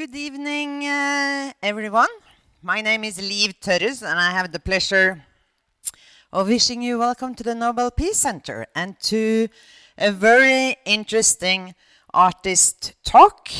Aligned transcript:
Good 0.00 0.16
evening, 0.16 0.86
uh, 0.86 1.52
everyone. 1.62 2.08
My 2.62 2.80
name 2.80 3.04
is 3.04 3.18
Liv 3.20 3.60
Tørres, 3.60 4.00
and 4.00 4.18
I 4.18 4.30
have 4.30 4.50
the 4.50 4.58
pleasure 4.58 5.26
of 6.32 6.48
wishing 6.48 6.80
you 6.80 6.98
welcome 6.98 7.34
to 7.34 7.42
the 7.42 7.54
Nobel 7.54 7.90
Peace 7.90 8.16
Center 8.16 8.66
and 8.74 8.98
to 9.00 9.48
a 9.98 10.10
very 10.10 10.76
interesting 10.86 11.74
artist 12.14 12.94
talk, 13.04 13.50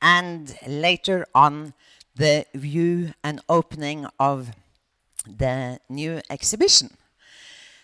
and 0.00 0.54
later 0.64 1.26
on, 1.34 1.74
the 2.14 2.46
view 2.54 3.12
and 3.24 3.40
opening 3.48 4.06
of 4.20 4.52
the 5.26 5.80
new 5.88 6.20
exhibition. 6.30 6.90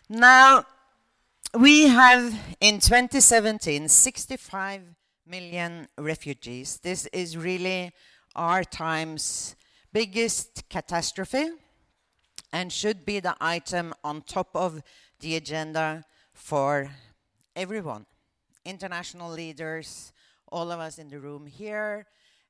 Now, 0.08 0.64
we 1.54 1.88
have 1.88 2.38
in 2.60 2.78
2017 2.78 3.88
65 3.88 4.82
million 5.26 5.88
refugees. 5.98 6.78
This 6.82 7.06
is 7.06 7.36
really 7.36 7.92
our 8.34 8.64
time's 8.64 9.56
biggest 9.92 10.68
catastrophe 10.68 11.48
and 12.52 12.72
should 12.72 13.04
be 13.04 13.20
the 13.20 13.36
item 13.40 13.94
on 14.04 14.22
top 14.22 14.54
of 14.54 14.82
the 15.20 15.36
agenda 15.36 16.04
for 16.32 16.90
everyone 17.54 18.06
international 18.66 19.30
leaders, 19.30 20.12
all 20.50 20.70
of 20.72 20.80
us 20.80 20.98
in 20.98 21.08
the 21.08 21.20
room 21.20 21.46
here, 21.46 22.06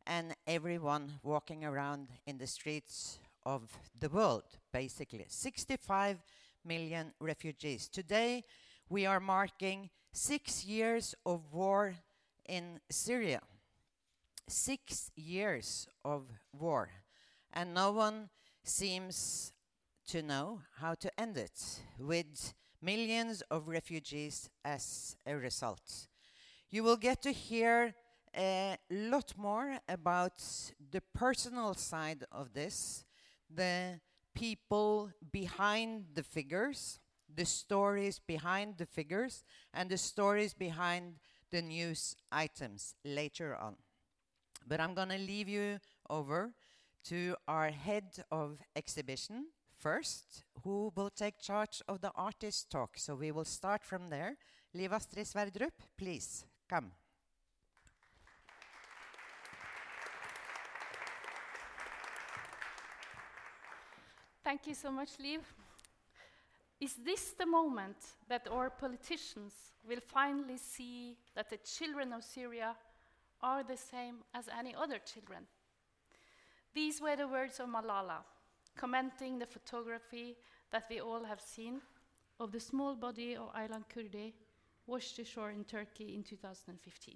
and 0.07 0.35
everyone 0.47 1.13
walking 1.23 1.65
around 1.65 2.09
in 2.27 2.39
the 2.39 2.47
streets 2.47 3.19
of 3.45 3.71
the 4.01 4.09
world, 4.09 4.45
basically. 4.73 5.27
65 5.29 6.19
million 6.65 7.13
refugees. 7.21 7.89
Today, 7.89 8.45
we 8.89 9.05
are 9.05 9.21
marking 9.21 9.91
six 10.13 10.65
years 10.65 11.15
of 11.27 11.53
war 11.53 11.95
in 12.49 12.81
Syria. 12.91 13.41
Six 14.49 15.11
years 15.17 15.89
of 16.05 16.25
war, 16.53 16.91
and 17.53 17.75
no 17.75 17.93
one 17.93 18.29
seems 18.63 19.53
to 20.09 20.23
know 20.23 20.61
how 20.79 20.95
to 20.95 21.21
end 21.21 21.37
it, 21.37 21.81
with 21.99 22.55
millions 22.81 23.43
of 23.51 23.67
refugees 23.67 24.49
as 24.65 25.17
a 25.27 25.37
result. 25.37 26.07
You 26.71 26.85
will 26.85 26.97
get 26.97 27.23
to 27.23 27.33
hear 27.33 27.95
a 28.37 28.77
lot 28.91 29.33
more 29.37 29.79
about 29.89 30.43
the 30.93 31.03
personal 31.15 31.75
side 31.75 32.25
of 32.31 32.53
this, 32.53 33.05
the 33.53 34.01
people 34.35 35.11
behind 35.33 36.05
the 36.15 36.23
figures, 36.23 37.01
the 37.35 37.47
stories 37.47 38.21
behind 38.21 38.77
the 38.79 38.87
figures, 38.87 39.43
and 39.73 39.91
the 39.91 39.99
stories 39.99 40.55
behind 40.55 41.15
the 41.51 41.63
news 41.63 42.17
items 42.31 42.95
later 43.05 43.57
on. 43.57 43.77
But 44.67 44.81
I'm 44.81 44.95
going 44.95 45.11
to 45.11 45.19
leave 45.19 45.49
you 45.49 45.79
over 46.11 46.53
to 47.05 47.37
our 47.47 47.71
head 47.71 48.25
of 48.31 48.59
exhibition 48.75 49.47
first, 49.79 50.45
who 50.65 50.93
will 50.97 51.11
take 51.11 51.39
charge 51.41 51.83
of 51.89 52.01
the 52.01 52.11
artist 52.17 52.71
talk. 52.71 52.97
So 52.97 53.15
we 53.15 53.31
will 53.31 53.45
start 53.45 53.85
from 53.85 54.11
there. 54.11 54.37
Liv 54.75 54.93
Astrid 54.93 55.27
Sverdrup, 55.27 55.73
please 55.97 56.45
come. 56.69 56.93
Thank 64.43 64.67
you 64.67 64.75
so 64.75 64.91
much, 64.91 65.11
Liv. 65.19 65.43
Is 66.81 66.95
this 66.95 67.31
the 67.31 67.47
moment 67.47 67.97
that 68.29 68.49
our 68.51 68.69
politicians 68.69 69.53
will 69.89 70.01
finally 70.01 70.59
see 70.59 71.17
that 71.35 71.49
the 71.49 71.59
children 71.59 72.13
of 72.13 72.23
Syria 72.23 72.77
are 73.43 73.63
the 73.63 73.77
same 73.77 74.17
as 74.35 74.49
any 74.59 74.75
other 74.75 74.99
children? 74.99 75.47
These 76.75 77.01
were 77.01 77.17
the 77.17 77.29
words 77.29 77.61
of 77.61 77.69
Malala, 77.69 78.19
commenting 78.77 79.39
the 79.39 79.47
photography 79.47 80.37
that 80.71 80.85
we 80.91 81.01
all 81.01 81.25
have 81.25 81.41
seen 81.41 81.81
of 82.39 82.53
the 82.53 82.61
small 82.61 82.95
body 82.95 83.37
of 83.37 83.55
Aylan 83.55 83.85
Kurdi 83.89 84.35
washed 84.87 85.19
ashore 85.19 85.51
in 85.51 85.65
Turkey 85.65 86.15
in 86.15 86.23
2015. 86.23 87.15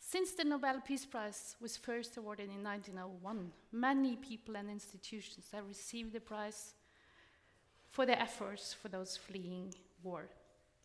Since 0.00 0.32
the 0.32 0.44
Nobel 0.44 0.80
Peace 0.80 1.04
Prize 1.04 1.56
was 1.60 1.76
first 1.76 2.16
awarded 2.16 2.48
in 2.48 2.62
1901, 2.62 3.50
many 3.72 4.16
people 4.16 4.56
and 4.56 4.70
institutions 4.70 5.46
have 5.52 5.66
received 5.66 6.12
the 6.12 6.20
prize 6.20 6.74
for 7.96 8.04
their 8.04 8.20
efforts 8.20 8.74
for 8.74 8.88
those 8.90 9.16
fleeing 9.16 9.72
war. 10.02 10.28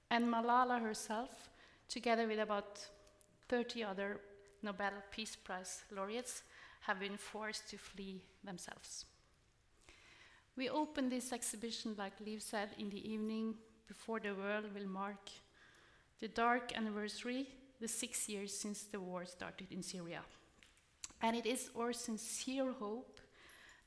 And 0.10 0.34
Malala 0.34 0.82
herself, 0.82 1.50
together 1.90 2.26
with 2.26 2.40
about 2.40 2.88
30 3.50 3.84
other 3.84 4.22
Nobel 4.64 4.94
Peace 5.12 5.36
Prize 5.36 5.84
laureates, 5.94 6.44
have 6.80 7.02
been 7.02 7.18
forced 7.18 7.70
to 7.70 7.78
flee 7.78 8.22
themselves. 8.46 9.04
We 10.56 10.70
opened 10.70 11.12
this 11.12 11.34
exhibition, 11.34 11.96
like 11.98 12.14
Liv 12.26 12.42
said, 12.42 12.70
in 12.80 12.90
the 12.90 13.06
evening 13.12 13.56
before 13.90 14.22
the 14.22 14.34
world 14.34 14.74
will 14.74 14.88
mark 14.88 15.32
the 16.22 16.30
dark 16.30 16.72
anniversary, 16.78 17.46
the 17.82 17.90
six 17.90 18.30
years 18.30 18.58
since 18.58 18.84
the 18.84 19.02
war 19.02 19.26
started 19.26 19.68
in 19.70 19.84
Syria. 19.84 20.22
And 21.22 21.36
it 21.36 21.46
is 21.46 21.72
our 21.78 21.92
sincere 21.92 22.72
hope 22.72 23.20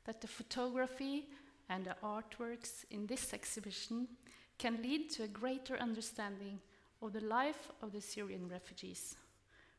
that 0.05 0.21
the 0.21 0.29
photography 0.29 1.25
and 1.69 1.85
the 1.85 1.97
artworks 2.03 2.85
in 2.91 3.07
this 3.07 3.33
exhibition 3.33 4.09
can 4.59 4.83
lead 4.83 5.11
to 5.11 5.25
a 5.25 5.29
greater 5.29 5.77
understanding 5.77 6.61
of 7.03 7.13
the 7.13 7.21
life 7.21 7.71
of 7.83 7.93
the 7.93 8.01
Syrian 8.01 8.49
refugees, 8.49 9.17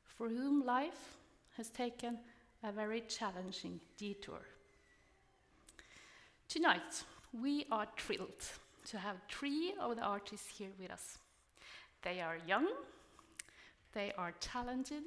for 0.03 0.29
whom 0.29 0.65
life 0.65 1.17
has 1.57 1.69
taken 1.69 2.19
a 2.63 2.71
very 2.71 3.01
challenging 3.01 3.79
detour. 3.97 4.41
Tonight, 6.47 7.03
we 7.33 7.65
are 7.71 7.87
thrilled 7.97 8.43
to 8.87 8.97
have 8.97 9.17
three 9.29 9.73
of 9.79 9.95
the 9.95 10.01
artists 10.01 10.47
here 10.57 10.69
with 10.79 10.91
us. 10.91 11.17
They 12.03 12.21
are 12.21 12.37
young, 12.47 12.67
they 13.93 14.11
are 14.17 14.33
talented, 14.39 15.03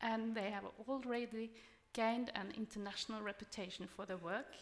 and 0.00 0.34
they 0.34 0.50
have 0.50 0.64
already 0.88 1.50
gained 1.92 2.30
an 2.34 2.52
international 2.56 3.20
reputation 3.20 3.86
for 3.86 4.06
their 4.06 4.16
work. 4.16 4.54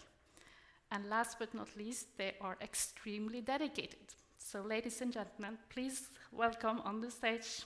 And 0.91 1.09
last 1.11 1.39
but 1.39 1.53
not 1.55 1.69
least, 1.77 2.17
they 2.17 2.35
are 2.41 2.57
extremely 2.63 3.41
dedicated. 3.41 4.15
So, 4.39 4.63
ladies 4.63 5.03
and 5.03 5.13
gentlemen, 5.13 5.59
please 5.69 6.09
welcome 6.33 6.81
on 6.85 7.01
the 7.01 7.11
stage 7.11 7.65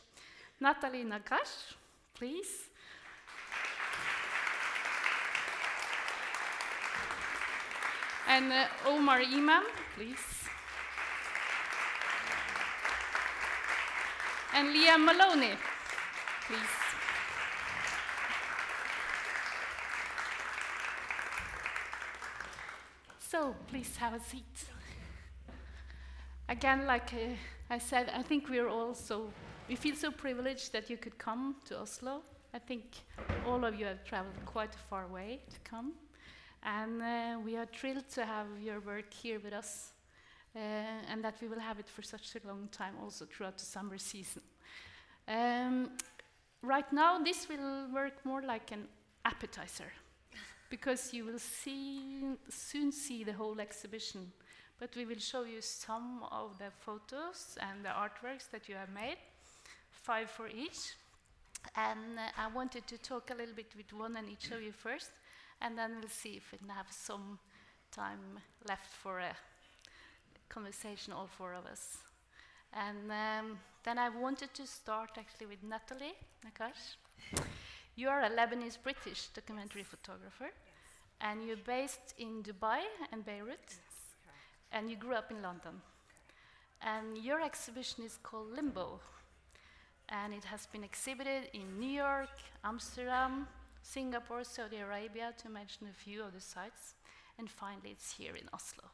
Natalie 0.61 1.05
Naccache, 1.05 1.77
please. 2.15 2.69
And 8.29 8.53
uh, 8.53 8.67
Omar 8.87 9.21
Imam, 9.21 9.65
please. 9.95 10.49
And 14.55 14.75
Liam 14.75 15.05
Maloney, 15.05 15.53
please. 16.47 16.82
So, 23.33 23.57
please 23.67 23.97
have 23.97 24.13
a 24.13 24.21
seat. 24.21 24.67
Again, 26.51 26.85
like 26.85 27.15
uh, 27.15 27.35
I 27.71 27.79
said, 27.79 28.13
I 28.15 28.21
think 28.21 28.51
we're 28.51 28.69
all 28.69 28.95
so, 28.95 29.31
we 29.71 29.75
feel 29.75 29.97
so 29.97 30.11
privileged 30.11 30.75
that 30.75 30.91
you 30.91 30.99
could 30.99 31.17
come 31.17 31.57
to 31.65 31.81
Oslo. 31.81 32.21
I 32.53 32.59
think 32.59 32.85
all 33.47 33.65
of 33.65 33.81
you 33.81 33.87
have 33.87 34.05
traveled 34.05 34.35
quite 34.45 34.75
a 34.75 34.79
far 34.91 35.07
way 35.07 35.41
to 35.49 35.59
come. 35.61 35.95
And 36.63 37.01
uh, 37.01 37.39
we 37.43 37.57
are 37.57 37.65
thrilled 37.65 38.07
to 38.11 38.27
have 38.27 38.49
your 38.63 38.81
work 38.81 39.11
here 39.11 39.41
with 39.43 39.55
us, 39.55 39.93
uh, 40.55 40.59
and 41.09 41.25
that 41.25 41.37
we 41.41 41.49
will 41.49 41.61
have 41.61 41.79
it 41.79 41.89
for 41.89 42.03
such 42.03 42.37
a 42.37 42.47
long 42.47 42.69
time 42.71 42.97
also 43.03 43.25
throughout 43.25 43.57
the 43.57 43.65
summer 43.65 43.97
season. 43.97 44.43
Um, 45.27 45.93
right 46.61 46.93
now, 46.93 47.19
this 47.19 47.49
will 47.49 47.89
work 47.95 48.27
more 48.27 48.43
like 48.43 48.73
an 48.73 48.89
appetizer, 49.25 49.91
because 50.73 51.13
you 51.13 51.27
will 51.27 51.39
see, 51.39 52.25
soon 52.49 52.91
see 52.91 53.23
the 53.25 53.33
whole 53.35 53.61
exhibition. 53.61 54.33
But 54.81 54.97
we 54.97 55.05
will 55.05 55.19
show 55.19 55.45
you 55.45 55.61
some 55.61 56.25
of 56.33 56.57
the 56.59 56.71
photos 56.81 57.59
and 57.61 57.85
the 57.85 57.91
artworks 57.91 58.51
that 58.53 58.71
you 58.71 58.77
have 58.77 58.89
made, 58.89 59.19
five 59.91 60.31
for 60.31 60.49
each. 60.49 60.95
And 61.77 62.19
uh, 62.19 62.23
I 62.39 62.49
wanted 62.55 62.87
to 62.87 62.97
talk 62.97 63.31
a 63.31 63.35
little 63.35 63.55
bit 63.55 63.67
with 63.77 63.93
one 63.93 64.17
and 64.17 64.31
each 64.31 64.51
of 64.51 64.63
you 64.63 64.73
first, 64.73 65.11
and 65.61 65.77
then 65.77 65.91
we'll 66.01 66.09
see 66.09 66.39
if 66.39 66.51
we 66.51 66.57
can 66.57 66.71
have 66.71 66.87
some 66.89 67.39
time 67.95 68.41
left 68.67 68.95
for 69.03 69.19
a 69.19 69.37
conversation, 70.49 71.13
all 71.13 71.29
four 71.37 71.53
of 71.53 71.67
us. 71.67 71.99
And 72.73 73.13
um, 73.13 73.59
then 73.85 73.99
I 73.99 74.09
wanted 74.09 74.55
to 74.55 74.67
start 74.67 75.11
actually 75.19 75.49
with 75.49 75.63
Natalie 75.63 76.15
Naccache. 76.43 76.97
You 77.95 78.09
are 78.09 78.23
a 78.23 78.31
Lebanese 78.31 78.79
British 78.83 79.27
documentary 79.35 79.83
photographer, 79.83 80.51
and 81.21 81.45
you're 81.47 81.59
based 81.59 82.15
in 82.19 82.43
Dubai 82.43 82.81
and 83.13 83.23
Beirut, 83.23 83.59
yes, 83.69 84.17
and 84.73 84.91
you 84.91 84.97
grew 84.97 85.15
up 85.15 85.31
in 85.31 85.43
London. 85.43 85.83
And 86.81 87.19
your 87.19 87.43
exhibition 87.43 88.03
is 88.03 88.19
called 88.23 88.57
Limbo, 88.57 88.99
and 90.09 90.33
it 90.33 90.45
has 90.45 90.67
been 90.67 90.83
exhibited 90.83 91.51
in 91.53 91.79
New 91.79 91.91
York, 91.91 92.31
Amsterdam, 92.65 93.47
Singapore, 93.83 94.43
Saudi 94.45 94.79
Arabia, 94.79 95.35
to 95.37 95.51
mention 95.51 95.87
a 95.87 95.93
few 95.93 96.23
of 96.23 96.33
the 96.33 96.41
sites, 96.41 96.95
and 97.39 97.51
finally 97.51 97.91
it's 97.91 98.13
here 98.13 98.37
in 98.37 98.49
Oslo. 98.55 98.85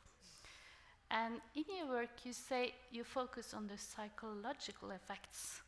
And 1.08 1.34
in 1.54 1.64
your 1.78 1.88
work, 1.88 2.24
you 2.24 2.32
say 2.32 2.74
you 2.90 3.04
focus 3.04 3.54
on 3.54 3.68
the 3.68 3.78
psychological 3.78 4.90
effects 4.90 5.62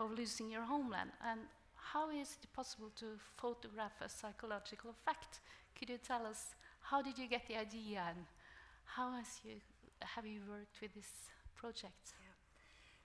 of 0.00 0.12
losing 0.12 0.50
your 0.50 0.62
homeland. 0.62 1.10
And 1.22 1.40
how 1.92 2.10
is 2.10 2.36
it 2.42 2.52
possible 2.52 2.90
to 2.96 3.06
photograph 3.36 3.92
a 4.00 4.08
psychological 4.08 4.90
effect? 4.90 5.40
Could 5.78 5.88
you 5.90 5.98
tell 5.98 6.26
us 6.26 6.54
how 6.80 7.02
did 7.02 7.18
you 7.18 7.28
get 7.28 7.46
the 7.48 7.56
idea 7.56 8.02
and 8.08 8.26
how 8.84 9.12
has 9.12 9.40
you, 9.44 9.56
have 10.00 10.26
you 10.26 10.40
worked 10.48 10.80
with 10.80 10.94
this 10.94 11.10
project? 11.56 12.12
Yeah. 12.20 12.36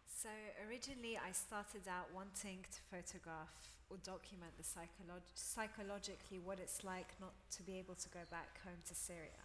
So 0.06 0.30
originally, 0.68 1.18
I 1.18 1.32
started 1.32 1.88
out 1.88 2.08
wanting 2.14 2.66
to 2.72 2.80
photograph 2.92 3.56
or 3.90 3.98
document 4.04 4.52
the 4.58 4.64
psycholog- 4.64 5.32
psychologically 5.36 6.40
what 6.40 6.60
it's 6.60 6.84
like 6.84 7.12
not 7.20 7.34
to 7.52 7.64
be 7.64 7.78
able 7.78 7.96
to 7.96 8.10
go 8.10 8.24
back 8.32 8.60
home 8.64 8.80
to 8.88 8.96
Syria 8.96 9.44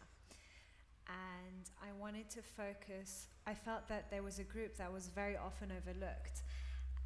and 1.09 1.65
I 1.81 1.89
wanted 1.99 2.29
to 2.31 2.43
focus. 2.43 3.29
I 3.47 3.55
felt 3.55 3.89
that 3.89 4.11
there 4.11 4.23
was 4.23 4.39
a 4.39 4.45
group 4.45 4.77
that 4.77 4.93
was 4.93 5.09
very 5.09 5.37
often 5.37 5.73
overlooked, 5.73 6.43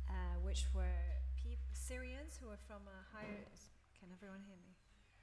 uh, 0.08 0.42
which 0.42 0.64
were 0.74 1.21
Syrians 1.82 2.38
who 2.38 2.46
are 2.46 2.62
from 2.70 2.86
a 2.86 2.98
higher. 3.10 3.42
Can 3.98 4.06
everyone 4.14 4.46
hear 4.46 4.54
me? 4.62 4.70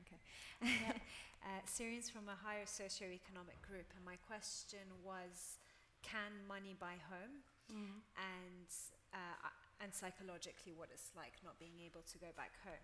Okay. 0.03 0.19
Yeah. 0.59 0.99
uh, 1.47 1.63
Syrians 1.63 2.11
from 2.11 2.27
a 2.27 2.35
higher 2.35 2.67
socioeconomic 2.67 3.63
group, 3.63 3.87
and 3.95 4.03
my 4.03 4.19
question 4.27 4.83
was, 4.99 5.55
can 6.03 6.35
money 6.51 6.75
buy 6.75 6.99
home? 7.07 7.47
Mm. 7.71 8.03
And 8.19 8.69
uh, 9.15 9.47
and 9.79 9.95
psychologically, 9.95 10.75
what 10.75 10.91
it's 10.91 11.15
like 11.15 11.39
not 11.47 11.55
being 11.63 11.79
able 11.79 12.03
to 12.11 12.17
go 12.19 12.27
back 12.35 12.51
home. 12.67 12.83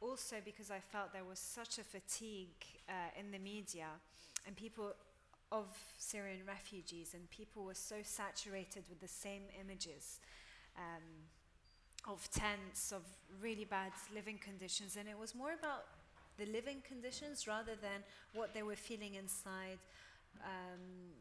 Also, 0.00 0.36
because 0.40 0.72
I 0.72 0.80
felt 0.80 1.12
there 1.12 1.28
was 1.28 1.38
such 1.38 1.76
a 1.76 1.84
fatigue 1.84 2.56
uh, 2.88 3.12
in 3.20 3.30
the 3.30 3.38
media, 3.38 4.00
and 4.48 4.56
people 4.56 4.96
of 5.52 5.68
Syrian 5.98 6.40
refugees, 6.48 7.12
and 7.12 7.28
people 7.28 7.68
were 7.68 7.76
so 7.76 8.00
saturated 8.00 8.88
with 8.88 9.00
the 9.04 9.12
same 9.12 9.44
images 9.60 10.20
um, 10.76 11.28
of 12.06 12.28
tents, 12.30 12.92
of 12.92 13.02
really 13.40 13.64
bad 13.64 13.92
living 14.14 14.38
conditions, 14.38 14.96
and 14.96 15.08
it 15.08 15.18
was 15.18 15.34
more 15.34 15.52
about 15.58 15.84
the 16.36 16.46
living 16.46 16.82
conditions 16.86 17.46
rather 17.46 17.72
than 17.80 18.02
what 18.34 18.52
they 18.54 18.62
were 18.62 18.76
feeling 18.76 19.14
inside. 19.14 19.78
Um, 20.42 21.14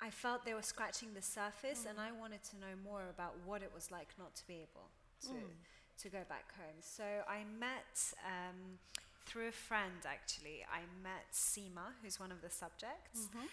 I 0.00 0.10
felt 0.10 0.44
they 0.44 0.54
were 0.54 0.62
scratching 0.62 1.08
the 1.14 1.22
surface, 1.22 1.84
mm. 1.84 1.90
and 1.90 2.00
I 2.00 2.12
wanted 2.12 2.42
to 2.44 2.56
know 2.56 2.74
more 2.82 3.02
about 3.10 3.34
what 3.44 3.62
it 3.62 3.70
was 3.74 3.90
like 3.90 4.08
not 4.18 4.34
to 4.36 4.46
be 4.46 4.54
able 4.54 4.88
to 5.22 5.34
mm. 5.34 6.02
to 6.02 6.08
go 6.08 6.20
back 6.28 6.54
home. 6.56 6.80
So 6.80 7.04
I 7.28 7.44
met. 7.58 8.14
Um, 8.24 8.78
through 9.26 9.48
a 9.48 9.52
friend, 9.52 9.92
actually, 10.06 10.64
I 10.72 10.80
met 11.04 11.30
Sima, 11.32 11.94
who's 12.02 12.18
one 12.18 12.32
of 12.32 12.42
the 12.42 12.50
subjects. 12.50 13.28
Mm-hmm. 13.28 13.46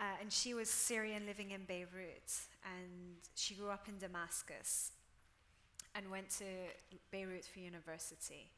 Uh, 0.00 0.02
and 0.20 0.32
she 0.32 0.54
was 0.54 0.70
Syrian 0.70 1.26
living 1.26 1.50
in 1.50 1.64
Beirut. 1.64 2.32
And 2.64 3.16
she 3.34 3.54
grew 3.54 3.68
up 3.68 3.86
in 3.86 3.98
Damascus 3.98 4.92
and 5.94 6.10
went 6.10 6.30
to 6.38 6.44
Beirut 7.10 7.44
for 7.44 7.60
university. 7.60 8.50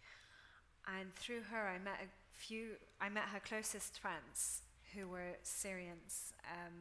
And 0.86 1.14
through 1.14 1.42
her, 1.50 1.68
I 1.68 1.78
met 1.78 2.00
a 2.02 2.08
few, 2.32 2.76
I 3.00 3.08
met 3.08 3.24
her 3.32 3.40
closest 3.40 3.98
friends 3.98 4.62
who 4.94 5.08
were 5.08 5.36
Syrians 5.42 6.32
um, 6.50 6.72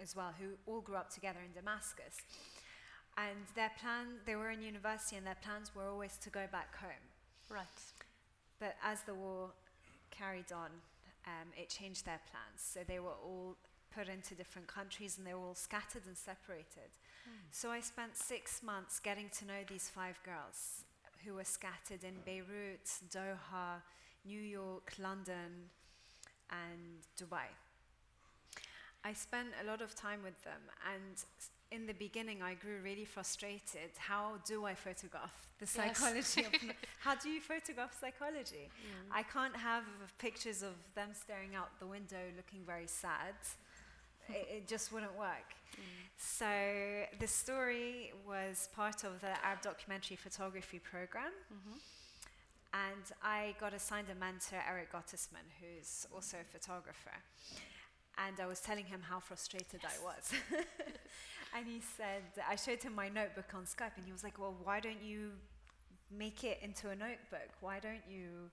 as 0.00 0.14
well, 0.14 0.32
who 0.38 0.50
all 0.66 0.80
grew 0.80 0.96
up 0.96 1.10
together 1.12 1.40
in 1.44 1.52
Damascus. 1.52 2.16
And 3.16 3.46
their 3.54 3.70
plan, 3.80 4.18
they 4.26 4.36
were 4.36 4.50
in 4.50 4.60
university, 4.60 5.16
and 5.16 5.26
their 5.26 5.36
plans 5.42 5.70
were 5.74 5.88
always 5.88 6.16
to 6.18 6.30
go 6.30 6.46
back 6.50 6.76
home. 6.76 7.04
Right. 7.48 7.64
But 8.58 8.76
as 8.82 9.02
the 9.02 9.14
war 9.14 9.50
carried 10.10 10.52
on, 10.52 10.70
um, 11.26 11.48
it 11.56 11.68
changed 11.68 12.04
their 12.04 12.20
plans. 12.30 12.60
So 12.60 12.80
they 12.86 13.00
were 13.00 13.16
all 13.24 13.56
put 13.94 14.08
into 14.08 14.34
different 14.34 14.66
countries 14.66 15.16
and 15.18 15.26
they 15.26 15.34
were 15.34 15.46
all 15.46 15.54
scattered 15.54 16.02
and 16.06 16.16
separated. 16.16 16.90
So 17.50 17.70
I 17.70 17.80
spent 17.80 18.16
six 18.16 18.62
months 18.62 18.98
getting 18.98 19.28
to 19.38 19.46
know 19.46 19.62
these 19.68 19.88
five 19.88 20.18
girls 20.24 20.84
who 21.24 21.34
were 21.34 21.44
scattered 21.44 22.04
in 22.04 22.14
Beirut, 22.24 22.86
Doha, 23.10 23.80
New 24.24 24.40
York, 24.40 24.92
London, 24.98 25.70
and 26.50 27.06
Dubai. 27.18 27.48
I 29.04 29.12
spent 29.12 29.48
a 29.62 29.66
lot 29.66 29.82
of 29.82 29.94
time 29.94 30.20
with 30.22 30.42
them, 30.44 30.60
and 30.94 31.24
in 31.70 31.86
the 31.86 31.92
beginning, 31.94 32.42
I 32.42 32.54
grew 32.54 32.78
really 32.82 33.04
frustrated. 33.04 33.90
How 33.98 34.38
do 34.46 34.64
I 34.64 34.74
photograph 34.74 35.48
the 35.58 35.66
psychology 35.66 36.42
yes. 36.42 36.62
of 36.62 36.70
how 37.00 37.14
do 37.14 37.28
you 37.28 37.40
photograph 37.40 37.98
psychology? 38.00 38.68
Mm. 38.68 39.10
I 39.12 39.22
can't 39.22 39.56
have 39.56 39.84
pictures 40.18 40.62
of 40.62 40.74
them 40.94 41.10
staring 41.12 41.54
out 41.54 41.68
the 41.80 41.86
window 41.86 42.24
looking 42.36 42.60
very 42.66 42.86
sad. 42.86 43.34
It, 44.28 44.48
it, 44.56 44.68
just 44.68 44.92
wouldn't 44.92 45.16
work. 45.18 45.50
Mm. 45.74 45.82
So 46.16 46.46
the 47.18 47.26
story 47.26 48.12
was 48.26 48.68
part 48.74 49.04
of 49.04 49.20
the 49.20 49.32
Arab 49.44 49.62
documentary 49.62 50.16
photography 50.16 50.78
program. 50.78 51.32
Mm-hmm. 51.52 51.78
And 52.74 53.04
I 53.22 53.54
got 53.60 53.72
assigned 53.72 54.08
a 54.10 54.14
mentor, 54.14 54.60
Eric 54.68 54.92
Gottesman, 54.92 55.46
who's 55.60 56.06
also 56.12 56.38
a 56.38 56.58
photographer. 56.58 57.16
And 58.18 58.40
I 58.40 58.46
was 58.46 58.60
telling 58.60 58.86
him 58.86 59.00
how 59.08 59.20
frustrated 59.20 59.80
yes. 59.82 60.00
I 60.00 60.04
was. 60.04 60.32
And 61.56 61.68
he 61.68 61.80
said, 61.96 62.24
I 62.48 62.56
showed 62.56 62.82
him 62.82 62.96
my 62.96 63.08
notebook 63.08 63.54
on 63.54 63.62
Skype, 63.62 63.96
and 63.96 64.04
he 64.04 64.12
was 64.12 64.24
like, 64.24 64.40
Well, 64.40 64.56
why 64.64 64.80
don't 64.80 65.02
you 65.02 65.30
make 66.10 66.42
it 66.42 66.58
into 66.62 66.90
a 66.90 66.96
notebook? 66.96 67.50
Why 67.60 67.78
don't 67.78 68.02
you 68.10 68.50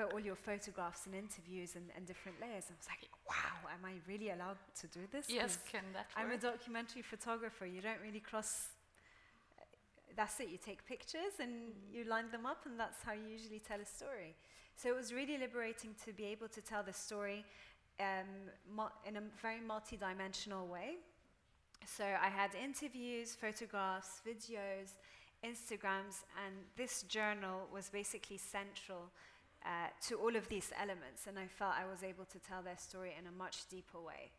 put 0.00 0.12
all 0.12 0.20
your 0.20 0.36
photographs 0.36 1.06
and 1.06 1.14
interviews 1.14 1.76
and, 1.76 1.84
and 1.96 2.06
different 2.06 2.40
layers? 2.40 2.64
I 2.70 2.74
was 2.78 2.88
like, 2.88 3.08
Wow, 3.28 3.68
am 3.74 3.84
I 3.84 3.94
really 4.10 4.30
allowed 4.30 4.58
to 4.80 4.86
do 4.88 5.00
this? 5.12 5.26
Yes, 5.28 5.58
can 5.70 5.84
that 5.94 6.06
I'm 6.16 6.30
a 6.30 6.38
documentary 6.38 7.02
photographer. 7.02 7.66
You 7.66 7.80
don't 7.80 8.00
really 8.02 8.20
cross. 8.20 8.68
That's 10.16 10.40
it. 10.40 10.48
You 10.48 10.58
take 10.58 10.84
pictures 10.86 11.34
and 11.38 11.50
mm. 11.50 11.94
you 11.94 12.04
line 12.04 12.30
them 12.32 12.46
up, 12.46 12.66
and 12.66 12.78
that's 12.78 13.02
how 13.04 13.12
you 13.12 13.26
usually 13.30 13.60
tell 13.60 13.80
a 13.80 13.86
story. 13.86 14.34
So 14.76 14.88
it 14.88 14.96
was 14.96 15.12
really 15.12 15.38
liberating 15.38 15.94
to 16.04 16.12
be 16.12 16.24
able 16.26 16.48
to 16.48 16.60
tell 16.60 16.82
the 16.82 16.92
story 16.92 17.44
um, 18.00 18.88
in 19.06 19.16
a 19.16 19.22
very 19.40 19.60
multi-dimensional 19.60 20.66
way. 20.66 20.96
So 21.86 22.04
I 22.04 22.28
had 22.28 22.50
interviews, 22.54 23.36
photographs, 23.38 24.20
videos, 24.26 24.98
Instagrams, 25.44 26.24
and 26.44 26.54
this 26.76 27.02
journal 27.02 27.68
was 27.72 27.88
basically 27.88 28.38
central 28.38 29.10
uh, 29.64 29.88
to 30.08 30.16
all 30.16 30.34
of 30.36 30.48
these 30.48 30.72
elements, 30.80 31.26
and 31.26 31.38
I 31.38 31.46
felt 31.46 31.72
I 31.78 31.86
was 31.90 32.02
able 32.02 32.24
to 32.26 32.38
tell 32.38 32.62
their 32.62 32.78
story 32.78 33.12
in 33.18 33.26
a 33.26 33.32
much 33.32 33.68
deeper 33.68 34.00
way. 34.00 34.30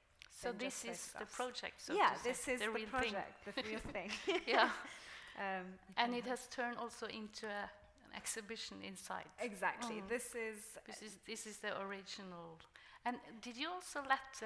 So 0.41 0.51
this 0.51 0.85
is 0.85 1.13
the 1.19 1.25
project. 1.25 1.81
So 1.85 1.93
yeah, 1.93 2.13
this 2.23 2.47
is 2.47 2.59
the, 2.59 2.71
the 2.73 2.85
project, 2.85 3.45
thing. 3.45 3.53
the 3.55 3.69
real 3.69 3.79
thing. 3.93 4.09
yeah, 4.47 4.69
um, 5.37 5.65
and 5.97 6.15
it 6.15 6.25
has 6.25 6.47
turned 6.47 6.77
also 6.77 7.05
into 7.05 7.45
a, 7.45 7.69
an 8.05 8.11
exhibition 8.15 8.77
inside. 8.83 9.29
Exactly. 9.39 9.97
Mm. 10.01 10.09
This 10.09 10.33
is 10.35 10.57
this 10.87 11.01
is 11.01 11.17
this 11.27 11.45
is 11.45 11.57
the 11.57 11.79
original 11.81 12.57
and 13.05 13.17
did 13.41 13.57
you 13.57 13.67
also 13.69 13.99
let 14.07 14.29
uh, 14.43 14.45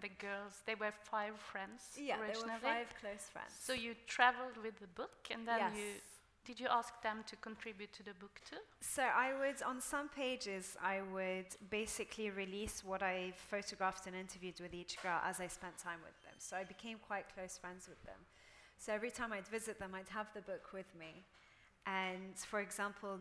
the 0.00 0.08
girls? 0.08 0.62
They 0.64 0.74
were 0.74 0.92
five 0.92 1.38
friends. 1.38 1.82
Yeah, 1.98 2.18
originally. 2.18 2.48
they 2.48 2.68
were 2.68 2.74
five 2.74 2.94
close 3.00 3.28
friends. 3.30 3.52
So 3.60 3.74
you 3.74 3.94
traveled 4.06 4.56
with 4.62 4.80
the 4.80 4.86
book, 4.86 5.28
and 5.30 5.46
then 5.46 5.58
yes. 5.58 5.72
you 5.76 5.88
did 6.44 6.60
you 6.60 6.68
ask 6.70 7.00
them 7.02 7.24
to 7.26 7.36
contribute 7.36 7.92
to 7.94 8.02
the 8.02 8.14
book 8.14 8.40
too? 8.48 8.56
So 8.80 9.02
I 9.02 9.32
would, 9.38 9.62
on 9.62 9.80
some 9.80 10.08
pages, 10.08 10.76
I 10.82 11.00
would 11.12 11.46
basically 11.70 12.30
release 12.30 12.82
what 12.84 13.02
I 13.02 13.32
photographed 13.36 14.06
and 14.06 14.14
interviewed 14.14 14.60
with 14.60 14.74
each 14.74 15.00
girl 15.02 15.20
as 15.24 15.40
I 15.40 15.46
spent 15.46 15.78
time 15.78 16.00
with 16.04 16.20
them. 16.22 16.34
So 16.38 16.56
I 16.56 16.64
became 16.64 16.98
quite 16.98 17.24
close 17.34 17.56
friends 17.56 17.88
with 17.88 18.02
them. 18.04 18.20
So 18.78 18.92
every 18.92 19.10
time 19.10 19.32
I'd 19.32 19.48
visit 19.48 19.78
them, 19.78 19.92
I'd 19.94 20.08
have 20.10 20.28
the 20.34 20.42
book 20.42 20.72
with 20.72 20.86
me. 20.98 21.24
And 21.86 22.36
for 22.38 22.60
example, 22.60 23.18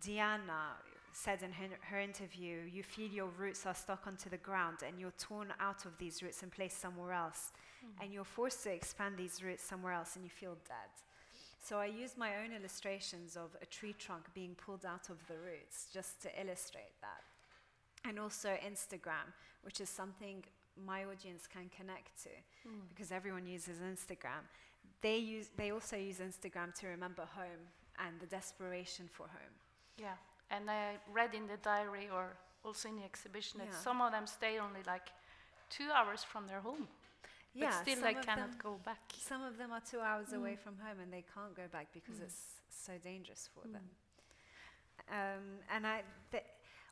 Diana, 0.00 0.76
said 1.12 1.42
in 1.42 1.52
her, 1.52 1.66
her, 1.82 2.00
interview, 2.00 2.58
you 2.72 2.82
feel 2.82 3.08
your 3.08 3.28
roots 3.38 3.66
are 3.66 3.74
stuck 3.74 4.06
onto 4.06 4.28
the 4.28 4.36
ground 4.36 4.78
and 4.86 4.98
you're 4.98 5.12
torn 5.18 5.52
out 5.60 5.84
of 5.84 5.96
these 5.96 6.22
roots 6.22 6.42
and 6.42 6.50
placed 6.50 6.80
somewhere 6.80 7.12
else. 7.12 7.52
Mm. 7.84 8.02
And 8.04 8.12
you're 8.12 8.24
forced 8.24 8.64
to 8.64 8.72
expand 8.72 9.16
these 9.16 9.42
roots 9.42 9.62
somewhere 9.62 9.92
else 9.92 10.16
and 10.16 10.24
you 10.24 10.30
feel 10.30 10.56
dead. 10.66 10.90
So 11.64 11.78
I 11.78 11.86
used 11.86 12.18
my 12.18 12.32
own 12.44 12.52
illustrations 12.52 13.36
of 13.36 13.56
a 13.62 13.64
tree 13.64 13.94
trunk 13.98 14.24
being 14.34 14.54
pulled 14.54 14.84
out 14.84 15.08
of 15.08 15.16
the 15.28 15.34
roots 15.34 15.86
just 15.90 16.20
to 16.20 16.28
illustrate 16.38 16.92
that. 17.00 17.22
And 18.06 18.18
also 18.18 18.50
Instagram, 18.70 19.32
which 19.62 19.80
is 19.80 19.88
something 19.88 20.44
my 20.84 21.04
audience 21.04 21.46
can 21.46 21.70
connect 21.74 22.22
to 22.24 22.28
mm. 22.68 22.82
because 22.90 23.10
everyone 23.10 23.46
uses 23.46 23.78
Instagram. 23.78 24.44
They, 25.00 25.16
use, 25.16 25.48
they 25.56 25.70
also 25.70 25.96
use 25.96 26.18
Instagram 26.18 26.74
to 26.80 26.88
remember 26.88 27.26
home 27.34 27.64
and 27.98 28.20
the 28.20 28.26
desperation 28.26 29.08
for 29.10 29.22
home. 29.22 29.54
Yeah. 29.98 30.16
And 30.50 30.70
I 30.70 30.96
read 31.14 31.32
in 31.32 31.46
the 31.46 31.56
diary 31.62 32.10
or 32.12 32.36
also 32.62 32.90
in 32.90 32.96
the 32.96 33.04
exhibition 33.04 33.60
that 33.60 33.74
some 33.74 34.02
of 34.02 34.12
them 34.12 34.26
stay 34.26 34.58
only 34.58 34.80
like 34.86 35.08
two 35.70 35.88
hours 35.94 36.22
from 36.22 36.46
their 36.46 36.60
home. 36.60 36.88
Yeah, 37.54 37.70
but 37.70 37.82
still 37.82 37.94
some 37.94 38.02
they 38.04 38.14
of 38.18 38.26
cannot 38.26 38.50
them- 38.50 38.58
go 38.58 38.74
back. 38.84 39.00
Some 39.18 39.42
of 39.42 39.56
them 39.56 39.70
are 39.72 39.80
two 39.80 40.00
hours 40.00 40.32
away 40.32 40.54
Mm. 40.56 40.58
from 40.58 40.78
home 40.78 40.98
and 41.00 41.12
they 41.12 41.22
can't 41.34 41.54
go 41.54 41.68
back 41.68 41.92
because 41.92 42.18
Mm. 42.18 42.22
it's 42.24 42.60
so 42.68 42.98
dangerous 42.98 43.48
for 43.54 43.60
Mm. 43.66 43.72
them. 43.72 43.90
Um, 45.08 45.58
and 45.70 45.86
I, 45.86 46.02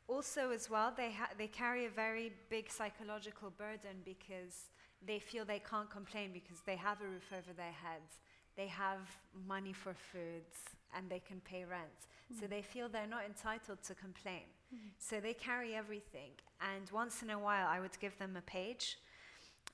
also 0.07 0.51
as 0.51 0.69
well, 0.69 0.91
they 0.91 1.11
ha- 1.11 1.31
they 1.37 1.47
carry 1.47 1.85
a 1.85 1.89
very 1.89 2.29
big 2.49 2.69
psychological 2.69 3.49
burden 3.49 4.01
because 4.03 4.69
they 5.01 5.19
feel 5.19 5.45
they 5.45 5.59
can't 5.59 5.89
complain 5.89 6.31
because 6.33 6.61
they 6.61 6.75
have 6.77 7.01
a 7.01 7.07
roof 7.07 7.31
over 7.33 7.53
their 7.53 7.71
heads, 7.71 8.19
they 8.55 8.67
have 8.67 9.17
money 9.33 9.73
for 9.73 9.93
foods, 9.93 10.57
and 10.93 11.09
they 11.09 11.19
can 11.19 11.41
pay 11.41 11.65
rent. 11.65 12.07
So 12.39 12.45
Mm. 12.45 12.49
they 12.49 12.61
feel 12.61 12.87
they're 12.89 13.07
not 13.07 13.25
entitled 13.25 13.81
to 13.83 13.95
complain. 13.95 14.45
Mm. 14.73 14.91
So 14.97 15.19
they 15.19 15.33
carry 15.33 15.73
everything. 15.75 16.39
And 16.59 16.89
once 16.91 17.21
in 17.23 17.29
a 17.29 17.39
while, 17.39 17.67
I 17.67 17.79
would 17.79 17.97
give 17.99 18.17
them 18.17 18.35
a 18.37 18.41
page, 18.41 18.97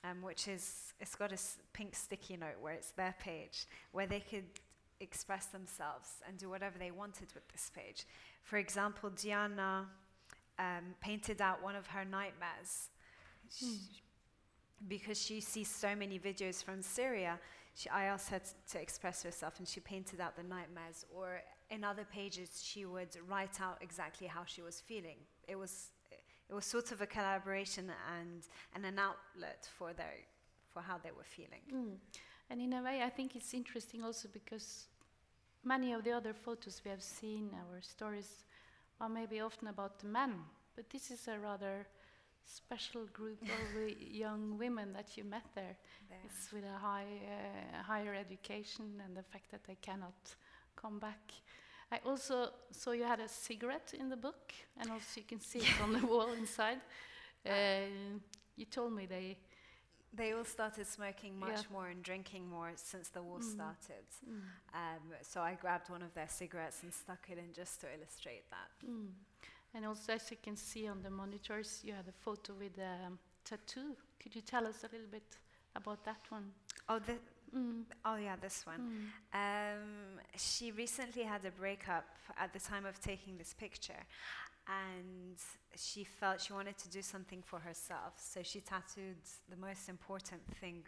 um, 0.04 0.22
which 0.22 0.48
is, 0.48 0.92
it's 1.00 1.14
got 1.14 1.30
a 1.30 1.34
s- 1.34 1.58
pink 1.72 1.94
sticky 1.94 2.36
note 2.36 2.56
where 2.60 2.72
it's 2.74 2.90
their 2.92 3.14
page, 3.20 3.66
where 3.92 4.06
they 4.06 4.20
could 4.20 4.44
express 5.00 5.46
themselves 5.46 6.08
and 6.26 6.38
do 6.38 6.48
whatever 6.48 6.78
they 6.78 6.90
wanted 6.90 7.28
with 7.34 7.46
this 7.48 7.70
page. 7.74 8.04
For 8.42 8.56
example, 8.58 9.10
Diana 9.10 9.86
um, 10.58 10.94
painted 11.00 11.40
out 11.40 11.62
one 11.62 11.76
of 11.76 11.86
her 11.88 12.04
nightmares. 12.04 12.88
She- 13.54 13.78
because 14.88 15.20
she 15.20 15.40
sees 15.40 15.68
so 15.68 15.94
many 15.94 16.18
videos 16.18 16.64
from 16.64 16.80
Syria, 16.80 17.38
she, 17.74 17.90
I 17.90 18.04
asked 18.04 18.30
her 18.30 18.38
t- 18.38 18.46
to 18.70 18.80
express 18.80 19.22
herself 19.22 19.58
and 19.58 19.68
she 19.68 19.78
painted 19.80 20.20
out 20.20 20.36
the 20.36 20.42
nightmares. 20.42 21.04
Or 21.14 21.42
in 21.70 21.84
other 21.84 22.06
pages, 22.10 22.62
she 22.64 22.86
would 22.86 23.14
write 23.28 23.60
out 23.60 23.76
exactly 23.82 24.26
how 24.26 24.44
she 24.46 24.62
was 24.62 24.80
feeling. 24.80 25.16
It 25.46 25.56
was, 25.56 25.88
it 26.50 26.54
was 26.54 26.64
sort 26.64 26.90
of 26.90 27.00
a 27.00 27.06
collaboration 27.06 27.92
and, 28.18 28.42
and 28.74 28.84
an 28.84 28.98
outlet 28.98 29.68
for, 29.78 29.92
their, 29.92 30.14
for 30.68 30.82
how 30.82 30.98
they 30.98 31.12
were 31.16 31.24
feeling. 31.24 31.62
Mm. 31.72 31.96
And 32.50 32.60
in 32.60 32.72
a 32.72 32.82
way, 32.82 33.02
I 33.04 33.08
think 33.08 33.36
it's 33.36 33.54
interesting 33.54 34.02
also 34.02 34.28
because 34.32 34.86
many 35.64 35.92
of 35.92 36.02
the 36.02 36.10
other 36.10 36.34
photos 36.34 36.82
we 36.84 36.90
have 36.90 37.02
seen, 37.02 37.50
our 37.54 37.80
stories, 37.80 38.44
are 39.00 39.08
maybe 39.08 39.38
often 39.38 39.68
about 39.68 40.00
the 40.00 40.08
men, 40.08 40.34
but 40.74 40.90
this 40.90 41.12
is 41.12 41.28
a 41.28 41.38
rather 41.38 41.86
special 42.44 43.06
group 43.12 43.40
of 43.42 43.90
young 44.00 44.58
women 44.58 44.92
that 44.92 45.16
you 45.16 45.22
met 45.22 45.46
there. 45.54 45.76
There. 46.08 46.18
It's 46.24 46.52
with 46.52 46.64
a 46.64 46.78
high, 46.78 47.04
uh, 47.04 47.82
higher 47.84 48.14
education 48.14 49.00
and 49.04 49.16
the 49.16 49.22
fact 49.22 49.52
that 49.52 49.62
they 49.64 49.76
cannot 49.80 50.34
come 50.74 50.98
back. 50.98 51.30
I 51.92 51.98
also 52.06 52.50
saw 52.70 52.92
you 52.92 53.04
had 53.04 53.20
a 53.20 53.28
cigarette 53.28 53.94
in 53.98 54.08
the 54.08 54.16
book, 54.16 54.52
and 54.80 54.90
also 54.90 55.20
you 55.20 55.26
can 55.26 55.40
see 55.40 55.58
it 55.58 55.80
on 55.82 55.92
the 55.92 56.06
wall 56.06 56.32
inside. 56.32 56.80
Uh, 57.46 57.86
you 58.56 58.66
told 58.66 58.92
me 58.92 59.06
they. 59.06 59.36
They 60.12 60.32
all 60.32 60.44
started 60.44 60.86
smoking 60.86 61.38
much 61.38 61.50
Yeah. 61.62 61.72
more 61.72 61.88
and 61.88 62.02
drinking 62.02 62.48
more 62.50 62.72
since 62.76 63.10
the 63.10 63.22
war 63.22 63.38
Mm. 63.38 63.52
started. 63.52 64.04
Um, 64.74 65.14
so 65.22 65.40
I 65.40 65.54
grabbed 65.54 65.88
one 65.88 66.02
of 66.02 66.12
their 66.12 66.28
cigarettes 66.28 66.82
and 66.82 66.92
stuck 66.92 67.30
it 67.30 67.38
in 67.38 67.52
just 67.54 67.80
to 67.80 67.86
illustrate 67.94 68.50
that. 68.50 68.70
Mm. 68.86 69.12
And 69.72 69.86
also, 69.86 70.12
as 70.12 70.30
you 70.30 70.36
can 70.42 70.56
see 70.56 70.88
on 70.88 71.00
the 71.02 71.10
monitors, 71.10 71.80
you 71.84 71.94
had 71.94 72.08
a 72.08 72.12
photo 72.12 72.52
with 72.54 72.76
a 72.78 73.06
um, 73.06 73.18
tattoo. 73.44 73.96
Could 74.18 74.34
you 74.34 74.42
tell 74.42 74.66
us 74.66 74.82
a 74.84 74.88
little 74.92 75.10
bit 75.10 75.38
about 75.76 76.04
that 76.04 76.26
one? 76.28 76.52
Oh, 76.88 76.98
the, 76.98 77.14
Mm. 77.56 77.82
oh 78.04 78.16
yeah, 78.16 78.36
this 78.40 78.64
one. 78.66 78.80
Mm. 79.34 79.74
Um, 79.74 80.20
she 80.36 80.70
recently 80.72 81.22
had 81.24 81.44
a 81.44 81.50
breakup 81.50 82.04
at 82.38 82.52
the 82.52 82.60
time 82.60 82.86
of 82.86 83.00
taking 83.00 83.36
this 83.38 83.54
picture, 83.54 84.04
and 84.66 85.36
she 85.76 86.04
felt 86.04 86.40
she 86.40 86.52
wanted 86.52 86.78
to 86.78 86.88
do 86.88 87.02
something 87.02 87.42
for 87.44 87.58
herself. 87.58 88.14
So 88.16 88.42
she 88.42 88.60
tattooed 88.60 89.22
the 89.48 89.56
most 89.56 89.88
important 89.88 90.42
thing, 90.60 90.84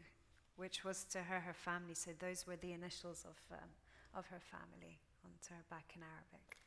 which 0.56 0.84
was 0.84 1.04
to 1.12 1.18
her 1.18 1.40
her 1.40 1.54
family. 1.54 1.94
So 1.94 2.10
those 2.18 2.46
were 2.46 2.56
the 2.56 2.72
initials 2.72 3.24
of 3.24 3.36
um, 3.58 3.68
of 4.14 4.26
her 4.26 4.40
family 4.40 4.98
onto 5.24 5.54
her 5.54 5.64
back 5.70 5.92
in 5.96 6.02
Arabic. 6.02 6.58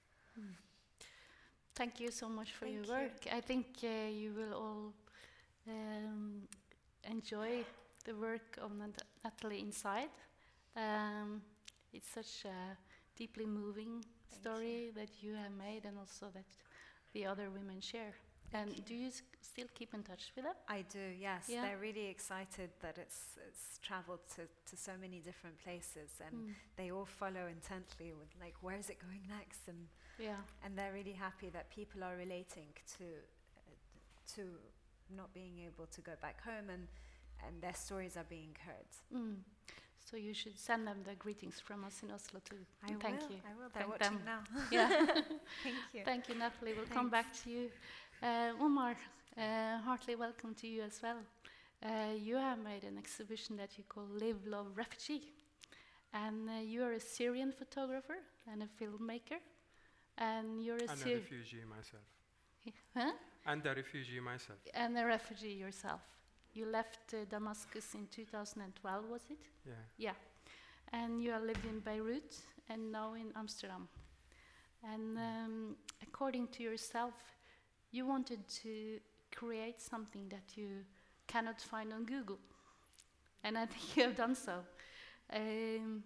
Thank 1.75 1.99
you 1.99 2.09
so 2.11 2.29
much 2.29 2.53
for 2.53 2.67
your 2.67 2.83
Thank 2.83 2.87
you. 2.87 2.93
work. 2.93 3.27
I 3.33 3.41
think 3.41 3.65
uh, 3.83 4.09
you 4.09 4.33
will 4.33 4.53
all 4.53 4.93
um, 5.67 6.47
enjoy 7.09 7.65
the 8.05 8.15
work 8.15 8.57
of 8.61 8.71
Nat- 8.75 9.03
Natalie 9.23 9.59
inside. 9.59 10.09
Um, 10.75 11.41
it's 11.93 12.09
such 12.09 12.45
a 12.45 12.77
deeply 13.17 13.45
moving 13.45 14.03
Thank 14.29 14.41
story 14.41 14.91
that 14.95 15.09
you 15.21 15.33
have 15.35 15.51
made, 15.57 15.85
and 15.85 15.97
also 15.97 16.27
that 16.33 16.45
the 17.13 17.25
other 17.25 17.49
women 17.49 17.81
share. 17.81 18.13
And 18.53 18.69
you. 18.77 18.83
do 18.83 18.93
you 18.95 19.07
s- 19.07 19.23
still 19.41 19.67
keep 19.73 19.93
in 19.93 20.03
touch 20.03 20.31
with 20.35 20.45
them? 20.45 20.53
I 20.69 20.83
do, 20.83 20.99
yes. 21.19 21.45
Yeah. 21.49 21.61
They're 21.63 21.77
really 21.79 22.07
excited 22.07 22.69
that 22.81 22.97
it's 22.97 23.37
it's 23.47 23.79
travelled 23.81 24.19
to, 24.35 24.41
to 24.69 24.77
so 24.77 24.91
many 25.01 25.19
different 25.19 25.57
places, 25.63 26.09
and 26.25 26.35
Mm. 26.35 26.53
they 26.75 26.91
all 26.91 27.05
follow 27.05 27.47
intently 27.47 28.13
with 28.13 28.29
like, 28.39 28.55
where 28.61 28.77
is 28.77 28.89
it 28.89 28.99
going 28.99 29.23
next? 29.27 29.67
And 29.67 29.87
Yeah. 30.19 30.37
and 30.63 30.77
they're 30.77 30.93
really 30.93 31.13
happy 31.27 31.49
that 31.49 31.69
people 31.69 32.03
are 32.03 32.15
relating 32.17 32.69
to 32.97 33.03
uh, 33.03 33.73
to 34.35 34.41
not 35.09 35.33
being 35.33 35.59
able 35.65 35.87
to 35.87 36.01
go 36.01 36.13
back 36.21 36.41
home, 36.43 36.69
and 36.69 36.87
and 37.47 37.61
their 37.61 37.73
stories 37.73 38.17
are 38.17 38.25
being 38.29 38.55
heard. 38.65 38.89
Mm. 39.13 39.35
So 40.09 40.17
you 40.17 40.33
should 40.33 40.57
send 40.57 40.85
them 40.87 40.97
the 41.03 41.15
greetings 41.15 41.59
from 41.59 41.83
us 41.83 42.03
in 42.03 42.11
Oslo 42.11 42.39
too. 42.47 42.63
I 42.83 42.93
Thank 42.93 43.21
will. 43.21 43.31
you. 43.31 43.41
I 43.49 43.53
will. 43.57 43.69
They're 43.73 43.83
Thank 43.83 43.91
watching 43.91 44.19
them. 44.25 44.25
now. 44.25 44.41
Yeah. 44.71 44.89
Thank 45.63 45.75
you. 45.93 46.01
Thank 46.05 46.29
you, 46.29 46.35
Natalie. 46.35 46.73
We'll 46.77 46.93
come 46.93 47.09
back 47.09 47.33
to 47.43 47.49
you. 47.49 47.69
Uh, 48.21 48.51
Omar, 48.61 48.95
uh, 49.37 49.79
heartily 49.79 50.15
welcome 50.15 50.53
to 50.55 50.67
you 50.67 50.83
as 50.83 50.99
well. 51.01 51.17
Uh, 51.83 52.13
you 52.17 52.35
have 52.35 52.59
made 52.59 52.83
an 52.83 52.97
exhibition 52.97 53.57
that 53.57 53.77
you 53.77 53.83
call 53.87 54.05
Live, 54.09 54.45
Love, 54.45 54.67
Refugee. 54.75 55.23
And 56.13 56.49
uh, 56.49 56.53
you 56.63 56.83
are 56.83 56.93
a 56.93 56.99
Syrian 56.99 57.51
photographer 57.51 58.17
and 58.51 58.63
a 58.63 58.67
filmmaker. 58.67 59.39
And 60.17 60.63
you're 60.63 60.77
a 60.77 60.91
And 60.91 61.01
a 61.05 61.15
refugee 61.15 61.65
myself. 61.67 62.03
Huh? 62.95 63.11
And 63.45 63.65
a 63.65 63.75
refugee 63.75 64.19
myself. 64.19 64.59
And 64.73 64.97
a 64.97 65.05
refugee 65.05 65.53
yourself. 65.53 66.01
You 66.55 66.65
left 66.65 67.13
uh, 67.13 67.25
Damascus 67.29 67.93
in 67.95 68.07
2012, 68.07 69.09
was 69.09 69.21
it? 69.29 69.37
Yeah. 69.65 69.73
Yeah. 69.97 70.13
And 70.93 71.21
you 71.21 71.33
are 71.33 71.41
lived 71.41 71.65
in 71.65 71.81
Beirut 71.81 72.33
and 72.69 72.93
now 72.93 73.13
in 73.13 73.33
Amsterdam. 73.35 73.89
And 74.81 75.17
um, 75.17 75.75
according 76.01 76.47
to 76.53 76.63
yourself, 76.63 77.13
you 77.91 78.05
wanted 78.05 78.47
to 78.63 78.99
create 79.35 79.81
something 79.81 80.29
that 80.29 80.55
you 80.55 80.85
cannot 81.27 81.59
find 81.59 81.91
on 81.91 82.05
Google. 82.05 82.39
And 83.43 83.57
I 83.57 83.65
think 83.65 83.97
you 83.97 84.03
have 84.03 84.15
done 84.15 84.35
so. 84.35 84.59
Um, 85.33 86.03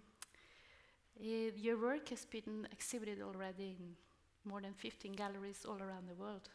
your 1.20 1.80
work 1.80 2.10
has 2.10 2.26
been 2.26 2.68
exhibited 2.72 3.22
already 3.22 3.76
in 3.80 3.96
more 4.50 4.62
than 4.62 4.74
15 4.74 5.12
galleries 5.12 5.64
all 5.68 5.78
around 5.78 6.08
the 6.10 6.16
world, 6.16 6.50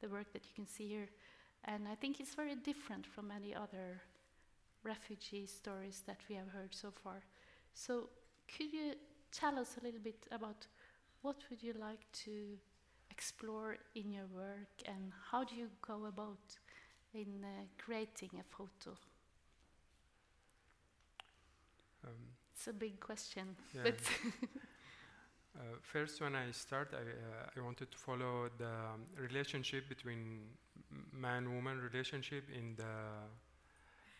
the 0.00 0.08
work 0.08 0.32
that 0.34 0.44
you 0.44 0.52
can 0.54 0.68
see 0.68 0.86
here. 0.86 1.08
And 1.64 1.86
I 1.88 1.94
think 1.94 2.20
it's 2.20 2.34
very 2.34 2.54
different 2.56 3.06
from 3.06 3.30
any 3.30 3.54
other 3.54 4.02
refugee 4.82 5.46
stories 5.46 6.02
that 6.06 6.20
we 6.28 6.36
have 6.36 6.48
heard 6.48 6.74
so 6.74 6.90
far. 6.90 7.22
So, 7.74 8.08
could 8.56 8.72
you 8.72 8.94
tell 9.30 9.58
us 9.58 9.76
a 9.80 9.84
little 9.84 10.00
bit 10.00 10.26
about 10.32 10.66
what 11.22 11.36
would 11.50 11.62
you 11.62 11.74
like 11.74 12.10
to 12.24 12.56
explore 13.10 13.76
in 13.94 14.10
your 14.10 14.26
work, 14.34 14.68
and 14.86 15.12
how 15.30 15.44
do 15.44 15.54
you 15.54 15.68
go 15.86 16.06
about 16.06 16.56
in 17.12 17.44
uh, 17.44 17.64
creating 17.78 18.30
a 18.40 18.44
photo? 18.56 18.96
Um, 22.04 22.34
It's 22.54 22.68
a 22.68 22.72
big 22.72 23.00
question, 23.00 23.56
yeah. 23.74 23.82
but 23.84 23.98
Uh, 25.56 25.62
first, 25.82 26.20
when 26.20 26.36
I 26.36 26.50
start, 26.52 26.94
I, 26.94 27.02
uh, 27.02 27.50
I 27.56 27.60
wanted 27.60 27.90
to 27.90 27.98
follow 27.98 28.48
the 28.56 28.68
um, 28.68 29.04
relationship 29.18 29.88
between 29.88 30.42
man-woman 31.12 31.80
relationship 31.80 32.44
in 32.54 32.76
the 32.76 32.84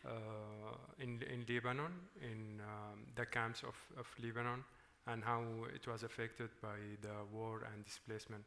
uh, 0.04 0.74
in 0.98 1.22
in 1.22 1.44
Lebanon, 1.48 1.92
in 2.22 2.60
um, 2.60 3.06
the 3.16 3.26
camps 3.26 3.62
of, 3.62 3.74
of 3.98 4.06
Lebanon, 4.22 4.64
and 5.06 5.22
how 5.24 5.42
it 5.74 5.86
was 5.86 6.02
affected 6.02 6.50
by 6.62 6.78
the 7.02 7.14
war 7.32 7.62
and 7.72 7.84
displacement. 7.84 8.44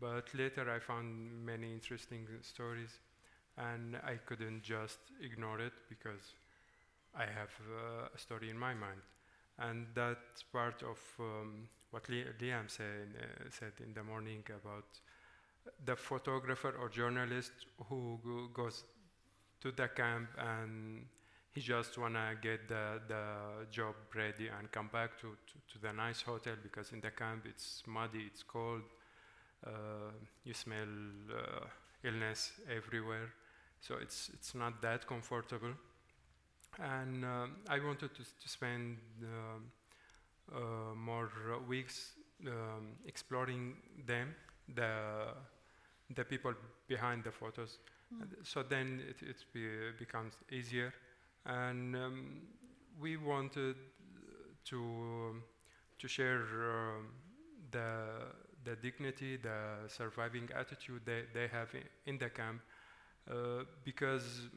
But 0.00 0.28
later, 0.34 0.70
I 0.70 0.78
found 0.78 1.44
many 1.44 1.72
interesting 1.72 2.26
stories, 2.42 2.98
and 3.56 3.96
I 3.96 4.16
couldn't 4.26 4.62
just 4.62 4.98
ignore 5.22 5.60
it 5.60 5.72
because 5.88 6.34
I 7.14 7.22
have 7.24 7.52
uh, 7.70 8.08
a 8.14 8.18
story 8.18 8.50
in 8.50 8.58
my 8.58 8.74
mind, 8.74 9.00
and 9.58 9.86
that's 9.94 10.42
part 10.52 10.82
of 10.82 10.98
um, 11.20 11.68
what 11.90 12.08
Li- 12.08 12.26
Liam 12.40 12.70
said, 12.70 13.08
uh, 13.20 13.44
said 13.50 13.72
in 13.84 13.92
the 13.94 14.02
morning 14.02 14.42
about 14.48 14.86
the 15.84 15.96
photographer 15.96 16.74
or 16.80 16.88
journalist 16.88 17.52
who 17.88 18.18
go- 18.24 18.48
goes 18.52 18.84
to 19.60 19.72
the 19.72 19.88
camp 19.88 20.28
and 20.38 21.06
he 21.52 21.60
just 21.60 21.98
wanna 21.98 22.34
get 22.40 22.68
the, 22.68 23.00
the 23.08 23.66
job 23.70 23.94
ready 24.14 24.48
and 24.48 24.70
come 24.72 24.88
back 24.92 25.18
to, 25.20 25.36
to, 25.46 25.54
to 25.72 25.78
the 25.82 25.92
nice 25.92 26.22
hotel 26.22 26.54
because 26.62 26.92
in 26.92 27.00
the 27.00 27.10
camp 27.10 27.46
it's 27.46 27.82
muddy, 27.86 28.24
it's 28.26 28.42
cold, 28.42 28.82
uh, 29.66 29.70
you 30.44 30.54
smell 30.54 30.88
uh, 31.36 31.66
illness 32.04 32.52
everywhere, 32.74 33.30
so 33.80 33.96
it's 34.00 34.30
it's 34.34 34.54
not 34.54 34.80
that 34.82 35.06
comfortable. 35.06 35.74
and 36.78 37.24
um, 37.24 37.56
I 37.68 37.78
wanted 37.80 38.14
to, 38.14 38.22
to 38.22 38.48
spend 38.48 38.96
um, 39.22 39.64
uh, 40.54 40.94
more 40.94 41.30
uh, 41.52 41.58
weeks 41.68 42.12
um, 42.46 42.88
exploring 43.06 43.74
them, 44.06 44.34
the 44.74 45.28
the 46.14 46.24
people 46.24 46.54
behind 46.88 47.24
the 47.24 47.32
photos. 47.32 47.78
Mm. 48.12 48.26
So 48.42 48.62
then 48.62 49.00
it, 49.08 49.22
it 49.22 49.44
be, 49.52 49.66
becomes 49.98 50.34
easier, 50.50 50.92
and 51.46 51.96
um, 51.96 52.42
we 53.00 53.16
wanted 53.16 53.76
to 54.64 54.76
um, 54.76 55.42
to 55.98 56.08
share 56.08 56.42
um, 56.42 57.08
the 57.70 58.32
the 58.64 58.76
dignity, 58.76 59.36
the 59.36 59.88
surviving 59.88 60.48
attitude 60.54 61.02
they, 61.04 61.24
they 61.34 61.48
have 61.48 61.68
in 62.06 62.18
the 62.18 62.30
camp, 62.30 62.60
uh, 63.30 63.64
because 63.84 64.48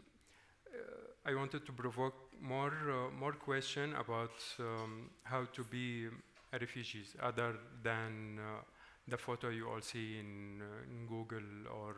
uh, 0.67 1.29
I 1.29 1.33
wanted 1.33 1.65
to 1.65 1.71
provoke 1.71 2.13
more 2.41 2.73
uh, 2.89 3.11
more 3.19 3.33
question 3.33 3.95
about 3.95 4.37
um, 4.59 5.09
how 5.23 5.45
to 5.45 5.63
be 5.63 6.07
refugees, 6.51 7.15
other 7.21 7.55
than 7.83 8.39
uh, 8.39 8.61
the 9.07 9.17
photo 9.17 9.49
you 9.49 9.67
all 9.69 9.81
see 9.81 10.19
in, 10.19 10.61
uh, 10.61 10.83
in 10.91 11.05
Google 11.07 11.43
or 11.71 11.95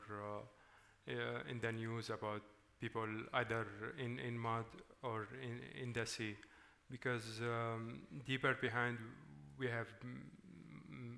uh, 1.08 1.50
in 1.50 1.60
the 1.60 1.72
news 1.72 2.10
about 2.10 2.42
people 2.80 3.08
either 3.34 3.66
in, 3.98 4.20
in 4.20 4.38
mud 4.38 4.66
or 5.04 5.28
in, 5.42 5.60
in 5.82 5.94
the 5.94 6.06
sea. 6.06 6.36
Because 6.90 7.42
um, 7.42 8.02
deeper 8.26 8.56
behind, 8.62 8.98
we 9.58 9.68
have 9.68 9.88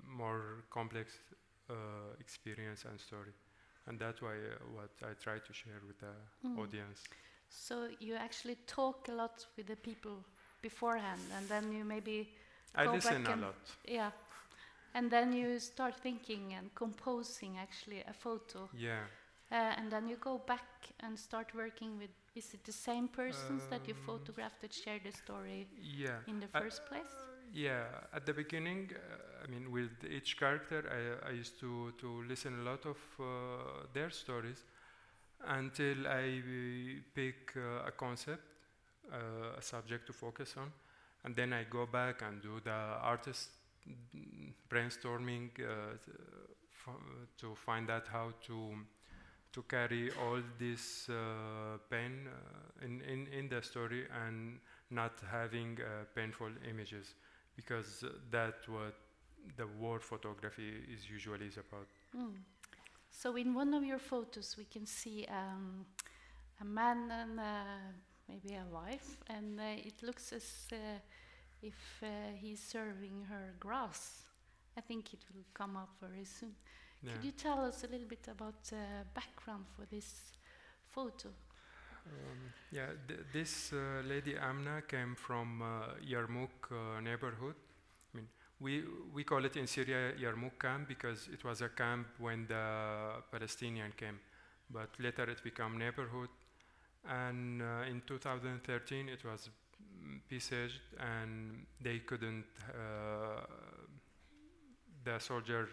more 0.08 0.64
complex 0.70 1.12
uh, 1.68 1.74
experience 2.18 2.84
and 2.88 2.98
story. 3.00 3.32
And 3.86 3.98
that's 3.98 4.20
why 4.22 4.34
uh, 4.34 4.58
what 4.74 4.90
I 5.02 5.14
try 5.22 5.38
to 5.38 5.52
share 5.52 5.80
with 5.86 5.98
the 6.00 6.14
Mm. 6.44 6.58
audience. 6.58 7.04
So 7.48 7.88
you 7.98 8.14
actually 8.14 8.56
talk 8.66 9.08
a 9.08 9.12
lot 9.12 9.46
with 9.56 9.66
the 9.66 9.76
people 9.76 10.24
beforehand, 10.62 11.20
and 11.36 11.48
then 11.48 11.72
you 11.72 11.84
maybe 11.84 12.28
I 12.74 12.84
Go 12.84 12.92
listen 12.94 13.24
back 13.24 13.36
a 13.36 13.40
lot. 13.40 13.54
yeah, 13.86 14.10
and 14.94 15.10
then 15.10 15.32
you 15.32 15.58
start 15.58 15.94
thinking 15.96 16.54
and 16.54 16.74
composing 16.74 17.58
actually 17.58 18.02
a 18.08 18.12
photo, 18.12 18.68
Yeah. 18.72 19.04
uh, 19.52 19.54
and 19.78 19.90
then 19.90 20.08
you 20.08 20.16
go 20.16 20.38
back 20.38 20.90
and 21.00 21.18
start 21.18 21.54
working 21.54 21.98
with. 21.98 22.10
Is 22.34 22.54
it 22.54 22.64
the 22.64 22.72
same 22.72 23.08
persons 23.08 23.66
that 23.70 23.88
you 23.88 23.94
Um, 23.94 24.00
photographed 24.06 24.60
that 24.60 24.72
share 24.72 25.00
the 25.02 25.12
story 25.12 25.66
Yeah. 25.76 26.20
in 26.26 26.40
the 26.40 26.48
first 26.48 26.86
place? 26.86 27.30
Yeah, 27.52 27.86
at 28.14 28.26
the 28.26 28.32
beginning, 28.32 28.90
uh, 28.94 29.44
I 29.44 29.46
mean, 29.48 29.70
with 29.72 29.90
each 30.04 30.36
character, 30.38 30.84
I, 31.24 31.28
I 31.30 31.32
used 31.32 31.58
to, 31.60 31.92
to 31.98 32.22
listen 32.28 32.60
a 32.60 32.62
lot 32.70 32.86
of 32.86 32.96
uh, 33.18 33.86
their 33.92 34.10
stories 34.10 34.62
until 35.46 36.06
I 36.06 36.40
uh, 36.40 37.00
pick 37.14 37.54
uh, 37.56 37.86
a 37.88 37.92
concept, 37.92 38.42
uh, 39.12 39.58
a 39.58 39.62
subject 39.62 40.06
to 40.06 40.12
focus 40.12 40.54
on, 40.56 40.72
and 41.24 41.34
then 41.34 41.52
I 41.52 41.64
go 41.64 41.86
back 41.86 42.22
and 42.22 42.40
do 42.42 42.60
the 42.62 42.70
artist 43.02 43.48
brainstorming 44.68 45.50
uh, 45.60 45.96
to 47.38 47.54
find 47.54 47.90
out 47.90 48.06
how 48.08 48.32
to 48.46 48.74
to 49.52 49.62
carry 49.62 50.10
all 50.22 50.40
this 50.58 51.08
uh, 51.08 51.78
pain 51.90 52.28
uh, 52.28 52.84
in, 52.84 53.00
in, 53.00 53.26
in 53.36 53.48
the 53.48 53.60
story 53.60 54.06
and 54.24 54.60
not 54.90 55.12
having 55.28 55.76
uh, 55.80 56.04
painful 56.14 56.50
images 56.68 57.14
because 57.56 58.04
that's 58.30 58.68
what 58.68 58.94
the 59.56 59.66
war 59.66 59.98
photography 59.98 60.72
is 60.92 61.10
usually 61.10 61.46
is 61.46 61.56
about. 61.56 61.88
Mm. 62.16 62.34
So 63.10 63.36
in 63.36 63.52
one 63.54 63.74
of 63.74 63.82
your 63.82 63.98
photos, 63.98 64.54
we 64.56 64.64
can 64.64 64.86
see 64.86 65.26
um, 65.28 65.84
a 66.60 66.64
man 66.64 67.10
and 67.10 67.40
uh, 67.40 67.42
maybe 68.28 68.54
a 68.54 68.64
wife, 68.72 69.18
and 69.28 69.58
uh, 69.58 69.64
it 69.76 70.02
looks 70.02 70.32
as 70.32 70.68
if 71.62 72.02
uh, 72.02 72.06
he's 72.40 72.60
serving 72.60 73.26
her 73.28 73.54
grass. 73.58 74.22
I 74.76 74.80
think 74.80 75.12
it 75.12 75.20
will 75.34 75.44
come 75.52 75.76
up 75.76 75.90
very 76.00 76.24
soon. 76.24 76.54
Yeah. 77.02 77.12
Could 77.12 77.24
you 77.24 77.32
tell 77.32 77.64
us 77.64 77.84
a 77.84 77.88
little 77.88 78.06
bit 78.06 78.28
about 78.28 78.62
the 78.64 79.04
background 79.14 79.64
for 79.76 79.86
this 79.90 80.32
photo? 80.88 81.28
Um, 82.06 82.52
yeah, 82.70 82.86
th- 83.06 83.20
this 83.32 83.72
uh, 83.72 84.02
lady 84.06 84.36
Amna 84.36 84.82
came 84.82 85.14
from 85.14 85.62
uh, 85.62 85.94
Yarmouk 86.06 86.70
uh, 86.70 87.00
neighborhood. 87.00 87.54
I 88.12 88.16
mean, 88.16 88.28
we 88.58 88.84
we 89.12 89.24
call 89.24 89.44
it 89.44 89.56
in 89.56 89.66
Syria 89.66 90.12
Yarmouk 90.18 90.58
camp 90.58 90.88
because 90.88 91.28
it 91.32 91.44
was 91.44 91.62
a 91.62 91.68
camp 91.68 92.06
when 92.18 92.46
the 92.46 93.22
Palestinian 93.30 93.92
came, 93.96 94.18
but 94.70 94.88
later 94.98 95.24
it 95.24 95.42
became 95.42 95.78
neighborhood. 95.78 96.28
And 97.08 97.62
uh, 97.62 97.88
in 97.88 98.02
2013 98.06 99.08
it 99.08 99.24
was 99.24 99.48
besieged, 100.28 100.80
and 100.98 101.66
they 101.80 102.00
couldn't. 102.00 102.44
Uh, 102.68 103.40
the 105.04 105.18
soldier 105.18 105.68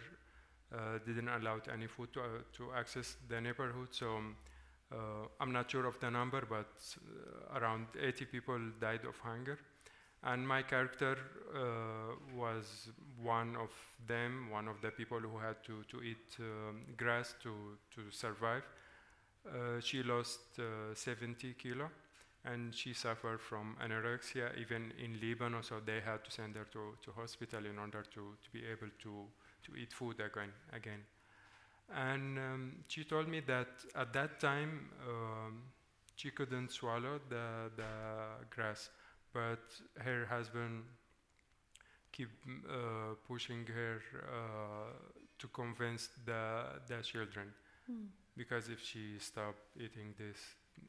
uh, 0.72 0.98
didn't 1.06 1.28
allow 1.28 1.60
any 1.72 1.86
food 1.86 2.12
to, 2.12 2.20
uh, 2.20 2.24
to 2.52 2.72
access 2.76 3.16
the 3.28 3.40
neighborhood, 3.40 3.88
so. 3.90 4.16
um, 4.16 4.36
uh, 4.90 5.26
I'm 5.38 5.52
not 5.52 5.70
sure 5.70 5.84
of 5.84 6.00
the 6.00 6.10
number, 6.10 6.42
but 6.48 6.72
uh, 6.96 7.58
around 7.58 7.88
80 8.00 8.24
people 8.24 8.58
died 8.80 9.04
of 9.06 9.18
hunger. 9.18 9.58
And 10.24 10.48
my 10.48 10.62
character 10.62 11.16
was 12.34 12.88
one 13.22 13.54
of 13.56 13.70
them, 14.06 14.48
one 14.50 14.66
of 14.66 14.80
the 14.80 14.90
people 14.90 15.20
who 15.20 15.38
had 15.38 15.62
to, 15.64 15.84
to 15.90 16.02
eat 16.02 16.36
um, 16.40 16.80
grass 16.96 17.34
to, 17.42 17.76
to 17.94 18.10
survive. 18.10 18.62
She 19.80 20.02
lost 20.02 20.40
uh, 20.58 20.94
70 20.94 21.54
kilo 21.54 21.90
and 22.44 22.74
she 22.74 22.92
suffered 22.94 23.40
from 23.40 23.76
anorexia 23.84 24.56
even 24.58 24.92
in 25.02 25.18
Lebanon, 25.20 25.62
so 25.62 25.80
they 25.84 26.00
had 26.00 26.24
to 26.24 26.30
send 26.30 26.56
her 26.56 26.66
to, 26.72 26.96
to 27.04 27.12
hospital 27.12 27.64
in 27.66 27.78
order 27.78 28.02
to, 28.14 28.36
to 28.42 28.50
be 28.52 28.60
able 28.66 28.88
to, 29.02 29.26
to 29.64 29.76
eat 29.76 29.92
food 29.92 30.16
again. 30.20 30.52
again. 30.72 31.00
And 31.94 32.38
um, 32.38 32.72
she 32.88 33.04
told 33.04 33.28
me 33.28 33.40
that 33.40 33.68
at 33.94 34.12
that 34.12 34.40
time 34.40 34.90
um, 35.08 35.62
she 36.16 36.30
couldn't 36.30 36.70
swallow 36.72 37.20
the, 37.28 37.70
the 37.76 38.46
grass, 38.50 38.90
but 39.32 39.60
her 40.04 40.26
husband 40.26 40.84
keep 42.12 42.28
uh, 42.68 43.14
pushing 43.26 43.64
her 43.66 44.00
uh, 44.24 44.92
to 45.38 45.48
convince 45.48 46.08
the, 46.24 46.64
the 46.88 47.02
children 47.02 47.52
Mm. 47.90 48.08
because 48.36 48.68
if 48.68 48.84
she 48.84 49.18
stopped 49.18 49.62
eating 49.80 50.12
this, 50.18 50.36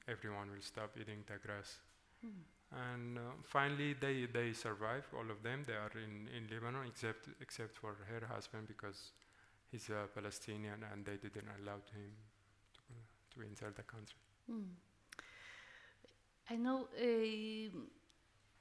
everyone 0.07 0.51
will 0.51 0.61
stop 0.61 0.91
eating 0.99 1.23
the 1.27 1.37
grass. 1.45 1.79
Mm. 2.25 2.43
And 2.71 3.17
uh, 3.17 3.21
finally, 3.43 3.95
they, 3.99 4.27
they 4.31 4.53
survive, 4.53 5.07
all 5.13 5.29
of 5.31 5.41
them. 5.41 5.65
They 5.65 5.73
are 5.73 5.91
in, 5.95 6.29
in 6.35 6.47
Lebanon, 6.53 6.85
except, 6.87 7.27
except 7.41 7.77
for 7.77 7.95
her 8.07 8.25
husband 8.27 8.67
because 8.67 9.11
he's 9.71 9.89
a 9.89 10.07
Palestinian 10.13 10.85
and 10.91 11.05
they 11.05 11.17
didn't 11.17 11.49
allow 11.61 11.81
him 11.93 12.11
to, 12.73 13.35
to 13.35 13.47
enter 13.47 13.73
the 13.75 13.83
country. 13.83 14.19
Mm. 14.51 14.69
I 16.51 16.55
know. 16.55 16.87
Uh, 16.95 17.69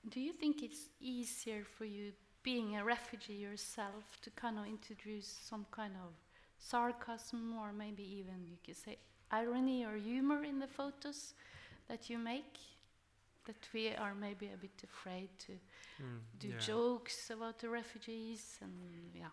do 0.09 0.21
you 0.21 0.33
think 0.33 0.63
it's 0.63 0.89
easier 1.01 1.65
for 1.77 1.85
you, 1.85 2.13
being 2.43 2.77
a 2.77 2.85
refugee 2.85 3.35
yourself, 3.35 4.19
to 4.23 4.31
kind 4.31 4.59
of 4.59 4.67
introduce 4.67 5.27
some 5.27 5.67
kind 5.71 5.95
of 6.03 6.13
sarcasm 6.59 7.55
or 7.59 7.73
maybe 7.73 8.03
even 8.03 8.45
you 8.45 8.57
could 8.65 8.77
say 8.77 8.97
irony 9.31 9.85
or 9.85 9.97
humor 9.97 10.45
in 10.45 10.59
the 10.59 10.67
photos 10.67 11.35
that 11.89 12.09
you 12.11 12.19
make? 12.19 12.59
That 13.47 13.69
we 13.73 13.95
are 13.95 14.15
maybe 14.15 14.47
a 14.53 14.57
bit 14.59 14.83
afraid 14.85 15.31
to 15.47 15.53
Mm, 16.01 16.21
do 16.39 16.49
yeah. 16.49 16.59
jokes 16.59 17.31
about 17.31 17.59
the 17.59 17.69
refugees 17.69 18.59
and 18.63 18.73
yeah. 19.15 19.31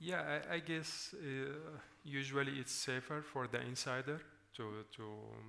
Yeah, 0.00 0.40
I, 0.50 0.54
I 0.54 0.58
guess 0.60 1.14
uh, 1.14 1.78
usually 2.04 2.52
it's 2.60 2.72
safer 2.72 3.22
for 3.22 3.48
the 3.48 3.60
insider 3.60 4.20
to, 4.56 4.84
to 4.96 5.02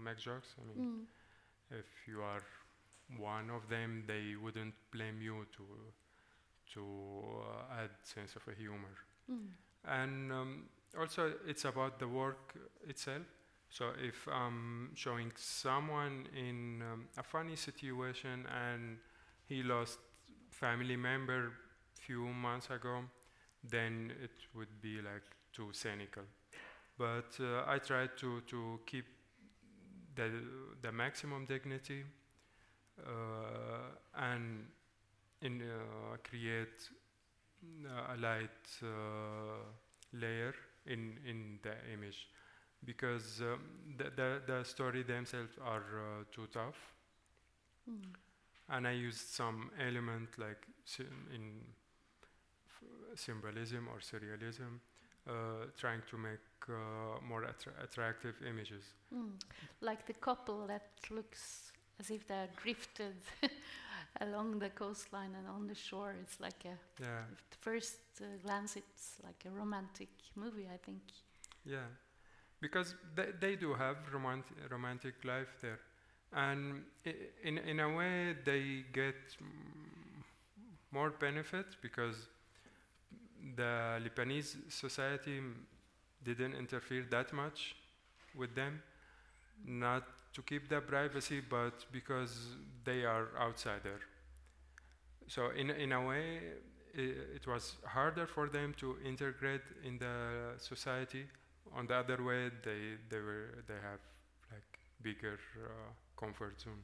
make 0.04 0.18
jokes. 0.18 0.56
I 0.60 0.68
mean, 0.68 0.78
Mm. 0.78 1.06
if 1.72 1.86
you 2.08 2.22
are 2.22 2.42
one 3.18 3.50
of 3.50 3.70
them, 3.70 4.04
they 4.08 4.36
wouldn't 4.42 4.74
blame 4.92 5.22
you 5.22 5.46
to, 5.58 5.64
to 6.74 6.82
uh, 7.42 7.82
add 7.84 7.90
sense 8.04 8.36
of 8.36 8.44
a 8.48 8.56
humor. 8.56 8.96
Mm. 9.32 9.48
And 9.86 10.32
um, 10.32 10.64
also, 10.98 11.34
it's 11.48 11.66
about 11.66 12.00
the 12.00 12.08
work 12.08 12.56
itself. 12.88 13.24
So 13.70 13.92
if 14.02 14.28
I'm 14.28 14.92
showing 14.96 15.32
someone 15.36 16.28
in 16.36 16.82
um, 16.82 17.06
a 17.18 17.24
funny 17.24 17.56
situation 17.56 18.46
and 18.48 18.98
he 19.48 19.62
lost 19.62 20.00
family 20.50 20.96
member 20.96 21.52
few 21.94 22.26
months 22.28 22.70
ago, 22.72 23.04
then 23.64 24.14
it 24.24 24.32
would 24.56 24.82
be 24.82 24.98
like 25.02 25.24
too 25.54 25.70
cynical. 25.74 26.24
But 26.98 27.38
uh, 27.40 27.64
I 27.68 27.80
try 27.80 28.08
to, 28.08 28.42
to 28.42 28.80
keep 28.86 29.06
the, 30.16 30.30
the 30.82 30.92
maximum 30.92 31.46
dignity 31.46 32.04
uh, 33.06 33.96
and 34.16 34.66
in, 35.42 35.62
uh, 35.62 36.18
create 36.24 36.90
uh, 37.86 38.16
a 38.16 38.18
light 38.18 38.84
uh, 38.84 39.64
layer 40.14 40.54
in, 40.90 41.18
in 41.28 41.60
the 41.64 41.74
image 41.94 42.28
because 42.86 43.42
um, 43.42 43.60
the, 43.98 44.06
the, 44.16 44.42
the 44.48 44.64
story 44.64 45.04
themselves 45.04 45.54
are 45.64 45.84
uh, 46.00 46.24
too 46.32 46.48
tough 46.54 46.96
Mm. 47.90 48.14
and 48.70 48.88
I 48.88 48.92
used 48.92 49.28
some 49.30 49.72
element 49.80 50.38
like 50.38 50.68
in 51.34 51.62
f- 52.68 53.18
symbolism 53.20 53.88
or 53.88 54.00
surrealism, 54.00 54.80
uh, 55.28 55.66
trying 55.78 56.02
to 56.10 56.18
make 56.18 56.40
uh, 56.70 57.20
more 57.28 57.44
attra- 57.46 57.74
attractive 57.84 58.36
images. 58.48 58.84
Mm. 59.14 59.32
Like 59.82 60.06
the 60.06 60.14
couple 60.14 60.68
that 60.68 60.88
looks 61.10 61.72
as 62.00 62.10
if 62.12 62.28
they're 62.28 62.50
drifted 62.62 63.16
along 64.22 64.60
the 64.60 64.70
coastline 64.70 65.36
and 65.36 65.48
on 65.48 65.68
the 65.68 65.76
shore. 65.76 66.16
It's 66.22 66.40
like 66.40 66.66
a 66.66 66.78
Yeah, 67.00 67.24
at 67.32 67.56
first 67.62 68.00
uh, 68.22 68.26
glance, 68.44 68.76
it's 68.78 69.18
like 69.24 69.46
a 69.46 69.52
romantic 69.52 70.10
movie. 70.36 70.68
I 70.74 70.78
think. 70.78 71.02
yeah, 71.66 71.88
because 72.62 72.96
they, 73.16 73.28
they 73.40 73.56
do 73.56 73.74
have 73.74 73.98
romantic 74.14 74.58
romantic 74.72 75.16
life 75.26 75.50
there, 75.62 75.80
and 76.34 76.84
i- 77.06 77.16
in 77.44 77.58
in 77.60 77.80
a 77.80 77.90
way 77.96 78.36
they 78.46 78.84
get 78.94 79.16
more 80.92 81.10
benefit 81.12 81.78
because 81.82 82.28
the 83.56 84.00
Lebanese 84.04 84.56
society 84.72 85.42
didn't 86.24 86.54
interfere 86.54 87.06
that 87.10 87.34
much 87.34 87.76
with 88.36 88.56
them, 88.56 88.82
not 89.66 90.04
to 90.34 90.42
keep 90.42 90.70
their 90.70 90.82
privacy, 90.82 91.42
but 91.42 91.86
because 91.92 92.56
they 92.86 93.06
are 93.06 93.28
outsider. 93.40 94.00
So 95.28 95.50
in 95.52 95.70
in 95.70 95.92
a 95.92 96.02
way, 96.06 96.40
i 96.98 97.02
it 97.38 97.46
was 97.48 97.78
harder 97.86 98.26
for 98.28 98.50
them 98.50 98.74
to 98.82 98.98
integrate 99.12 99.62
in 99.84 99.98
the 100.00 100.16
society. 100.58 101.26
On 101.74 101.86
the 101.88 101.96
other 101.96 102.18
way, 102.24 102.50
they 102.64 102.82
they 103.10 103.20
were 103.30 103.64
they 103.68 103.80
have 103.90 104.02
like 104.52 104.80
bigger 105.02 105.38
uh, 105.66 105.92
comfort 106.18 106.60
zone. 106.62 106.84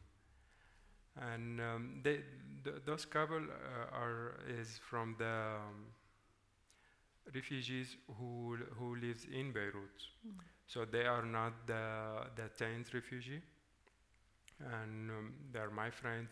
And 1.18 1.62
um, 1.62 2.00
they 2.04 2.20
th- 2.64 2.82
those 2.86 3.06
couple 3.06 3.38
uh, 3.44 3.96
are 3.96 4.36
is 4.48 4.78
from 4.90 5.16
the 5.18 5.26
um, 5.26 5.86
refugees 7.34 7.98
who 8.18 8.58
who 8.80 8.96
lives 8.96 9.26
in 9.26 9.52
Beirut. 9.52 10.00
Mm. 10.26 10.40
So 10.68 10.86
they 10.86 11.06
are 11.06 11.24
not 11.26 11.68
the 11.68 12.28
the 12.36 12.50
tenth 12.58 12.94
refugee, 12.94 13.42
and 14.60 15.10
um, 15.12 15.34
they 15.52 15.60
are 15.60 15.70
my 15.70 15.90
friends. 15.90 16.32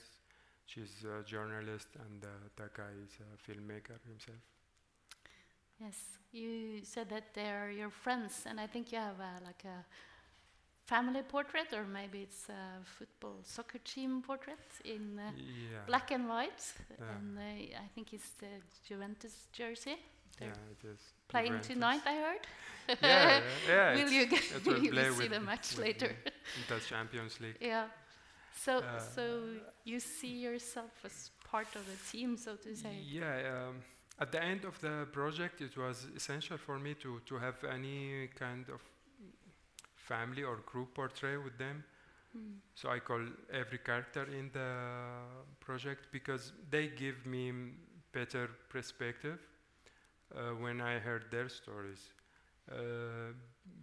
She's 0.66 1.04
a 1.06 1.24
journalist, 1.24 1.88
and 2.00 2.24
uh, 2.24 2.28
the 2.56 2.70
guy 2.76 2.92
is 3.04 3.18
a 3.22 3.38
filmmaker 3.52 4.00
himself. 4.08 4.38
Yes, 5.80 5.98
you 6.32 6.82
said 6.84 7.10
that 7.10 7.34
they 7.34 7.50
are 7.50 7.70
your 7.72 7.90
friends, 7.90 8.44
and 8.46 8.60
I 8.60 8.68
think 8.68 8.92
you 8.92 9.00
have 9.00 9.20
uh, 9.20 9.40
like 9.46 9.64
a 9.66 9.86
family 10.86 11.22
portrait, 11.24 11.74
or 11.74 11.86
maybe 11.86 12.22
it's 12.24 12.50
a 12.50 12.84
football 12.86 13.38
soccer 13.44 13.80
team 13.80 14.22
portrait 14.22 14.60
in 14.86 15.20
uh, 15.20 15.32
yeah, 15.32 15.88
black 15.88 16.12
and 16.12 16.28
white, 16.30 16.64
Yeah. 17.00 17.18
and 17.18 17.38
uh, 17.38 17.42
I 17.42 17.88
think 17.96 18.14
it's 18.14 18.32
the 18.40 18.62
Juventus 18.88 19.48
jersey. 19.54 19.98
Yeah, 20.42 20.48
it 20.72 20.88
is 20.88 21.00
Playing 21.28 21.60
tonight, 21.62 22.02
I 22.06 22.16
heard. 22.16 22.48
yeah, 23.02 23.42
yeah, 23.68 23.96
will 23.96 24.12
you 24.12 24.26
get? 24.28 24.44
it 24.56 24.66
will 24.66 24.84
you 24.84 24.92
will 24.92 25.14
see 25.14 25.28
the 25.28 25.40
match 25.40 25.78
later. 25.78 26.08
the- 26.08 26.32
in 26.58 26.64
the 26.68 26.80
Champions 26.80 27.40
League. 27.40 27.58
yeah. 27.62 27.86
So, 28.56 28.78
Uh, 28.78 29.00
so 29.00 29.24
you 29.84 30.00
see 30.00 30.36
yourself 30.48 30.92
as 31.04 31.32
part 31.44 31.76
of 31.76 31.86
the 31.86 31.98
team, 32.12 32.38
so 32.38 32.56
to 32.56 32.76
say. 32.76 32.96
Yeah, 33.02 33.68
um, 33.68 33.82
at 34.20 34.32
the 34.32 34.44
end 34.44 34.66
of 34.66 34.80
the 34.80 35.08
project, 35.12 35.62
it 35.62 35.76
was 35.78 36.08
essential 36.16 36.58
for 36.58 36.78
me 36.80 36.94
to, 36.96 37.20
to 37.26 37.36
have 37.40 37.64
any 37.64 38.28
kind 38.36 38.70
of 38.70 38.82
family 39.96 40.44
or 40.44 40.58
group 40.66 40.94
portrait 40.94 41.44
with 41.44 41.58
them. 41.58 41.84
Mm. 42.38 42.60
So 42.76 42.90
I 42.90 43.00
call 43.00 43.22
every 43.52 43.80
character 43.80 44.24
in 44.26 44.52
the 44.52 44.72
project 45.60 46.08
because 46.12 46.54
they 46.70 46.88
give 46.88 47.26
me 47.26 47.52
better 48.12 48.50
perspective 48.70 49.40
when 50.60 50.82
I 50.82 51.00
heard 51.00 51.26
their 51.32 51.50
stories. 51.50 52.00
Uh, 52.72 53.34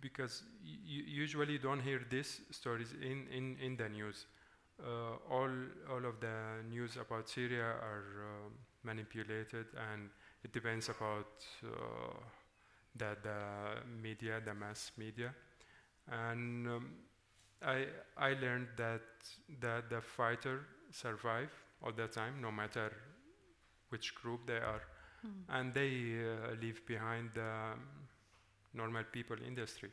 because 0.00 0.42
y- 0.64 1.04
you 1.46 1.58
don't 1.58 1.80
hear 1.80 2.00
these 2.10 2.40
stories 2.50 2.92
in, 3.00 3.26
in, 3.32 3.56
in 3.60 3.76
the 3.76 3.88
news. 3.88 4.26
Uh, 4.82 5.16
all, 5.30 5.50
all 5.90 6.04
of 6.06 6.20
the 6.20 6.62
news 6.70 6.96
about 6.96 7.28
Syria 7.28 7.62
are 7.64 8.04
manipulated 8.82 9.66
and 9.92 10.08
it 10.42 10.52
depends 10.52 10.88
about 10.88 11.44
uh, 11.64 12.14
the, 12.96 13.16
the 13.22 13.38
media, 14.02 14.40
the 14.44 14.54
mass 14.54 14.92
media. 14.98 15.34
And 16.10 16.66
um, 16.68 16.90
I, 17.62 17.86
I 18.16 18.34
learned 18.34 18.68
that 18.76 19.02
the, 19.60 19.82
the 19.90 20.00
fighter 20.00 20.62
survive 20.92 21.50
all 21.84 21.92
the 21.92 22.08
time, 22.08 22.40
no 22.40 22.52
matter 22.52 22.92
which 23.90 24.14
group 24.14 24.46
they 24.46 24.56
are, 24.56 24.82
Mm. 25.26 25.44
and 25.58 25.74
they 25.74 26.16
uh, 26.24 26.54
leave 26.60 26.84
behind 26.86 27.30
the 27.34 27.42
um, 27.72 27.80
normal 28.74 29.04
people 29.12 29.36
in 29.46 29.54
the 29.54 29.66
street. 29.66 29.92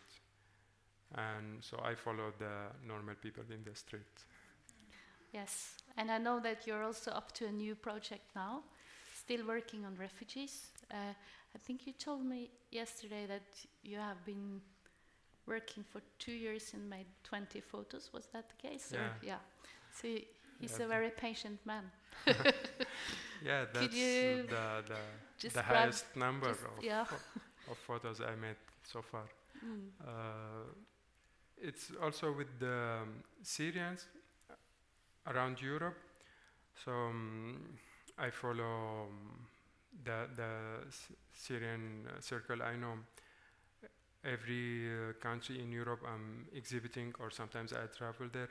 And 1.15 1.63
so 1.63 1.79
I 1.83 1.95
follow 1.95 2.31
the 2.37 2.71
normal 2.85 3.15
people 3.15 3.43
in 3.51 3.63
the 3.63 3.75
street. 3.75 4.25
Yes, 5.33 5.77
and 5.97 6.09
I 6.09 6.17
know 6.17 6.39
that 6.39 6.65
you're 6.67 6.83
also 6.83 7.11
up 7.11 7.31
to 7.33 7.45
a 7.45 7.51
new 7.51 7.75
project 7.75 8.23
now, 8.35 8.63
still 9.15 9.45
working 9.45 9.85
on 9.85 9.95
refugees. 9.97 10.71
Uh, 10.91 11.13
I 11.55 11.57
think 11.59 11.85
you 11.87 11.93
told 11.93 12.25
me 12.25 12.49
yesterday 12.71 13.25
that 13.27 13.43
you 13.83 13.97
have 13.97 14.23
been 14.25 14.61
working 15.45 15.83
for 15.83 16.01
two 16.19 16.31
years 16.33 16.73
and 16.73 16.89
made 16.89 17.07
20 17.23 17.61
photos. 17.61 18.09
Was 18.13 18.27
that 18.33 18.45
the 18.49 18.67
case? 18.69 18.93
or- 18.93 18.97
Yeah. 18.97 19.13
Yeah. 19.21 19.39
So 20.01 20.07
he's 20.59 20.77
Yeah, 20.79 20.85
a 20.85 20.87
very 20.87 21.09
patient 21.09 21.59
man. 21.65 21.91
Yeah, 23.43 23.65
that's 23.73 23.93
the, 23.93 24.45
the, 24.47 25.49
the 25.49 25.61
highest 25.61 26.15
number 26.15 26.49
of, 26.49 26.57
yeah. 26.81 27.05
of 27.69 27.77
photos 27.77 28.21
I 28.21 28.35
made 28.35 28.57
so 28.83 29.01
far. 29.01 29.25
Mm. 29.63 29.89
Uh, 30.01 30.73
it's 31.57 31.91
also 32.01 32.31
with 32.31 32.59
the 32.59 32.99
um, 33.01 33.23
Syrians 33.41 34.05
around 35.25 35.61
Europe. 35.61 35.97
So 36.85 36.91
um, 36.91 37.77
I 38.17 38.29
follow 38.29 39.07
um, 39.07 39.47
the 40.03 40.27
the 40.35 40.51
Syrian 41.33 42.07
uh, 42.07 42.21
circle. 42.21 42.61
I 42.61 42.75
know 42.75 42.99
every 44.23 44.87
uh, 44.87 45.13
country 45.19 45.59
in 45.59 45.71
Europe 45.71 46.01
I'm 46.05 46.47
exhibiting, 46.53 47.13
or 47.19 47.31
sometimes 47.31 47.73
I 47.73 47.87
travel 47.97 48.27
there, 48.31 48.49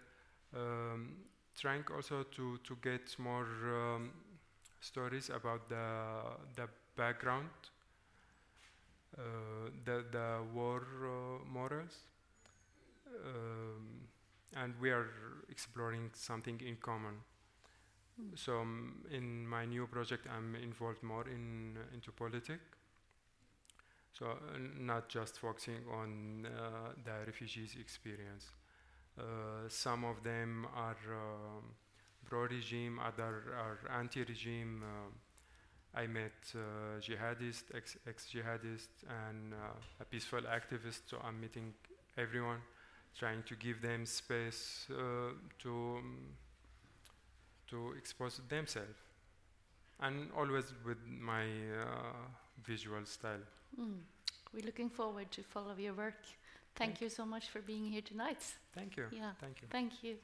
um, 0.55 1.17
trying 1.57 1.85
also 1.95 2.25
to 2.25 2.59
to 2.59 2.77
get 2.83 3.19
more 3.19 3.47
um, 3.65 4.11
stories 4.87 5.31
about 5.31 5.69
the 5.69 5.87
the 6.57 6.69
background 6.97 7.51
uh, 9.19 9.71
the 9.85 10.05
the 10.13 10.39
war 10.55 10.83
uh, 11.03 11.45
morals, 11.51 12.05
um, 13.25 14.09
and 14.57 14.75
we 14.81 14.91
are 14.91 15.09
exploring 15.49 16.11
something 16.15 16.61
in 16.61 16.77
common. 16.77 17.15
Mm. 18.21 18.39
So 18.39 18.61
um, 18.61 19.05
in 19.11 19.47
my 19.47 19.65
new 19.65 19.87
project, 19.87 20.27
I'm 20.35 20.55
involved 20.57 21.03
more 21.03 21.27
in 21.29 21.77
uh, 21.77 21.95
into 21.95 22.13
politics. 22.13 22.65
So 24.13 24.27
uh, 24.27 24.59
not 24.79 25.09
just 25.09 25.39
focusing 25.39 25.85
on 25.93 26.47
uh, 26.47 26.93
the 27.05 27.27
refugees' 27.27 27.77
experience. 27.79 28.51
Uh, 29.19 29.69
some 29.69 30.05
of 30.05 30.23
them 30.23 30.67
are 30.75 30.97
um, 31.13 31.65
pro-regime, 32.29 32.99
other 32.99 33.55
are 33.57 33.79
anti-regime. 34.01 34.83
um 34.83 35.13
I 35.97 36.07
met 36.07 36.55
uh, 36.55 37.01
jihadist, 37.01 37.65
ex- 37.75 37.97
ex-jihadist, 38.07 38.91
and 39.09 39.55
uh, 39.55 40.03
a 40.03 40.05
peaceful 40.05 40.43
activist. 40.43 41.09
So 41.09 41.17
I'm 41.25 41.41
meeting 41.41 41.73
everyone, 42.19 42.61
trying 43.19 43.43
to 43.45 43.55
give 43.57 43.81
them 43.81 44.05
space 44.05 44.87
uh, 44.91 45.33
to 45.63 45.71
um, 45.71 46.37
to 47.71 47.95
expose 47.97 48.41
themselves, 48.49 49.01
and 50.01 50.31
always 50.37 50.75
with 50.85 50.99
my 51.09 51.45
uh, 51.45 52.29
visual 52.63 53.07
style. 53.07 53.45
Mm. 53.81 54.01
We're 54.53 54.67
looking 54.67 54.91
forward 54.91 55.31
to 55.33 55.43
follow 55.43 55.75
your 55.79 55.95
work. 55.95 56.23
Thank 56.77 57.01
you 57.01 57.09
so 57.09 57.25
much 57.25 57.49
for 57.49 57.61
being 57.61 57.85
here 57.85 58.03
tonight. 58.03 58.43
Thank 58.75 58.97
you. 58.97 59.07
Yeah. 59.11 59.33
Thank 59.41 59.63
you. 59.63 59.69
Thank 59.71 59.93
you. 60.03 60.17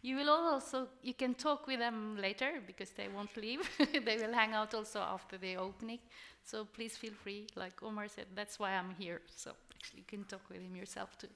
You 0.00 0.16
will 0.16 0.30
also 0.30 0.88
you 1.02 1.14
can 1.14 1.34
talk 1.34 1.66
with 1.66 1.78
them 1.80 2.16
later 2.20 2.62
because 2.66 2.90
they 2.90 3.08
won't 3.08 3.36
leave. 3.36 3.68
they 4.06 4.16
will 4.16 4.32
hang 4.32 4.54
out 4.54 4.74
also 4.74 5.00
after 5.00 5.38
the 5.38 5.56
opening. 5.56 5.98
So 6.44 6.64
please 6.64 6.96
feel 6.96 7.12
free. 7.12 7.46
Like 7.56 7.82
Omar 7.82 8.08
said, 8.08 8.26
that's 8.34 8.58
why 8.58 8.72
I'm 8.72 8.94
here. 8.98 9.20
So 9.36 9.52
actually, 9.74 10.00
you 10.00 10.06
can 10.06 10.24
talk 10.24 10.40
with 10.48 10.62
him 10.62 10.74
yourself 10.74 11.16
too. 11.18 11.28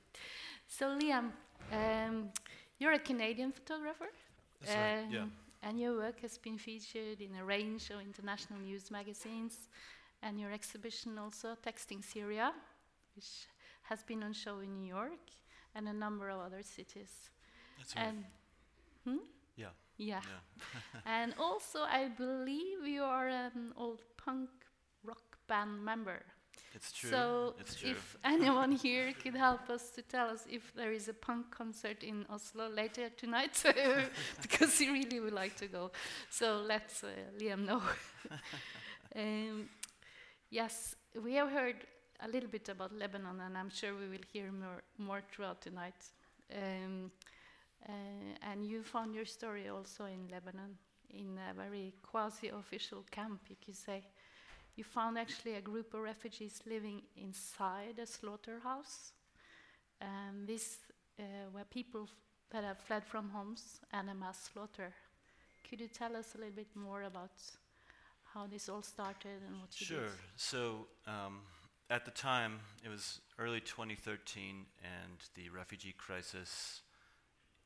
So 0.68 0.96
Liam, 0.98 1.32
um, 1.72 2.30
you're 2.78 2.92
a 2.94 2.98
Canadian 2.98 3.52
photographer. 3.52 4.08
That's 4.60 4.74
right, 4.74 5.06
yeah. 5.10 5.22
Um, 5.22 5.32
And 5.64 5.78
your 5.78 5.94
work 5.96 6.20
has 6.22 6.38
been 6.38 6.58
featured 6.58 7.20
in 7.20 7.36
a 7.40 7.44
range 7.44 7.90
of 7.90 8.00
international 8.00 8.58
news 8.60 8.90
magazines, 8.90 9.68
and 10.20 10.40
your 10.40 10.50
exhibition 10.52 11.18
also, 11.18 11.56
Texting 11.62 12.02
Syria, 12.02 12.52
which 13.14 13.46
has 13.82 14.02
been 14.02 14.22
on 14.22 14.32
show 14.32 14.60
in 14.60 14.74
New 14.74 14.88
York 14.88 15.20
and 15.74 15.88
a 15.88 15.92
number 15.92 16.28
of 16.28 16.40
other 16.40 16.62
cities. 16.62 17.30
That's 17.78 17.96
right. 17.96 18.06
And 18.06 18.24
hmm? 19.04 19.24
Yeah. 19.56 19.66
Yeah. 19.96 20.20
Yeah. 20.22 21.00
and 21.06 21.34
also, 21.38 21.80
I 21.80 22.08
believe 22.08 22.86
you 22.86 23.02
are 23.02 23.28
an 23.28 23.72
old 23.76 24.00
punk 24.16 24.50
rock 25.04 25.38
band 25.48 25.84
member. 25.84 26.22
It's 26.74 26.92
true. 26.92 27.10
So, 27.10 27.54
it's 27.60 27.74
true. 27.76 27.90
if 27.90 28.16
anyone 28.24 28.72
here 28.72 29.12
could 29.22 29.34
help 29.34 29.68
us 29.68 29.90
to 29.90 30.02
tell 30.02 30.28
us 30.28 30.46
if 30.48 30.72
there 30.74 30.92
is 30.92 31.08
a 31.08 31.14
punk 31.14 31.50
concert 31.50 32.02
in 32.02 32.24
Oslo 32.30 32.68
later 32.68 33.10
tonight, 33.10 33.62
because 34.42 34.78
he 34.78 34.90
really 34.90 35.20
would 35.20 35.34
like 35.34 35.56
to 35.56 35.66
go. 35.66 35.90
So 36.30 36.62
let 36.66 36.90
uh, 37.04 37.38
Liam 37.38 37.66
know. 37.66 37.82
um, 39.16 39.68
yes, 40.50 40.96
we 41.22 41.34
have 41.34 41.50
heard 41.50 41.76
a 42.24 42.28
little 42.28 42.48
bit 42.48 42.68
about 42.68 42.92
Lebanon, 42.92 43.40
and 43.40 43.56
I'm 43.58 43.70
sure 43.70 43.94
we 43.94 44.08
will 44.08 44.24
hear 44.32 44.50
more, 44.52 44.82
more 44.98 45.22
throughout 45.32 45.60
tonight. 45.60 45.94
Um, 46.54 47.10
uh, 47.88 47.92
and 48.50 48.64
you 48.64 48.82
found 48.82 49.14
your 49.14 49.24
story 49.24 49.68
also 49.68 50.04
in 50.04 50.28
Lebanon, 50.30 50.76
in 51.10 51.38
a 51.50 51.54
very 51.54 51.94
quasi-official 52.02 53.04
camp, 53.10 53.40
you 53.48 53.56
could 53.64 53.76
say. 53.76 54.04
You 54.76 54.84
found 54.84 55.18
actually 55.18 55.54
a 55.54 55.60
group 55.60 55.94
of 55.94 56.00
refugees 56.00 56.62
living 56.66 57.02
inside 57.16 57.98
a 58.00 58.06
slaughterhouse. 58.06 59.12
And 60.00 60.46
these 60.46 60.78
uh, 61.18 61.22
were 61.52 61.64
people 61.64 62.08
that 62.50 62.64
have 62.64 62.78
fled 62.78 63.04
from 63.04 63.30
homes 63.30 63.80
and 63.92 64.10
a 64.10 64.14
mass 64.14 64.50
slaughter. 64.52 64.92
Could 65.68 65.80
you 65.80 65.88
tell 65.88 66.16
us 66.16 66.34
a 66.34 66.38
little 66.38 66.54
bit 66.54 66.74
more 66.74 67.02
about 67.02 67.32
how 68.32 68.46
this 68.46 68.68
all 68.68 68.82
started 68.82 69.42
and 69.46 69.60
what 69.60 69.78
you 69.80 69.86
Sure. 69.86 70.00
did? 70.00 70.10
So 70.36 70.86
um, 71.06 71.40
at 71.92 72.06
the 72.06 72.10
time, 72.10 72.60
it 72.82 72.88
was 72.88 73.20
early 73.38 73.60
2013, 73.60 74.64
and 74.82 75.18
the 75.34 75.50
refugee 75.50 75.94
crisis 75.96 76.80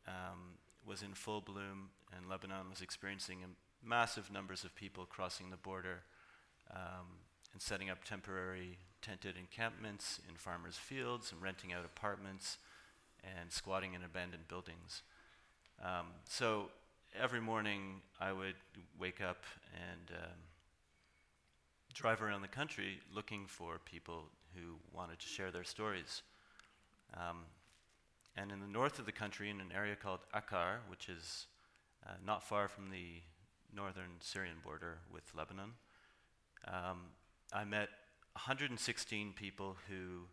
um, 0.08 0.58
was 0.84 1.02
in 1.02 1.14
full 1.14 1.40
bloom, 1.40 1.90
and 2.14 2.28
Lebanon 2.28 2.68
was 2.68 2.80
experiencing 2.80 3.38
massive 3.84 4.32
numbers 4.32 4.64
of 4.64 4.74
people 4.74 5.06
crossing 5.06 5.50
the 5.50 5.56
border 5.56 6.00
um, 6.72 7.06
and 7.52 7.62
setting 7.62 7.88
up 7.88 8.02
temporary 8.02 8.78
tented 9.00 9.36
encampments 9.36 10.18
in 10.28 10.34
farmers' 10.34 10.76
fields 10.76 11.30
and 11.30 11.40
renting 11.40 11.72
out 11.72 11.84
apartments 11.84 12.58
and 13.22 13.52
squatting 13.52 13.94
in 13.94 14.02
abandoned 14.02 14.48
buildings. 14.48 15.02
Um, 15.80 16.06
so 16.28 16.70
every 17.16 17.40
morning 17.40 18.00
I 18.20 18.32
would 18.32 18.56
wake 18.98 19.20
up 19.20 19.44
and 19.72 20.10
um, 20.18 20.38
drive 21.96 22.20
around 22.20 22.42
the 22.42 22.48
country 22.48 23.00
looking 23.12 23.46
for 23.46 23.78
people 23.78 24.24
who 24.54 24.76
wanted 24.92 25.18
to 25.18 25.26
share 25.26 25.50
their 25.50 25.64
stories. 25.64 26.22
Um, 27.14 27.44
and 28.36 28.52
in 28.52 28.60
the 28.60 28.66
north 28.66 28.98
of 28.98 29.06
the 29.06 29.12
country, 29.12 29.48
in 29.48 29.60
an 29.60 29.72
area 29.74 29.96
called 29.96 30.20
Akkar, 30.34 30.80
which 30.88 31.08
is 31.08 31.46
uh, 32.06 32.12
not 32.24 32.42
far 32.42 32.68
from 32.68 32.90
the 32.90 33.22
northern 33.74 34.20
Syrian 34.20 34.56
border 34.62 34.98
with 35.10 35.24
Lebanon, 35.34 35.72
um, 36.68 37.00
I 37.52 37.64
met 37.64 37.88
116 38.34 39.32
people 39.32 39.76
who 39.88 40.26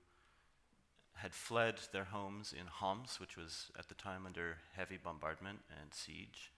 had 1.15 1.34
fled 1.34 1.76
their 1.93 2.06
homes 2.06 2.54
in 2.60 2.67
Homs, 2.67 3.21
which 3.21 3.38
was 3.38 3.71
at 3.80 3.88
the 3.88 3.95
time 3.95 4.26
under 4.26 4.58
heavy 4.76 4.97
bombardment 5.02 5.60
and 5.80 5.93
siege. 5.93 6.52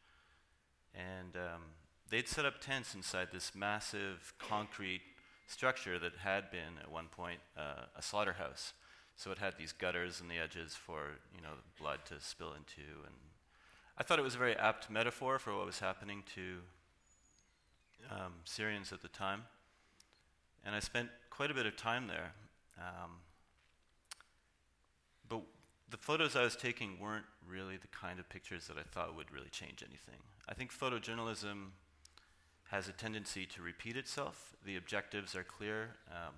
And 0.96 1.36
um, 1.36 1.62
they'd 2.10 2.28
set 2.28 2.46
up 2.46 2.60
tents 2.62 2.96
inside 2.96 3.30
this 3.32 3.54
massive 3.56 4.34
concrete 4.40 5.02
structure 5.48 6.00
that 6.00 6.14
had 6.24 6.50
been 6.52 6.78
at 6.82 6.92
one 6.92 7.08
point 7.08 7.40
uh, 7.58 7.86
a 7.96 8.02
slaughterhouse. 8.02 8.74
So 9.16 9.32
it 9.32 9.38
had 9.38 9.58
these 9.58 9.72
gutters 9.72 10.20
in 10.20 10.28
the 10.28 10.38
edges 10.38 10.76
for 10.76 11.20
you 11.34 11.42
know 11.42 11.56
blood 11.80 12.00
to 12.06 12.20
spill 12.20 12.54
into, 12.54 12.82
and 13.06 13.16
I 13.98 14.04
thought 14.04 14.20
it 14.20 14.24
was 14.24 14.36
a 14.36 14.40
very 14.40 14.56
apt 14.58 14.90
metaphor 14.90 15.40
for 15.40 15.56
what 15.56 15.66
was 15.66 15.80
happening 15.80 16.24
to 16.36 16.58
um, 18.12 18.34
Syrians 18.44 18.92
at 18.92 19.02
the 19.02 19.08
time. 19.08 19.44
And 20.66 20.76
I 20.76 20.80
spent 20.80 21.10
quite 21.30 21.52
a 21.52 21.54
bit 21.54 21.66
of 21.66 21.78
time 21.78 22.08
there. 22.08 22.34
Um, 22.78 23.12
but 25.30 25.42
the 25.90 25.98
photos 25.98 26.36
I 26.36 26.44
was 26.44 26.56
taking 26.56 27.00
weren't 27.00 27.26
really 27.48 27.78
the 27.78 27.88
kind 27.88 28.20
of 28.20 28.28
pictures 28.28 28.68
that 28.68 28.78
I 28.78 28.84
thought 28.84 29.16
would 29.16 29.32
really 29.32 29.50
change 29.50 29.84
anything. 29.88 30.20
I 30.50 30.54
think 30.54 30.74
photojournalism 30.74 31.70
has 32.72 32.88
a 32.88 32.92
tendency 32.92 33.46
to 33.46 33.62
repeat 33.62 33.96
itself. 33.96 34.56
The 34.66 34.76
objectives 34.76 35.36
are 35.36 35.44
clear 35.44 35.96
um, 36.10 36.34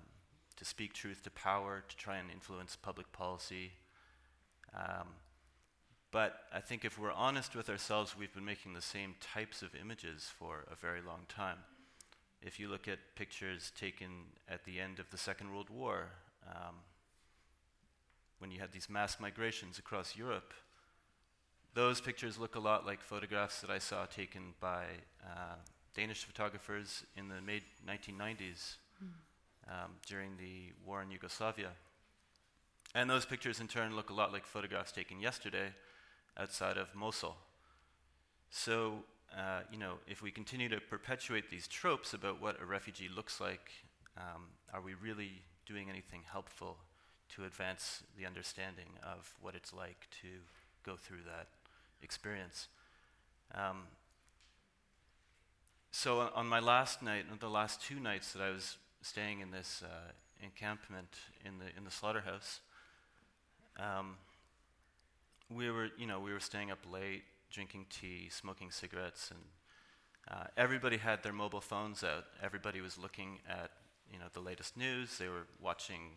to 0.56 0.64
speak 0.64 0.92
truth 0.92 1.22
to 1.24 1.30
power, 1.30 1.84
to 1.88 1.96
try 1.96 2.16
and 2.16 2.30
influence 2.30 2.76
public 2.76 3.10
policy. 3.12 3.72
Um, 4.74 5.08
but 6.10 6.40
I 6.52 6.60
think 6.60 6.84
if 6.84 6.98
we're 6.98 7.12
honest 7.12 7.54
with 7.54 7.68
ourselves, 7.68 8.16
we've 8.18 8.32
been 8.32 8.44
making 8.44 8.72
the 8.72 8.82
same 8.82 9.14
types 9.20 9.62
of 9.62 9.74
images 9.74 10.30
for 10.38 10.64
a 10.70 10.74
very 10.74 11.00
long 11.00 11.20
time. 11.28 11.58
If 12.40 12.58
you 12.60 12.68
look 12.68 12.88
at 12.88 12.98
pictures 13.14 13.72
taken 13.78 14.08
at 14.48 14.64
the 14.64 14.80
end 14.80 14.98
of 14.98 15.10
the 15.10 15.18
Second 15.18 15.52
World 15.52 15.70
War, 15.70 16.08
um, 16.46 16.76
when 18.38 18.50
you 18.50 18.60
had 18.60 18.72
these 18.72 18.88
mass 18.88 19.18
migrations 19.20 19.78
across 19.78 20.16
Europe, 20.16 20.54
those 21.74 22.00
pictures 22.00 22.38
look 22.38 22.54
a 22.54 22.60
lot 22.60 22.86
like 22.86 23.00
photographs 23.02 23.60
that 23.60 23.70
I 23.70 23.78
saw 23.78 24.06
taken 24.06 24.54
by 24.60 24.84
uh, 25.24 25.56
Danish 25.98 26.22
photographers 26.22 27.02
in 27.16 27.26
the 27.26 27.40
mid 27.44 27.64
1990s 27.84 28.76
um, 29.68 29.90
during 30.06 30.36
the 30.38 30.70
war 30.86 31.02
in 31.02 31.10
Yugoslavia. 31.10 31.70
And 32.94 33.10
those 33.10 33.24
pictures, 33.24 33.58
in 33.58 33.66
turn, 33.66 33.96
look 33.96 34.08
a 34.08 34.14
lot 34.14 34.32
like 34.32 34.46
photographs 34.46 34.92
taken 34.92 35.18
yesterday 35.18 35.72
outside 36.38 36.76
of 36.76 36.94
Mosul. 36.94 37.36
So, 38.48 39.02
uh, 39.36 39.62
you 39.72 39.78
know, 39.78 39.94
if 40.06 40.22
we 40.22 40.30
continue 40.30 40.68
to 40.68 40.80
perpetuate 40.80 41.50
these 41.50 41.66
tropes 41.66 42.14
about 42.14 42.40
what 42.40 42.62
a 42.62 42.64
refugee 42.64 43.08
looks 43.12 43.40
like, 43.40 43.72
um, 44.16 44.44
are 44.72 44.80
we 44.80 44.94
really 44.94 45.42
doing 45.66 45.90
anything 45.90 46.20
helpful 46.30 46.76
to 47.34 47.44
advance 47.44 48.04
the 48.16 48.24
understanding 48.24 48.90
of 49.02 49.34
what 49.42 49.56
it's 49.56 49.72
like 49.72 50.06
to 50.22 50.28
go 50.86 50.94
through 50.94 51.24
that 51.26 51.48
experience? 52.02 52.68
Um, 53.52 53.82
so, 55.90 56.20
on, 56.20 56.30
on 56.34 56.46
my 56.46 56.60
last 56.60 57.02
night, 57.02 57.24
the 57.40 57.48
last 57.48 57.82
two 57.82 57.98
nights 57.98 58.32
that 58.32 58.42
I 58.42 58.50
was 58.50 58.76
staying 59.02 59.40
in 59.40 59.50
this 59.50 59.82
uh, 59.84 60.12
encampment 60.42 61.08
in 61.44 61.58
the 61.58 61.66
in 61.76 61.84
the 61.84 61.90
slaughterhouse, 61.90 62.60
um, 63.78 64.16
we 65.50 65.70
were, 65.70 65.88
you 65.96 66.06
know, 66.06 66.20
we 66.20 66.32
were 66.32 66.40
staying 66.40 66.70
up 66.70 66.78
late, 66.90 67.22
drinking 67.50 67.86
tea, 67.90 68.28
smoking 68.30 68.70
cigarettes, 68.70 69.30
and 69.30 69.40
uh, 70.30 70.44
everybody 70.56 70.98
had 70.98 71.22
their 71.22 71.32
mobile 71.32 71.60
phones 71.60 72.04
out. 72.04 72.24
Everybody 72.42 72.80
was 72.80 72.98
looking 72.98 73.38
at, 73.48 73.70
you 74.12 74.18
know, 74.18 74.26
the 74.34 74.40
latest 74.40 74.76
news. 74.76 75.16
They 75.16 75.28
were 75.28 75.46
watching 75.60 76.16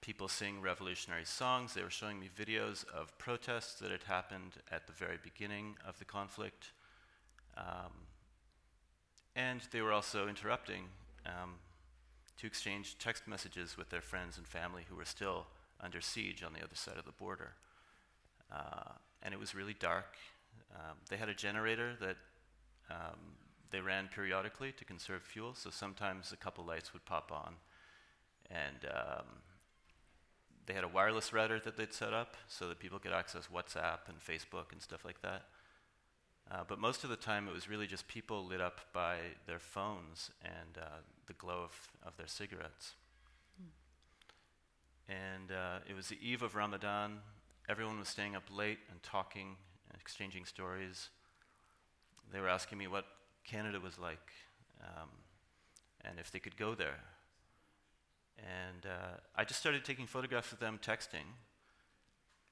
people 0.00 0.28
sing 0.28 0.60
revolutionary 0.60 1.24
songs. 1.24 1.74
They 1.74 1.82
were 1.82 1.90
showing 1.90 2.20
me 2.20 2.30
videos 2.38 2.84
of 2.94 3.16
protests 3.18 3.80
that 3.80 3.90
had 3.90 4.04
happened 4.04 4.52
at 4.70 4.86
the 4.86 4.92
very 4.92 5.18
beginning 5.22 5.76
of 5.86 5.98
the 5.98 6.04
conflict. 6.04 6.70
Um, 7.56 7.90
and 9.36 9.60
they 9.70 9.82
were 9.82 9.92
also 9.92 10.26
interrupting 10.26 10.84
um, 11.26 11.54
to 12.38 12.46
exchange 12.46 12.96
text 12.98 13.28
messages 13.28 13.76
with 13.76 13.90
their 13.90 14.00
friends 14.00 14.38
and 14.38 14.46
family 14.46 14.84
who 14.88 14.96
were 14.96 15.04
still 15.04 15.46
under 15.80 16.00
siege 16.00 16.42
on 16.42 16.54
the 16.54 16.60
other 16.60 16.74
side 16.74 16.96
of 16.96 17.04
the 17.04 17.12
border. 17.12 17.52
Uh, 18.50 18.92
and 19.22 19.34
it 19.34 19.38
was 19.38 19.54
really 19.54 19.74
dark. 19.78 20.16
Um, 20.74 20.96
they 21.10 21.16
had 21.16 21.28
a 21.28 21.34
generator 21.34 21.92
that 22.00 22.16
um, 22.90 23.18
they 23.70 23.80
ran 23.80 24.08
periodically 24.08 24.72
to 24.72 24.84
conserve 24.84 25.22
fuel, 25.22 25.54
so 25.54 25.70
sometimes 25.70 26.32
a 26.32 26.36
couple 26.36 26.64
lights 26.64 26.92
would 26.92 27.04
pop 27.04 27.30
on. 27.30 27.54
And 28.50 28.90
um, 28.90 29.26
they 30.66 30.72
had 30.72 30.84
a 30.84 30.88
wireless 30.88 31.32
router 31.32 31.60
that 31.60 31.76
they'd 31.76 31.92
set 31.92 32.12
up 32.12 32.36
so 32.48 32.68
that 32.68 32.78
people 32.78 32.98
could 32.98 33.12
access 33.12 33.48
WhatsApp 33.54 34.08
and 34.08 34.18
Facebook 34.20 34.72
and 34.72 34.80
stuff 34.80 35.04
like 35.04 35.20
that. 35.22 35.42
Uh, 36.50 36.62
but 36.66 36.78
most 36.78 37.02
of 37.02 37.10
the 37.10 37.16
time, 37.16 37.48
it 37.48 37.54
was 37.54 37.68
really 37.68 37.86
just 37.86 38.06
people 38.06 38.46
lit 38.46 38.60
up 38.60 38.80
by 38.92 39.16
their 39.46 39.58
phones 39.58 40.30
and 40.44 40.78
uh, 40.80 40.98
the 41.26 41.32
glow 41.32 41.64
of, 41.64 41.72
of 42.06 42.16
their 42.16 42.28
cigarettes. 42.28 42.94
And 45.08 45.50
uh, 45.50 45.78
it 45.88 45.94
was 45.94 46.08
the 46.08 46.18
eve 46.20 46.42
of 46.42 46.54
Ramadan. 46.54 47.18
Everyone 47.68 47.98
was 47.98 48.08
staying 48.08 48.36
up 48.36 48.44
late 48.50 48.78
and 48.90 49.02
talking 49.02 49.56
and 49.90 50.00
exchanging 50.00 50.44
stories. 50.44 51.08
They 52.32 52.40
were 52.40 52.48
asking 52.48 52.78
me 52.78 52.86
what 52.86 53.04
Canada 53.44 53.80
was 53.80 53.98
like 53.98 54.32
um, 54.82 55.08
and 56.04 56.18
if 56.18 56.30
they 56.30 56.38
could 56.38 56.56
go 56.56 56.74
there. 56.74 56.98
And 58.38 58.84
uh, 58.84 59.18
I 59.34 59.44
just 59.44 59.60
started 59.60 59.84
taking 59.84 60.06
photographs 60.06 60.52
of 60.52 60.58
them 60.58 60.78
texting. 60.82 61.26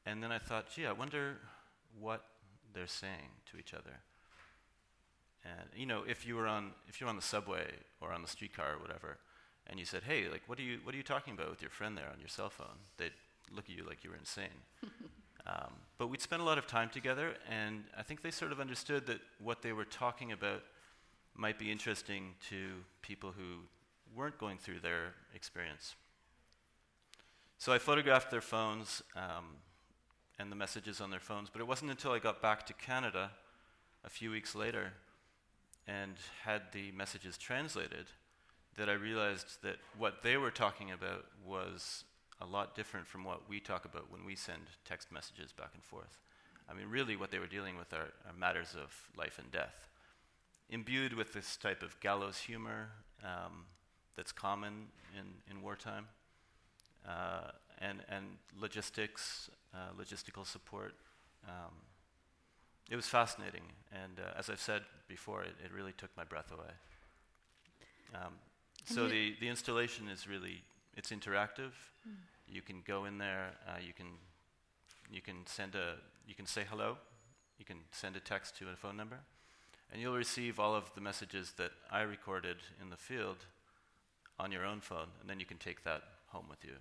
And 0.07 0.23
then 0.23 0.33
I 0.33 0.39
thought, 0.39 0.71
gee, 0.75 0.87
I 0.87 0.93
wonder 0.93 1.39
what 1.99 2.25
they're 2.75 2.87
saying 2.87 3.31
to 3.51 3.59
each 3.59 3.73
other. 3.75 4.01
And 5.45 5.69
you 5.77 5.87
know, 5.87 6.03
if 6.07 6.27
you 6.27 6.37
were 6.37 6.47
on 6.47 6.73
if 6.89 7.01
you're 7.01 7.09
on 7.09 7.17
the 7.17 7.23
subway 7.23 7.67
or 8.01 8.13
on 8.13 8.23
the 8.23 8.29
streetcar 8.29 8.75
or 8.75 8.79
whatever, 8.79 9.19
and 9.67 9.79
you 9.79 9.85
said, 9.85 10.03
"Hey, 10.03 10.29
like, 10.29 10.43
what 10.47 10.59
are 10.59 10.63
you 10.63 10.79
what 10.85 10.95
are 10.95 10.99
you 10.99 11.05
talking 11.05 11.35
about 11.35 11.51
with 11.51 11.63
your 11.63 11.71
friend 11.71 11.97
there 11.97 12.09
on 12.13 12.19
your 12.19 12.29
cell 12.29 12.51
phone?" 12.51 12.79
They'd 12.97 13.13
look 13.53 13.67
at 13.69 13.77
you 13.77 13.85
like 13.87 14.05
you 14.05 14.11
were 14.11 14.17
insane. 14.17 14.63
Um, 15.47 15.73
but 15.99 16.07
we'd 16.09 16.23
spend 16.23 16.41
a 16.41 16.45
lot 16.45 16.57
of 16.57 16.67
time 16.67 16.89
together, 16.89 17.35
and 17.51 17.85
I 17.99 18.03
think 18.03 18.23
they 18.23 18.31
sort 18.31 18.51
of 18.51 18.61
understood 18.61 19.07
that 19.09 19.21
what 19.39 19.61
they 19.61 19.73
were 19.73 19.85
talking 19.85 20.33
about 20.33 20.63
might 21.35 21.59
be 21.59 21.71
interesting 21.71 22.35
to 22.49 22.83
people 23.03 23.33
who 23.37 23.59
weren't 24.17 24.39
going 24.39 24.57
through 24.57 24.81
their 24.81 25.13
experience. 25.35 25.97
So 27.59 27.73
I 27.73 27.79
photographed 27.79 28.31
their 28.31 28.41
phones 28.41 29.03
um, 29.17 29.57
and 30.39 30.51
the 30.51 30.57
messages 30.57 31.01
on 31.01 31.11
their 31.11 31.21
phones, 31.21 31.49
but 31.51 31.61
it 31.61 31.67
wasn't 31.67 31.91
until 31.91 32.13
I 32.13 32.19
got 32.19 32.43
back 32.43 32.67
to 32.67 32.73
Canada 32.75 33.31
a 34.05 34.11
few 34.11 34.31
weeks 34.31 34.55
later 34.55 34.93
and 35.87 36.15
had 36.45 36.63
the 36.73 36.93
messages 36.93 37.39
translated 37.39 38.07
that 38.77 38.89
I 38.89 38.95
realized 38.95 39.63
that 39.63 39.77
what 39.97 40.23
they 40.23 40.37
were 40.37 40.51
talking 40.51 40.91
about 40.91 41.27
was 41.47 42.05
a 42.41 42.47
lot 42.47 42.75
different 42.75 43.07
from 43.07 43.25
what 43.25 43.49
we 43.49 43.61
talk 43.61 43.85
about 43.85 44.11
when 44.11 44.25
we 44.25 44.35
send 44.35 44.63
text 44.85 45.13
messages 45.13 45.53
back 45.53 45.71
and 45.75 45.83
forth. 45.83 46.19
I 46.69 46.75
mean, 46.75 46.87
really, 46.89 47.15
what 47.17 47.31
they 47.31 47.39
were 47.39 47.47
dealing 47.47 47.77
with 47.77 47.93
are, 47.93 48.13
are 48.27 48.37
matters 48.37 48.75
of 48.75 48.93
life 49.17 49.39
and 49.39 49.51
death, 49.53 49.89
imbued 50.71 51.13
with 51.13 51.33
this 51.33 51.57
type 51.57 51.83
of 51.83 51.99
gallows 52.01 52.39
humor 52.39 52.89
um, 53.23 53.67
that's 54.17 54.33
common 54.33 54.87
in, 55.15 55.55
in 55.55 55.63
wartime, 55.63 56.07
uh, 57.07 57.51
and, 57.85 58.01
and 58.09 58.25
logistics, 58.59 59.51
uh, 59.75 59.93
logistical 60.01 60.47
support. 60.47 60.95
Um, 61.47 61.75
it 62.91 62.97
was 62.97 63.07
fascinating, 63.07 63.63
and 63.93 64.19
uh, 64.19 64.39
as 64.39 64.51
I've 64.51 64.61
said 64.61 64.83
before, 65.09 65.43
it, 65.43 65.55
it, 65.65 65.73
really 65.73 65.93
took 65.93 66.11
my 66.17 66.25
breath 66.25 66.53
away. 66.53 66.73
Um, 68.15 68.35
so 68.85 69.09
the, 69.09 69.35
the 69.41 69.49
installation 69.49 70.09
is 70.09 70.29
really 70.29 70.63
it's 70.97 71.11
interactive. 71.11 71.73
Mm. 72.07 72.17
You 72.47 72.63
can 72.63 72.83
go 72.87 73.07
in 73.07 73.19
there. 73.19 73.53
Uh, 73.67 73.79
you 73.85 73.93
can 73.95 74.07
you 75.11 75.23
can 75.23 75.47
send 75.47 75.75
a 75.75 75.95
you 76.27 76.35
can 76.35 76.47
say 76.47 76.65
hello. 76.69 76.99
You 77.59 77.65
can 77.65 77.79
send 77.93 78.17
a 78.17 78.21
text 78.21 78.59
to 78.59 78.69
a 78.69 78.77
phone 78.77 78.97
number, 78.97 79.21
and 79.91 80.01
you'll 80.01 80.17
receive 80.17 80.61
all 80.61 80.75
of 80.75 80.93
the 80.95 81.01
messages 81.01 81.53
that 81.57 81.71
I 81.91 82.03
recorded 82.03 82.57
in 82.83 82.91
the 82.91 82.97
field 82.97 83.47
on 84.39 84.53
your 84.53 84.65
own 84.65 84.81
phone, 84.81 85.09
and 85.21 85.31
then 85.31 85.41
you 85.41 85.47
can 85.47 85.59
take 85.59 85.85
that 85.85 86.03
home 86.29 86.47
with 86.51 86.65
you. 86.65 86.75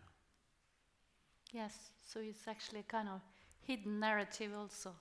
Yes, 1.54 1.92
so 2.06 2.20
it's 2.20 2.48
actually 2.48 2.80
a 2.80 2.84
kind 2.84 3.08
of 3.08 3.22
hidden 3.62 4.00
narrative 4.00 4.52
also 4.58 4.94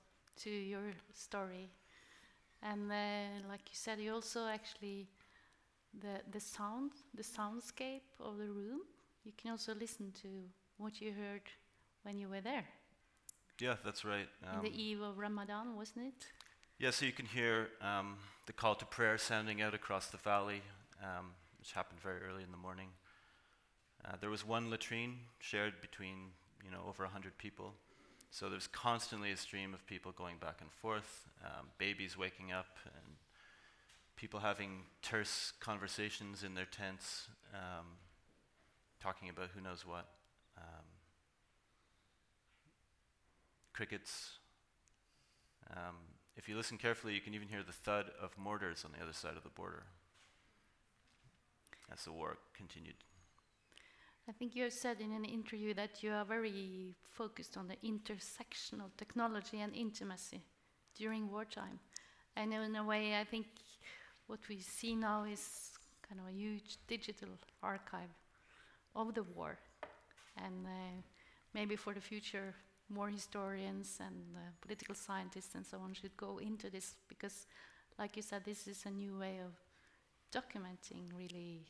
to 0.43 0.51
your 0.51 0.93
story, 1.13 1.71
and 2.63 2.93
uh, 2.93 3.49
like 3.49 3.63
you 3.71 3.75
said, 3.75 3.99
you 3.99 4.13
also 4.13 4.47
actually 4.47 5.09
the 5.99 6.21
the 6.31 6.41
sound, 6.41 6.93
the 7.15 7.23
soundscape 7.23 8.09
of 8.21 8.39
the 8.39 8.49
room 8.49 8.83
you 9.25 9.33
can 9.37 9.53
also 9.53 9.75
listen 9.75 10.13
to 10.23 10.29
what 10.79 11.01
you 11.01 11.13
heard 11.13 11.43
when 12.03 12.19
you 12.19 12.29
were 12.29 12.41
there. 12.41 12.65
Yeah, 13.61 13.77
that's 13.85 14.05
right. 14.05 14.29
Um, 14.51 14.63
the 14.63 14.83
eve 14.83 15.01
of 15.01 15.19
Ramadan, 15.19 15.77
wasn't 15.77 16.07
it? 16.07 16.27
Yeah, 16.79 16.91
so 16.91 17.07
you 17.07 17.13
can 17.13 17.27
hear 17.27 17.69
um, 17.81 18.17
the 18.47 18.53
call 18.53 18.75
to 18.75 18.85
prayer 18.85 19.19
sounding 19.19 19.63
out 19.63 19.75
across 19.75 20.07
the 20.07 20.17
valley, 20.17 20.63
um, 21.01 21.31
which 21.61 21.73
happened 21.73 22.01
very 22.01 22.21
early 22.23 22.43
in 22.43 22.51
the 22.51 22.57
morning. 22.57 22.89
Uh, 24.05 24.17
there 24.21 24.31
was 24.31 24.45
one 24.45 24.69
latrine 24.69 25.19
shared 25.39 25.75
between 25.81 26.31
you 26.65 26.71
know 26.71 26.83
over 26.89 27.05
100 27.05 27.39
people. 27.39 27.75
So 28.31 28.49
there's 28.49 28.67
constantly 28.67 29.31
a 29.31 29.37
stream 29.37 29.75
of 29.75 29.87
people 29.87 30.13
going 30.13 30.39
back 30.39 30.59
and 30.61 30.71
forth, 30.71 31.29
um, 31.45 31.67
babies 31.79 32.17
waking 32.17 32.51
up, 32.51 32.79
and 32.85 33.17
people 34.17 34.41
having 34.41 34.85
terse 35.03 35.53
conversations 35.61 36.43
in 36.43 36.55
their 36.55 36.65
tents. 36.65 37.29
Um, 37.53 37.87
talking 39.03 39.29
about 39.29 39.51
who 39.55 39.61
knows 39.61 39.85
what. 39.87 40.07
Um, 40.57 40.85
crickets. 43.73 44.39
Um, 45.71 45.97
if 46.37 46.49
you 46.49 46.57
listen 46.57 46.79
carefully, 46.79 47.15
you 47.15 47.21
can 47.21 47.35
even 47.35 47.49
hear 47.49 47.63
the 47.63 47.73
thud 47.73 48.07
of 48.21 48.37
mortars 48.39 48.85
on 48.85 48.93
the 48.97 49.03
other 49.03 49.13
side 49.13 49.37
of 49.37 49.43
the 49.43 49.51
border 49.51 49.85
as 51.93 52.05
the 52.05 52.13
war 52.13 52.39
continued. 52.57 52.95
I 54.29 54.33
think 54.33 54.55
you 54.55 54.65
have 54.65 54.73
said 54.73 55.01
in 55.01 55.13
an 55.13 55.25
interview 55.25 55.75
that 55.75 56.03
you 56.03 56.13
are 56.13 56.25
very 56.25 56.95
focused 57.03 57.57
on 57.57 57.67
the 57.67 57.77
intersection 57.83 58.81
of 58.81 58.97
technology 58.97 59.61
and 59.61 59.75
intimacy 59.75 60.41
during 60.97 61.31
wartime. 61.31 61.81
And 62.37 62.53
in 62.53 62.77
a 62.77 62.85
way, 62.85 63.19
I 63.19 63.25
think 63.25 63.47
what 64.29 64.41
we 64.49 64.61
see 64.61 64.95
now 64.95 65.25
is 65.25 65.73
kind 66.09 66.21
of 66.21 66.29
a 66.29 66.37
huge 66.37 66.77
digital 66.87 67.31
archive 67.63 68.15
of 68.95 69.13
the 69.15 69.25
war. 69.25 69.59
And 70.37 70.67
uh, 70.67 71.03
maybe 71.53 71.75
for 71.75 71.93
the 71.93 72.01
future, 72.01 72.55
more 72.89 73.09
historians 73.09 73.99
and 74.01 74.37
uh, 74.37 74.41
political 74.61 74.95
scientists 74.95 75.55
and 75.57 75.67
so 75.67 75.79
on 75.79 75.95
should 75.95 76.17
go 76.17 76.39
into 76.39 76.71
this 76.71 76.95
because, 77.09 77.47
like 77.99 78.17
you 78.17 78.23
said, 78.23 78.45
this 78.45 78.69
is 78.69 78.85
a 78.87 78.91
new 78.91 79.19
way 79.19 79.41
of 79.45 79.53
documenting 80.33 81.11
really 81.17 81.67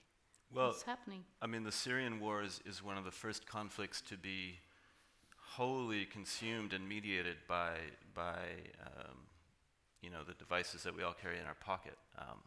well, 0.54 0.68
what's 0.68 0.82
happening. 0.82 1.24
I 1.40 1.46
mean, 1.46 1.64
the 1.64 1.72
Syrian 1.72 2.20
war 2.20 2.42
is, 2.42 2.60
is 2.64 2.82
one 2.82 2.96
of 2.96 3.04
the 3.04 3.10
first 3.10 3.46
conflicts 3.46 4.00
to 4.02 4.16
be 4.16 4.58
wholly 5.36 6.06
consumed 6.06 6.72
and 6.72 6.88
mediated 6.88 7.36
by, 7.46 7.74
by 8.14 8.38
um, 8.86 9.16
you 10.00 10.10
know, 10.10 10.24
the 10.26 10.34
devices 10.34 10.82
that 10.82 10.96
we 10.96 11.02
all 11.02 11.14
carry 11.14 11.38
in 11.38 11.46
our 11.46 11.54
pocket. 11.54 11.96
Um, 12.18 12.38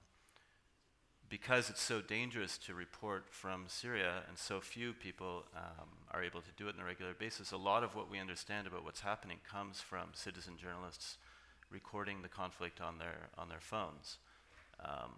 because 1.30 1.70
it's 1.70 1.82
so 1.82 2.02
dangerous 2.02 2.58
to 2.60 2.74
report 2.74 3.26
from 3.30 3.66
Syria 3.68 4.24
and 4.28 4.38
so 4.38 4.60
few 4.60 4.94
people 4.94 5.44
um, 5.56 5.90
are 6.12 6.24
able 6.24 6.42
to 6.42 6.52
do 6.56 6.68
it 6.68 6.76
on 6.76 6.82
a 6.82 6.86
regular 6.86 7.14
basis, 7.14 7.52
a 7.52 7.58
lot 7.58 7.84
of 7.84 7.96
what 7.96 8.12
we 8.12 8.20
understand 8.20 8.68
about 8.68 8.84
what's 8.84 9.02
happening 9.02 9.38
comes 9.50 9.82
from 9.82 10.10
citizen 10.14 10.56
journalists 10.56 11.18
recording 11.72 12.22
the 12.22 12.28
conflict 12.28 12.80
on 12.80 13.00
their, 13.00 13.30
on 13.38 13.50
their 13.50 13.60
phones. 13.60 14.20
Um, 14.84 15.14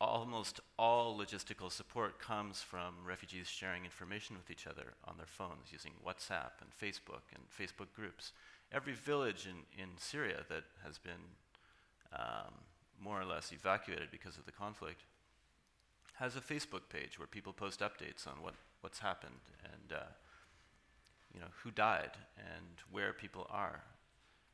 almost 0.00 0.60
all 0.78 1.18
logistical 1.18 1.70
support 1.72 2.20
comes 2.20 2.62
from 2.62 2.94
refugees 3.04 3.48
sharing 3.48 3.84
information 3.84 4.36
with 4.36 4.50
each 4.50 4.66
other 4.66 4.94
on 5.04 5.16
their 5.16 5.26
phones 5.26 5.72
using 5.72 5.92
WhatsApp 6.06 6.52
and 6.60 6.70
Facebook 6.70 7.26
and 7.34 7.42
Facebook 7.50 7.92
groups. 7.94 8.32
Every 8.70 8.92
village 8.92 9.46
in, 9.46 9.82
in 9.82 9.90
Syria 9.98 10.42
that 10.48 10.64
has 10.84 10.98
been 10.98 11.36
um, 12.12 12.54
more 13.02 13.20
or 13.20 13.24
less 13.24 13.52
evacuated 13.52 14.10
because 14.10 14.36
of 14.36 14.46
the 14.46 14.52
conflict, 14.52 15.02
has 16.14 16.36
a 16.36 16.40
Facebook 16.40 16.88
page 16.88 17.18
where 17.18 17.26
people 17.26 17.52
post 17.52 17.80
updates 17.80 18.26
on 18.26 18.42
what, 18.42 18.54
what's 18.80 18.98
happened 18.98 19.40
and 19.64 19.96
uh, 19.96 20.04
you 21.32 21.40
know 21.40 21.46
who 21.62 21.70
died 21.70 22.12
and 22.36 22.82
where 22.90 23.12
people 23.12 23.46
are. 23.50 23.82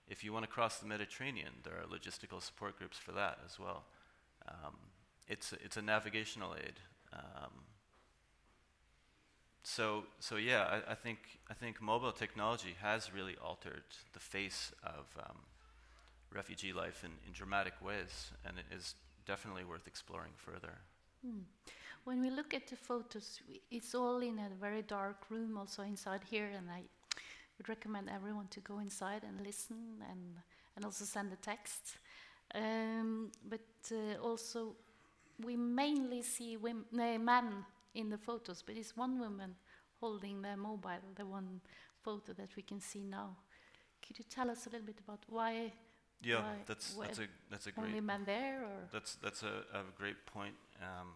If 0.08 0.22
you 0.22 0.32
want 0.32 0.44
to 0.44 0.50
cross 0.50 0.78
the 0.78 0.86
Mediterranean, 0.86 1.52
there 1.62 1.74
are 1.74 1.86
logistical 1.86 2.42
support 2.42 2.78
groups 2.78 2.98
for 2.98 3.12
that 3.12 3.38
as 3.46 3.58
well. 3.58 3.84
Um, 4.46 4.76
it's 5.28 5.52
a, 5.52 5.56
it's 5.64 5.76
a 5.76 5.82
navigational 5.82 6.54
aid. 6.54 6.74
Um, 7.12 7.64
so 9.62 10.04
so 10.20 10.36
yeah, 10.36 10.80
I, 10.88 10.92
I, 10.92 10.94
think 10.94 11.18
I 11.50 11.54
think 11.54 11.80
mobile 11.80 12.12
technology 12.12 12.74
has 12.82 13.12
really 13.12 13.36
altered 13.42 13.84
the 14.12 14.20
face 14.20 14.72
of 14.82 15.06
um, 15.18 15.38
refugee 16.32 16.72
life 16.72 17.02
in, 17.04 17.12
in 17.26 17.32
dramatic 17.32 17.74
ways, 17.82 18.32
and 18.44 18.58
it 18.58 18.66
is 18.76 18.94
definitely 19.26 19.64
worth 19.64 19.86
exploring 19.86 20.32
further. 20.36 20.74
Mm. 21.26 21.42
When 22.04 22.20
we 22.20 22.28
look 22.28 22.52
at 22.52 22.66
the 22.66 22.76
photos, 22.76 23.40
it's 23.70 23.94
all 23.94 24.18
in 24.18 24.38
a 24.38 24.50
very 24.60 24.82
dark 24.82 25.30
room, 25.30 25.56
also 25.56 25.82
inside 25.82 26.20
here, 26.28 26.50
and 26.54 26.70
I 26.70 26.82
would 27.56 27.68
recommend 27.68 28.10
everyone 28.10 28.48
to 28.48 28.60
go 28.60 28.78
inside 28.80 29.22
and 29.24 29.40
listen 29.46 30.02
and, 30.10 30.36
and 30.76 30.84
also 30.84 31.04
send 31.06 31.32
a 31.32 31.36
text. 31.36 31.96
Um, 32.54 33.30
but 33.48 33.66
uh, 33.90 34.20
also, 34.22 34.76
we 35.42 35.56
mainly 35.56 36.22
see 36.22 36.56
women, 36.56 36.84
uh, 36.92 37.18
men 37.18 37.64
in 37.94 38.10
the 38.10 38.18
photos, 38.18 38.62
but 38.62 38.76
it's 38.76 38.96
one 38.96 39.18
woman 39.18 39.54
holding 40.00 40.42
their 40.42 40.56
mobile, 40.56 41.04
the 41.16 41.24
one 41.24 41.60
photo 42.02 42.32
that 42.34 42.50
we 42.56 42.62
can 42.62 42.80
see 42.80 43.02
now. 43.02 43.36
Could 44.06 44.18
you 44.18 44.24
tell 44.28 44.50
us 44.50 44.66
a 44.66 44.70
little 44.70 44.86
bit 44.86 44.98
about 45.06 45.20
why 45.28 45.72
yeah, 46.22 46.42
that's 46.66 46.94
that's 46.94 47.18
a 47.18 47.26
that's 47.50 47.66
a 47.66 47.72
great. 47.72 47.86
Only 47.86 48.00
men 48.00 48.22
there, 48.24 48.62
or 48.62 48.88
that's 48.92 49.16
that's 49.16 49.42
a, 49.42 49.78
a 49.78 49.82
great 49.96 50.24
point, 50.26 50.54
um, 50.80 51.08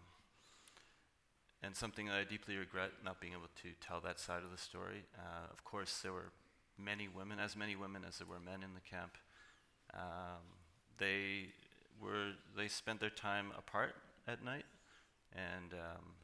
and 1.63 1.75
something 1.75 2.07
that 2.07 2.15
I 2.15 2.23
deeply 2.23 2.57
regret 2.57 2.91
not 3.03 3.19
being 3.19 3.33
able 3.33 3.49
to 3.63 3.69
tell 3.81 4.01
that 4.01 4.19
side 4.19 4.43
of 4.43 4.51
the 4.51 4.57
story. 4.57 5.03
Uh, 5.17 5.51
of 5.51 5.63
course, 5.63 5.99
there 6.03 6.13
were 6.13 6.31
many 6.77 7.07
women, 7.07 7.39
as 7.39 7.55
many 7.55 7.75
women 7.75 8.03
as 8.07 8.19
there 8.19 8.27
were 8.27 8.39
men 8.39 8.61
in 8.63 8.73
the 8.75 8.81
camp. 8.81 9.17
Um, 9.93 10.43
they 10.99 11.53
were 12.01 12.33
they 12.55 12.67
spent 12.67 12.99
their 12.99 13.09
time 13.09 13.51
apart 13.57 13.95
at 14.29 14.43
night, 14.43 14.65
and 15.33 15.73
um, 15.73 16.15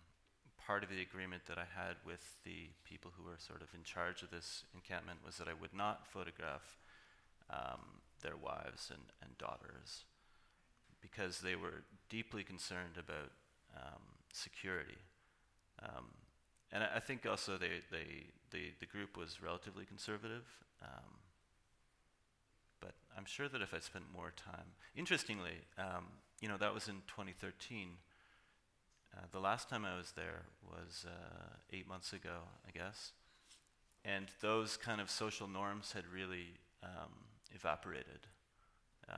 part 0.66 0.84
of 0.84 0.89
the 0.89 1.01
agreement 1.01 1.43
that 1.47 1.58
I 1.58 1.66
had 1.66 1.97
with 2.06 2.22
the 2.43 2.70
people 2.84 3.12
who 3.18 3.24
were 3.24 3.38
sort 3.38 3.62
of 3.62 3.68
in 3.74 3.84
charge 3.84 4.24
of 4.24 4.32
this 4.32 4.64
encampment 4.74 5.20
was 5.26 5.38
that 5.38 5.47
I 5.47 5.53
would 5.53 5.74
not 5.74 6.08
photograph 6.08 6.78
um, 7.49 8.01
their 8.22 8.36
wives 8.36 8.89
and, 8.89 9.03
and 9.22 9.38
daughters 9.38 10.06
because 11.01 11.39
they 11.39 11.56
were 11.56 11.84
deeply 12.10 12.43
concerned 12.43 12.97
about 12.97 13.32
um, 13.76 14.01
security. 14.34 14.97
Um, 15.84 16.06
and 16.72 16.84
I, 16.84 16.97
I 16.97 16.99
think 16.99 17.28
also 17.30 17.58
they, 17.58 17.82
they, 17.91 18.26
they, 18.51 18.74
the 18.80 18.88
group 18.88 19.18
was 19.18 19.41
relatively 19.41 19.86
conservative. 19.86 20.45
Um, 20.82 21.20
but 22.80 22.93
I'm 23.18 23.26
sure 23.26 23.47
that 23.47 23.62
if 23.62 23.74
I 23.74 23.80
spent 23.80 24.06
more 24.14 24.34
time, 24.36 24.74
interestingly, 24.95 25.66
um, 25.78 26.08
you 26.41 26.47
know, 26.49 26.57
that 26.57 26.73
was 26.73 26.88
in 26.88 26.95
2013. 27.07 27.89
Uh, 29.15 29.21
the 29.31 29.39
last 29.39 29.69
time 29.69 29.86
I 29.86 29.95
was 29.97 30.11
there 30.15 30.43
was 30.63 31.05
uh, 31.07 31.55
eight 31.71 31.88
months 31.88 32.13
ago, 32.13 32.39
I 32.67 32.71
guess. 32.71 33.13
And 34.03 34.27
those 34.41 34.77
kind 34.77 35.01
of 35.01 35.09
social 35.09 35.47
norms 35.47 35.93
had 35.93 36.03
really 36.13 36.59
um, 36.83 37.13
evaporated. 37.53 38.27
Uh, 39.09 39.15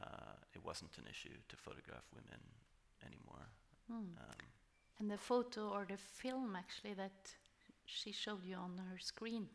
it 0.53 0.63
wasn't 0.63 0.91
an 0.97 1.05
issue 1.09 1.35
to 1.49 1.55
photograph 1.55 2.05
women 2.13 2.39
anymore. 3.05 3.47
Mm. 3.91 4.15
Um, 4.21 4.45
And 4.99 5.09
the 5.11 5.17
photo 5.17 5.69
or 5.69 5.85
the 5.85 5.97
film 5.97 6.55
actually 6.55 6.93
that 6.95 7.35
she 7.85 8.11
showed 8.11 8.43
you 8.45 8.55
on 8.57 8.77
her 8.91 8.97
screen, 8.99 9.47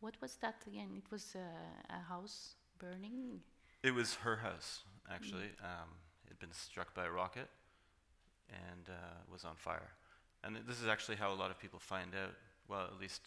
what 0.00 0.14
was 0.20 0.36
that 0.36 0.62
again? 0.66 0.90
It 0.96 1.10
was 1.10 1.34
a, 1.34 1.48
a 1.94 2.00
house 2.08 2.56
burning. 2.78 3.40
it 3.82 3.92
was 3.94 4.14
her 4.16 4.36
house, 4.36 4.84
actually. 5.10 5.50
Um, 5.62 5.88
it 6.06 6.07
had 6.28 6.38
been 6.38 6.52
struck 6.52 6.94
by 6.94 7.06
a 7.06 7.10
rocket 7.10 7.48
and 8.48 8.88
uh, 8.88 9.16
was 9.30 9.44
on 9.44 9.56
fire. 9.56 9.90
And 10.44 10.54
th- 10.54 10.66
this 10.66 10.80
is 10.80 10.86
actually 10.86 11.16
how 11.16 11.32
a 11.32 11.34
lot 11.34 11.50
of 11.50 11.58
people 11.58 11.78
find 11.78 12.14
out, 12.14 12.34
well, 12.68 12.84
at 12.84 13.00
least 13.00 13.22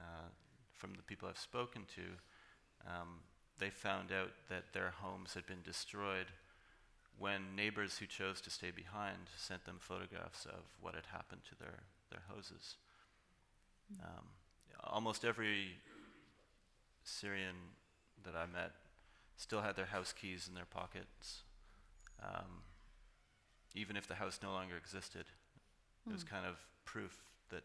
uh, 0.00 0.28
from 0.72 0.94
the 0.94 1.02
people 1.02 1.28
I've 1.28 1.38
spoken 1.38 1.82
to, 1.94 2.90
um, 2.90 3.20
they 3.58 3.70
found 3.70 4.10
out 4.12 4.32
that 4.48 4.72
their 4.72 4.92
homes 5.00 5.34
had 5.34 5.46
been 5.46 5.62
destroyed 5.62 6.26
when 7.18 7.54
neighbors 7.54 7.98
who 7.98 8.06
chose 8.06 8.40
to 8.40 8.50
stay 8.50 8.70
behind 8.74 9.18
sent 9.36 9.64
them 9.64 9.76
photographs 9.78 10.46
of 10.46 10.64
what 10.80 10.94
had 10.94 11.06
happened 11.12 11.42
to 11.48 11.58
their, 11.58 11.80
their 12.10 12.22
houses. 12.28 12.76
Um, 14.02 14.24
almost 14.82 15.24
every 15.24 15.76
Syrian 17.04 17.56
that 18.24 18.34
I 18.34 18.46
met 18.46 18.72
still 19.36 19.60
had 19.60 19.76
their 19.76 19.86
house 19.86 20.12
keys 20.12 20.46
in 20.48 20.54
their 20.54 20.64
pockets, 20.64 21.42
um, 22.20 22.62
even 23.74 23.96
if 23.96 24.06
the 24.06 24.14
house 24.14 24.40
no 24.42 24.52
longer 24.52 24.76
existed. 24.76 25.26
It 26.08 26.12
was 26.12 26.24
Mm. 26.24 26.28
kind 26.30 26.46
of 26.46 26.56
proof 26.84 27.22
that 27.50 27.64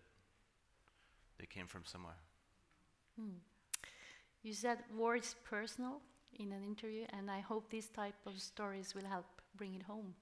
they 1.38 1.46
came 1.46 1.68
from 1.68 1.86
somewhere. 1.86 2.18
Mm. 3.20 3.40
You 4.44 4.54
said 4.54 4.84
war 4.96 5.16
is 5.16 5.36
personal 5.44 6.02
in 6.40 6.52
an 6.52 6.64
interview, 6.64 7.06
and 7.10 7.30
I 7.30 7.40
hope 7.40 7.70
these 7.70 7.90
type 7.90 8.16
of 8.26 8.40
stories 8.42 8.94
will 8.96 9.06
help 9.06 9.26
bring 9.56 9.76
it 9.76 9.84
home. 9.84 10.14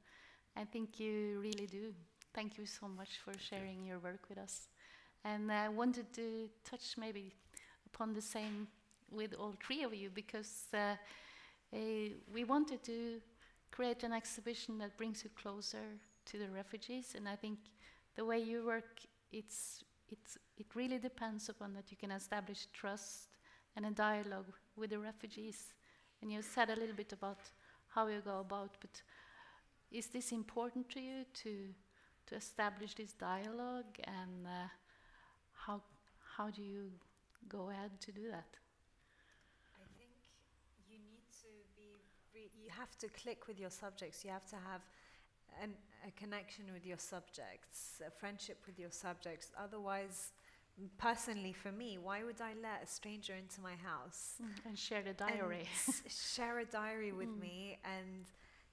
I 0.56 0.66
think 0.66 1.00
you 1.00 1.40
really 1.42 1.68
do. 1.68 1.94
Thank 2.34 2.58
you 2.58 2.66
so 2.66 2.88
much 2.88 3.20
for 3.24 3.34
sharing 3.38 3.86
your 3.86 4.00
work 4.00 4.30
with 4.30 4.38
us. 4.38 4.70
And 5.24 5.52
I 5.52 5.70
wanted 5.70 6.14
to 6.14 6.50
touch 6.64 6.98
maybe 6.98 7.34
upon 7.88 8.14
the 8.14 8.22
same 8.22 8.68
with 9.12 9.34
all 9.36 9.54
three 9.66 9.84
of 9.84 9.94
you 9.94 10.10
because 10.10 10.68
uh, 10.74 10.96
eh, 11.74 12.10
we 12.34 12.44
wanted 12.44 12.84
to 12.84 13.22
create 13.76 14.04
an 14.04 14.14
exhibition 14.14 14.78
that 14.78 14.98
brings 14.98 15.24
you 15.24 15.30
closer 15.36 16.00
to 16.26 16.38
the 16.38 16.50
refugees, 16.50 17.14
and 17.16 17.28
I 17.28 17.36
think 17.36 17.60
the 18.16 18.24
way 18.24 18.40
you 18.40 18.66
work, 18.66 19.02
it's 19.32 19.84
it's, 20.08 20.38
it 20.58 20.68
really 20.76 21.00
depends 21.00 21.50
upon 21.50 21.74
that 21.74 21.90
you 21.90 21.98
can 21.98 22.12
establish 22.12 22.68
trust 22.74 23.28
and 23.76 23.86
a 23.86 23.92
dialogue 23.92 24.54
with 24.76 24.92
the 24.92 25.00
refugees. 25.00 25.74
And 26.22 26.32
you 26.32 26.44
said 26.44 26.70
a 26.70 26.76
little 26.76 26.96
bit 26.96 27.12
about 27.12 27.40
how 27.88 28.08
you 28.08 28.22
go 28.24 28.40
about, 28.40 28.78
but 28.80 29.02
is 29.92 30.08
this 30.08 30.32
important 30.32 30.90
to 30.90 31.00
you 31.00 31.26
to 31.44 31.74
to 32.28 32.36
establish 32.36 32.96
this 32.96 33.14
dialogue, 33.14 34.00
and 34.04 34.48
uh, 34.48 34.68
how 35.54 35.82
how 36.38 36.50
do 36.50 36.62
you 36.62 36.92
go 37.48 37.70
ahead 37.70 37.92
to 38.02 38.12
do 38.12 38.30
that? 38.32 38.58
I 39.76 39.86
think 39.98 40.12
you 40.90 40.98
need 40.98 41.26
to 41.42 41.50
be, 41.76 42.02
re- 42.34 42.52
you 42.64 42.65
have 42.80 42.98
to 43.00 43.08
click 43.10 43.48
with 43.48 43.60
your 43.60 43.70
subjects. 43.70 44.24
You 44.26 44.32
have 44.32 44.46
to 44.48 44.56
have 44.56 44.82
an, 45.62 45.72
a 46.08 46.12
connection 46.20 46.66
with 46.74 46.86
your 46.86 46.98
subjects, 46.98 48.02
a 48.06 48.12
friendship 48.12 48.58
with 48.68 48.78
your 48.80 48.92
subjects. 48.92 49.52
Otherwise, 49.58 50.32
personally 50.98 51.54
for 51.54 51.72
me, 51.72 51.98
why 52.02 52.24
would 52.24 52.42
I 52.42 52.54
let 52.62 52.84
a 52.84 52.88
stranger 52.88 53.34
into 53.34 53.62
my 53.62 53.76
house 53.76 54.34
And 54.66 54.78
share 54.78 55.02
the 55.02 55.10
and 55.10 55.18
diary. 55.18 55.66
share 56.10 56.60
a 56.60 56.66
diary 56.66 57.12
with 57.14 57.30
Mm. 57.30 57.40
me 57.42 57.78
and 57.84 58.26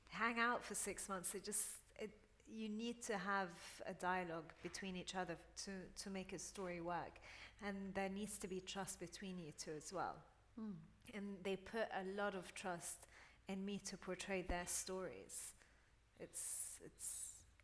hang 0.09 0.39
out 0.39 0.65
for 0.65 0.75
six 0.75 1.09
months? 1.09 1.35
It 1.35 1.45
just, 1.45 1.65
it, 1.99 2.11
you 2.53 2.69
need 2.69 3.03
to 3.05 3.17
have 3.17 3.49
a 3.87 3.95
dialogue 3.95 4.53
between 4.63 4.97
each 4.97 5.15
other 5.15 5.37
to, 5.65 5.71
to 6.03 6.11
make 6.11 6.33
a 6.33 6.39
story 6.39 6.81
work. 6.81 7.21
And 7.65 7.77
there 7.95 8.09
needs 8.09 8.37
to 8.39 8.49
be 8.49 8.61
trust 8.61 8.99
between 8.99 9.39
you 9.39 9.53
two 9.59 9.73
as 9.77 9.93
well 9.93 10.17
Mm. 10.61 10.75
and 11.15 11.25
they 11.45 11.57
put 11.57 11.89
a 11.99 12.05
lot 12.23 12.35
of 12.35 12.53
trust 12.55 13.07
in 13.53 13.65
me 13.65 13.81
to 13.85 13.97
portray 13.97 14.43
their 14.43 14.67
stories. 14.67 15.55
It's 16.19 16.81
it's 16.85 17.09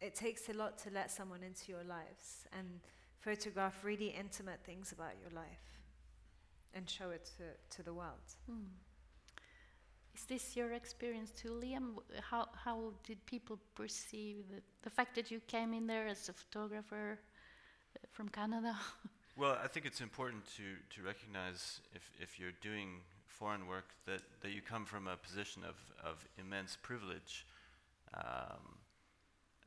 it 0.01 0.14
takes 0.14 0.49
a 0.49 0.53
lot 0.53 0.78
to 0.84 0.91
let 0.91 1.11
someone 1.11 1.43
into 1.43 1.72
your 1.72 1.84
lives 1.84 2.47
and 2.57 2.80
photograph 3.20 3.74
really 3.82 4.09
intimate 4.09 4.61
things 4.64 4.93
about 4.93 5.14
your 5.20 5.32
life 5.34 5.66
and 6.74 6.89
show 6.89 7.11
it 7.11 7.28
to, 7.36 7.76
to 7.76 7.82
the 7.82 7.93
world. 7.93 8.28
Mm. 8.49 8.66
Is 10.14 10.24
this 10.24 10.57
your 10.57 10.72
experience 10.72 11.32
too, 11.32 11.51
Liam? 11.62 11.97
How 12.30 12.49
how 12.64 12.93
did 13.05 13.24
people 13.26 13.59
perceive 13.74 14.36
the, 14.51 14.62
the 14.82 14.91
fact 14.91 15.14
that 15.16 15.30
you 15.30 15.41
came 15.47 15.72
in 15.74 15.86
there 15.86 16.07
as 16.07 16.28
a 16.28 16.32
photographer 16.32 17.18
uh, 17.97 18.07
from 18.12 18.28
Canada? 18.28 18.76
Well, 19.39 19.57
I 19.62 19.68
think 19.68 19.86
it's 19.86 20.01
important 20.01 20.43
to, 20.57 20.64
to 20.97 21.07
recognize 21.07 21.80
if, 21.95 22.11
if 22.20 22.41
you're 22.41 22.59
doing 22.61 23.03
foreign 23.39 23.66
work 23.66 23.95
that, 24.07 24.22
that 24.43 24.51
you 24.51 24.61
come 24.61 24.84
from 24.84 25.07
a 25.07 25.16
position 25.16 25.62
of, 25.64 25.76
of 26.05 26.26
immense 26.39 26.76
privilege. 26.80 27.47
Um, 28.14 28.78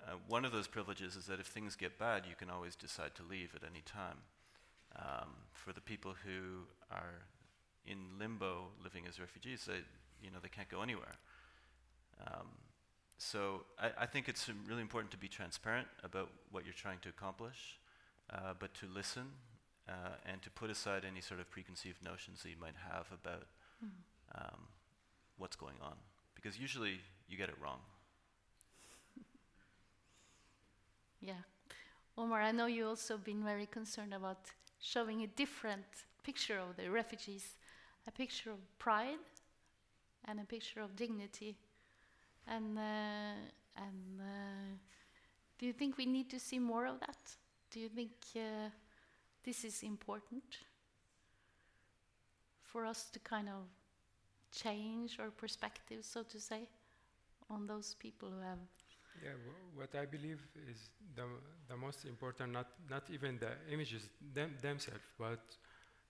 uh, 0.06 0.14
one 0.28 0.46
of 0.46 0.52
those 0.52 0.68
privileges 0.68 1.16
is 1.16 1.26
that 1.28 1.40
if 1.40 1.48
things 1.48 1.76
get 1.76 1.98
bad, 1.98 2.24
you 2.28 2.36
can 2.36 2.50
always 2.50 2.76
decide 2.76 3.16
to 3.16 3.24
leave 3.24 3.56
at 3.56 3.62
any 3.64 3.82
time. 3.86 4.18
Um, 4.96 5.30
for 5.54 5.72
the 5.72 5.82
people 5.82 6.16
who 6.26 6.66
are 6.92 7.22
in 7.86 7.98
limbo 8.20 8.68
living 8.84 9.04
as 9.08 9.20
refugees, 9.20 9.66
they, 9.66 9.80
you 10.22 10.32
know, 10.32 10.40
they 10.42 10.50
can't 10.50 10.70
go 10.70 10.82
anywhere. 10.82 11.16
Um, 12.28 12.48
so 13.18 13.62
I, 13.80 14.04
I 14.04 14.06
think 14.06 14.28
it's 14.28 14.50
really 14.68 14.82
important 14.82 15.12
to 15.12 15.18
be 15.18 15.28
transparent 15.28 15.88
about 16.04 16.30
what 16.52 16.66
you're 16.66 16.74
trying 16.74 17.00
to 17.04 17.10
accomplish, 17.10 17.80
uh, 18.34 18.54
but 18.60 18.74
to 18.76 18.88
listen 18.88 19.28
uh, 19.88 20.16
and 20.26 20.42
to 20.42 20.50
put 20.50 20.70
aside 20.70 21.04
any 21.06 21.22
sort 21.22 21.40
of 21.40 21.50
preconceived 21.50 22.04
notions 22.04 22.44
that 22.44 22.50
you 22.50 22.60
might 22.60 22.76
have 22.92 23.08
about 23.14 23.46
Um, 24.36 24.68
what's 25.38 25.56
going 25.56 25.76
on. 25.82 25.96
Because 26.36 26.58
usually 26.58 27.00
you 27.28 27.38
get 27.38 27.50
it 27.50 27.56
wrong. 27.62 27.80
Yeah. 31.22 31.44
Omar, 32.18 32.42
I 32.42 32.52
know 32.52 32.66
you 32.66 32.88
also 32.88 33.18
been 33.18 33.44
very 33.44 33.68
concerned 33.68 34.14
about 34.14 34.40
showing 34.80 35.22
a 35.22 35.28
different 35.28 35.86
picture 36.24 36.58
of 36.58 36.76
the 36.76 36.90
refugees, 36.90 37.58
a 38.08 38.12
picture 38.12 38.52
of 38.52 38.58
pride 38.80 39.20
and 40.26 40.40
a 40.40 40.44
picture 40.44 40.82
of 40.82 40.96
dignity. 40.96 41.56
And 42.48 42.78
uh, 42.78 43.36
and 43.78 44.20
uh, 44.20 44.78
do 45.60 45.66
you 45.68 45.74
think 45.74 45.98
we 45.98 46.06
need 46.06 46.30
to 46.32 46.40
see 46.40 46.60
more 46.60 46.88
of 46.88 47.00
that? 47.00 47.38
Do 47.70 47.80
you 47.80 47.90
think 47.90 48.12
uh, 48.36 48.70
this 49.44 49.64
is 49.64 49.84
important 49.84 50.44
for 52.72 52.86
us 52.86 53.10
to 53.12 53.20
kind 53.20 53.50
of 53.50 53.64
change 54.52 55.20
our 55.20 55.32
perspective, 55.32 56.06
so 56.06 56.24
to 56.24 56.40
say, 56.40 56.68
on 57.50 57.68
those 57.68 57.96
people 57.96 58.30
who 58.30 58.42
have 58.42 58.60
Yeah, 59.22 59.32
wh- 59.46 59.78
what 59.78 59.94
I 59.96 60.06
believe 60.06 60.40
is 60.70 60.90
the, 61.16 61.24
the 61.68 61.78
most 61.78 62.06
important, 62.06 62.52
not, 62.54 62.68
not 62.90 63.04
even 63.12 63.38
the 63.40 63.52
images 63.72 64.10
them, 64.34 64.56
themselves, 64.62 65.04
but 65.20 65.40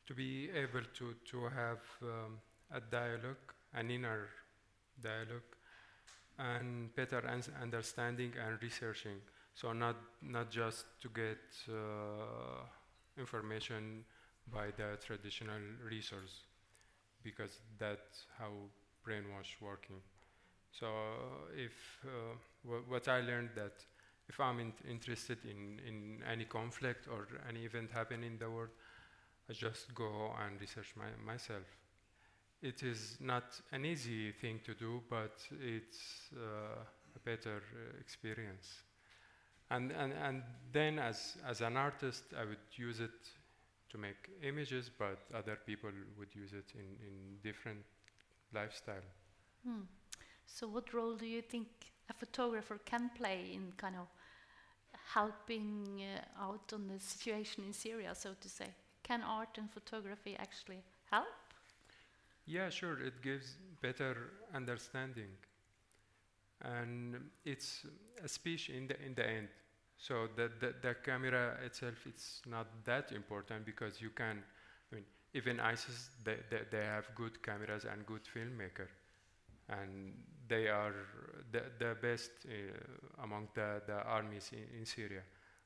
to 0.07 0.13
be 0.13 0.49
able 0.51 0.83
to, 0.95 1.15
to 1.31 1.43
have 1.45 1.79
um, 2.03 2.39
a 2.71 2.79
dialogue, 2.81 3.45
an 3.73 3.91
inner 3.91 4.27
dialogue, 5.01 5.49
and 6.39 6.93
better 6.95 7.23
understanding 7.61 8.33
and 8.45 8.61
researching. 8.61 9.17
So 9.53 9.73
not, 9.73 9.95
not 10.21 10.51
just 10.51 10.85
to 11.01 11.09
get 11.09 11.39
uh, 11.69 12.63
information 13.17 14.05
by 14.51 14.67
the 14.77 14.97
traditional 15.05 15.59
resource, 15.89 16.43
because 17.23 17.59
that's 17.77 18.25
how 18.37 18.51
brainwash 19.07 19.59
working. 19.61 20.01
So 20.71 20.87
if 21.55 21.73
uh, 22.05 22.35
wha- 22.63 22.85
what 22.87 23.07
I 23.07 23.21
learned 23.21 23.51
that 23.55 23.73
if 24.29 24.39
I'm 24.39 24.59
in 24.59 24.73
interested 24.89 25.39
in, 25.45 25.79
in 25.87 26.23
any 26.31 26.45
conflict 26.45 27.07
or 27.07 27.27
any 27.49 27.65
event 27.65 27.91
happening 27.91 28.33
in 28.33 28.39
the 28.39 28.49
world, 28.49 28.69
I 29.49 29.53
just 29.53 29.93
go 29.95 30.33
and 30.45 30.59
research 30.59 30.93
my, 30.97 31.07
myself. 31.25 31.65
It 32.61 32.83
is 32.83 33.17
not 33.19 33.59
an 33.71 33.85
easy 33.85 34.31
thing 34.31 34.59
to 34.65 34.73
do, 34.73 35.01
but 35.09 35.39
it's 35.61 36.29
uh, 36.35 36.83
a 37.15 37.19
better 37.25 37.57
uh, 37.57 37.99
experience. 37.99 38.83
And, 39.69 39.91
and, 39.91 40.13
and 40.13 40.43
then 40.71 40.99
as, 40.99 41.37
as 41.47 41.61
an 41.61 41.77
artist, 41.77 42.23
I 42.37 42.45
would 42.45 42.57
use 42.75 42.99
it 42.99 43.11
to 43.91 43.97
make 43.97 44.29
images, 44.41 44.89
but 44.97 45.19
other 45.33 45.57
people 45.65 45.91
would 46.17 46.33
use 46.33 46.53
it 46.53 46.71
in, 46.73 46.87
in 47.05 47.37
different 47.43 47.83
lifestyle. 48.53 49.07
Hmm. 49.65 49.81
So, 50.45 50.67
what 50.67 50.93
role 50.93 51.15
do 51.15 51.25
you 51.25 51.41
think 51.41 51.67
a 52.09 52.13
photographer 52.13 52.79
can 52.85 53.09
play 53.15 53.51
in 53.53 53.73
kind 53.77 53.95
of 53.95 54.07
helping 55.13 56.01
uh, 56.01 56.43
out 56.43 56.71
on 56.73 56.87
the 56.87 56.99
situation 56.99 57.63
in 57.65 57.73
Syria, 57.73 58.13
so 58.15 58.33
to 58.39 58.49
say? 58.49 58.67
Can 59.03 59.21
art 59.23 59.57
and 59.57 59.71
photography 59.71 60.35
actually 60.37 60.83
help? 61.09 61.27
Yeah, 62.45 62.69
sure. 62.69 62.99
It 62.99 63.21
gives 63.21 63.55
better 63.81 64.31
understanding, 64.53 65.29
and 66.61 67.15
it's 67.45 67.85
a 68.23 68.27
speech 68.27 68.69
in 68.69 68.87
the 68.87 69.05
in 69.05 69.13
the 69.15 69.27
end. 69.27 69.47
So 70.01 70.27
the, 70.35 70.49
the 70.59 70.73
the 70.81 70.95
camera 70.95 71.57
itself 71.65 72.07
it's 72.07 72.41
not 72.47 72.67
that 72.85 73.11
important 73.11 73.65
because 73.65 74.01
you 74.01 74.09
can. 74.09 74.43
I 74.91 74.95
mean, 74.95 75.05
even 75.33 75.59
ISIS 75.59 76.09
they, 76.23 76.37
they, 76.49 76.61
they 76.71 76.85
have 76.85 77.05
good 77.15 77.41
cameras 77.43 77.85
and 77.85 78.05
good 78.05 78.21
filmmaker, 78.33 78.87
and 79.69 80.13
they 80.47 80.67
are 80.69 80.95
the 81.51 81.63
the 81.79 81.95
best 82.01 82.31
uh, 82.47 83.23
among 83.23 83.49
the 83.55 83.81
the 83.87 84.03
armies 84.03 84.51
in, 84.53 84.79
in 84.79 84.85
Syria, 84.85 85.23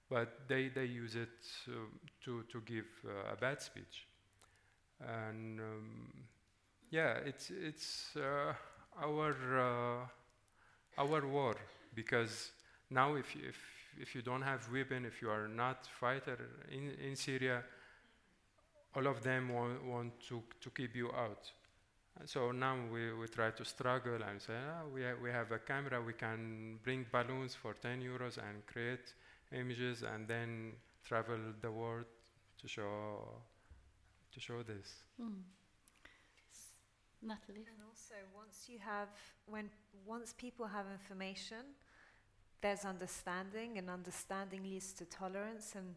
but 0.09 0.47
they 0.47 0.69
they 0.69 0.86
use 0.86 1.15
it 1.15 1.39
uh, 1.69 1.73
to 2.25 2.43
to 2.51 2.61
give 2.61 2.88
uh, 3.05 3.33
a 3.33 3.36
bad 3.38 3.61
speech, 3.61 4.07
and. 5.01 5.59
Um, 5.59 6.13
yeah, 6.91 7.17
it's 7.25 7.51
it's 7.51 8.15
uh, 8.17 8.53
our 9.01 9.36
uh, 9.59 10.05
our 10.97 11.27
war 11.27 11.55
because 11.95 12.51
now 12.89 13.15
if 13.15 13.36
you, 13.36 13.41
if 13.49 13.57
if 13.99 14.15
you 14.15 14.21
don't 14.21 14.41
have 14.41 14.71
weapon, 14.71 15.05
if 15.05 15.21
you 15.21 15.29
are 15.29 15.47
not 15.47 15.87
fighter 15.99 16.37
in 16.71 16.91
in 17.09 17.15
Syria, 17.15 17.63
all 18.95 19.07
of 19.07 19.21
them 19.23 19.49
want, 19.49 19.83
want 19.83 20.19
to 20.29 20.43
to 20.61 20.69
keep 20.69 20.95
you 20.95 21.11
out. 21.11 21.51
So 22.25 22.51
now 22.51 22.77
we, 22.91 23.13
we 23.13 23.27
try 23.27 23.51
to 23.51 23.65
struggle 23.65 24.19
and 24.23 24.41
say, 24.41 24.53
oh, 24.53 24.87
we, 24.93 25.03
ha 25.03 25.11
we 25.21 25.29
have 25.31 25.51
a 25.51 25.59
camera, 25.59 26.01
we 26.01 26.13
can 26.13 26.79
bring 26.81 27.05
balloons 27.11 27.53
for 27.53 27.73
10 27.73 28.01
euros 28.01 28.37
and 28.37 28.65
create 28.65 29.13
images 29.51 30.01
and 30.01 30.25
then 30.25 30.71
travel 31.03 31.37
the 31.61 31.69
world 31.69 32.05
to 32.61 32.67
show 32.69 33.41
to 34.31 34.39
show 34.39 34.63
this. 34.63 35.03
Mm. 35.21 35.43
Natalie. 37.21 37.65
And 37.71 37.81
also, 37.89 38.15
once 38.35 38.67
you 38.69 38.79
have, 38.79 39.09
when 39.45 39.69
once 40.05 40.33
people 40.37 40.67
have 40.67 40.85
information, 40.91 41.73
there's 42.62 42.86
understanding, 42.86 43.78
and 43.78 43.89
understanding 43.89 44.64
leads 44.64 44.93
to 44.93 45.06
tolerance, 45.06 45.76
and 45.76 45.95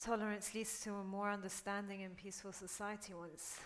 tolerance 0.00 0.54
leads 0.54 0.80
to 0.80 0.94
a 0.94 1.04
more 1.04 1.30
understanding 1.30 2.02
and 2.02 2.16
peaceful 2.16 2.52
society. 2.52 3.14
Once, 3.14 3.58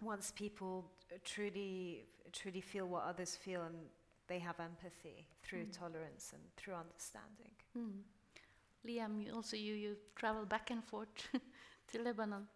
once 0.00 0.30
people 0.30 0.90
truly, 1.24 2.04
truly 2.32 2.60
feel 2.60 2.86
what 2.86 3.04
others 3.04 3.36
feel, 3.36 3.62
and 3.62 3.76
they 4.28 4.38
have 4.38 4.58
empathy 4.60 5.26
through 5.42 5.66
mm. 5.66 5.78
tolerance 5.78 6.32
and 6.32 6.42
through 6.56 6.74
understanding. 6.74 7.52
Mm. 7.76 8.02
Liam, 8.86 9.24
you 9.24 9.34
also 9.34 9.56
you 9.56 9.74
you 9.74 9.96
travel 10.14 10.44
back 10.44 10.70
and 10.70 10.84
forth 10.84 11.08
to 11.88 12.02
Lebanon. 12.02 12.46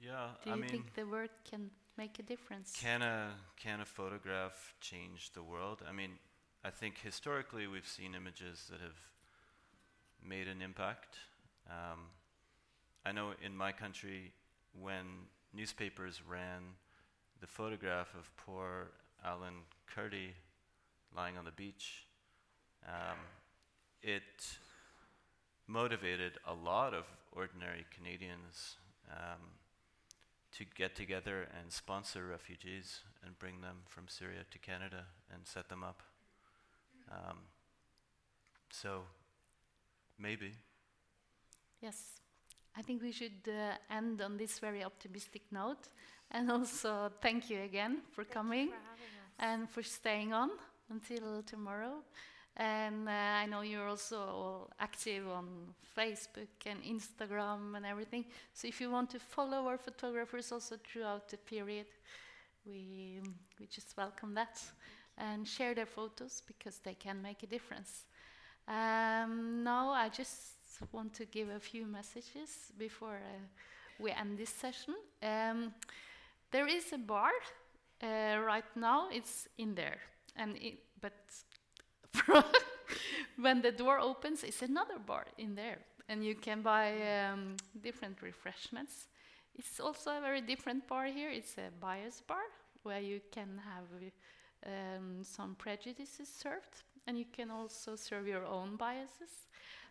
Yeah, 0.00 0.30
Do 0.44 0.50
I 0.50 0.54
you 0.54 0.60
mean, 0.62 0.70
think 0.70 0.94
the 0.94 1.06
work 1.06 1.30
can 1.44 1.70
make 1.96 2.18
a 2.18 2.22
difference? 2.22 2.72
Can 2.72 3.02
a 3.02 3.34
can 3.56 3.80
a 3.80 3.84
photograph 3.84 4.74
change 4.80 5.32
the 5.32 5.42
world? 5.42 5.82
I 5.88 5.92
mean, 5.92 6.18
I 6.62 6.70
think 6.70 6.98
historically 7.02 7.66
we've 7.66 7.86
seen 7.86 8.14
images 8.14 8.66
that 8.70 8.80
have 8.80 8.96
made 10.22 10.46
an 10.46 10.60
impact. 10.60 11.16
Um, 11.68 12.00
I 13.04 13.12
know 13.12 13.30
in 13.42 13.56
my 13.56 13.72
country, 13.72 14.32
when 14.78 15.06
newspapers 15.54 16.20
ran 16.28 16.62
the 17.40 17.46
photograph 17.46 18.14
of 18.18 18.30
poor 18.36 18.90
Alan 19.24 19.64
Kurdi 19.94 20.32
lying 21.16 21.38
on 21.38 21.46
the 21.46 21.52
beach, 21.52 22.04
um, 22.86 23.16
it 24.02 24.58
motivated 25.66 26.38
a 26.46 26.52
lot 26.52 26.92
of 26.92 27.04
ordinary 27.32 27.86
Canadians. 27.96 28.76
Um, 29.10 29.40
to 30.52 30.64
get 30.76 30.96
together 30.96 31.48
and 31.58 31.72
sponsor 31.72 32.26
refugees 32.26 33.00
and 33.24 33.38
bring 33.38 33.60
them 33.60 33.76
from 33.86 34.08
Syria 34.08 34.40
to 34.50 34.58
Canada 34.58 35.04
and 35.32 35.46
set 35.46 35.68
them 35.68 35.84
up. 35.84 36.02
Um, 37.10 37.38
so, 38.70 39.02
maybe. 40.18 40.52
Yes. 41.80 42.20
I 42.76 42.82
think 42.82 43.02
we 43.02 43.12
should 43.12 43.48
uh, 43.48 43.94
end 43.94 44.20
on 44.22 44.36
this 44.36 44.58
very 44.58 44.84
optimistic 44.84 45.42
note. 45.50 45.88
And 46.30 46.50
also, 46.50 47.10
thank 47.20 47.50
you 47.50 47.62
again 47.62 48.02
for 48.12 48.22
thank 48.22 48.34
coming 48.34 48.68
for 48.68 49.44
and 49.44 49.68
for 49.68 49.82
staying 49.82 50.32
on 50.32 50.50
until 50.88 51.42
tomorrow. 51.42 52.04
And 52.56 53.08
uh, 53.08 53.12
I 53.12 53.46
know 53.46 53.62
you're 53.62 53.88
also 53.88 54.68
active 54.78 55.26
on 55.28 55.74
Facebook 55.96 56.48
and 56.66 56.82
Instagram 56.84 57.76
and 57.76 57.86
everything. 57.86 58.24
So 58.52 58.68
if 58.68 58.80
you 58.80 58.90
want 58.90 59.10
to 59.10 59.18
follow 59.18 59.66
our 59.66 59.78
photographers 59.78 60.52
also 60.52 60.76
throughout 60.76 61.28
the 61.28 61.38
period, 61.38 61.86
we, 62.66 63.20
we 63.58 63.66
just 63.66 63.96
welcome 63.96 64.34
that. 64.34 64.60
And 65.20 65.46
share 65.46 65.74
their 65.74 65.86
photos 65.86 66.42
because 66.46 66.78
they 66.78 66.94
can 66.94 67.20
make 67.20 67.42
a 67.42 67.46
difference. 67.46 68.06
Um, 68.66 69.62
now 69.62 69.90
I 69.90 70.08
just 70.08 70.54
want 70.92 71.12
to 71.14 71.26
give 71.26 71.50
a 71.50 71.60
few 71.60 71.86
messages 71.86 72.72
before 72.78 73.16
uh, 73.16 73.38
we 73.98 74.12
end 74.12 74.38
this 74.38 74.50
session. 74.50 74.94
Um, 75.22 75.74
there 76.50 76.66
is 76.66 76.92
a 76.92 76.98
bar 76.98 77.32
uh, 78.02 78.38
right 78.46 78.64
now, 78.76 79.08
it's 79.12 79.46
in 79.58 79.74
there. 79.74 79.98
And 80.36 80.56
it, 80.56 80.78
but 81.00 81.12
when 83.36 83.60
the 83.62 83.72
door 83.72 83.98
opens, 83.98 84.42
it's 84.42 84.62
another 84.62 84.98
bar 84.98 85.26
in 85.38 85.54
there, 85.54 85.78
and 86.08 86.24
you 86.24 86.34
can 86.34 86.62
buy 86.62 86.94
um, 87.18 87.56
different 87.82 88.22
refreshments. 88.22 89.08
It's 89.54 89.80
also 89.80 90.16
a 90.16 90.20
very 90.20 90.40
different 90.40 90.88
bar 90.88 91.06
here. 91.06 91.30
It's 91.30 91.58
a 91.58 91.70
bias 91.78 92.22
bar 92.26 92.44
where 92.82 93.00
you 93.00 93.20
can 93.30 93.60
have 93.74 93.84
um, 94.66 95.22
some 95.22 95.54
prejudices 95.56 96.28
served, 96.28 96.84
and 97.06 97.18
you 97.18 97.26
can 97.32 97.50
also 97.50 97.96
serve 97.96 98.26
your 98.26 98.44
own 98.44 98.76
biases. 98.76 99.48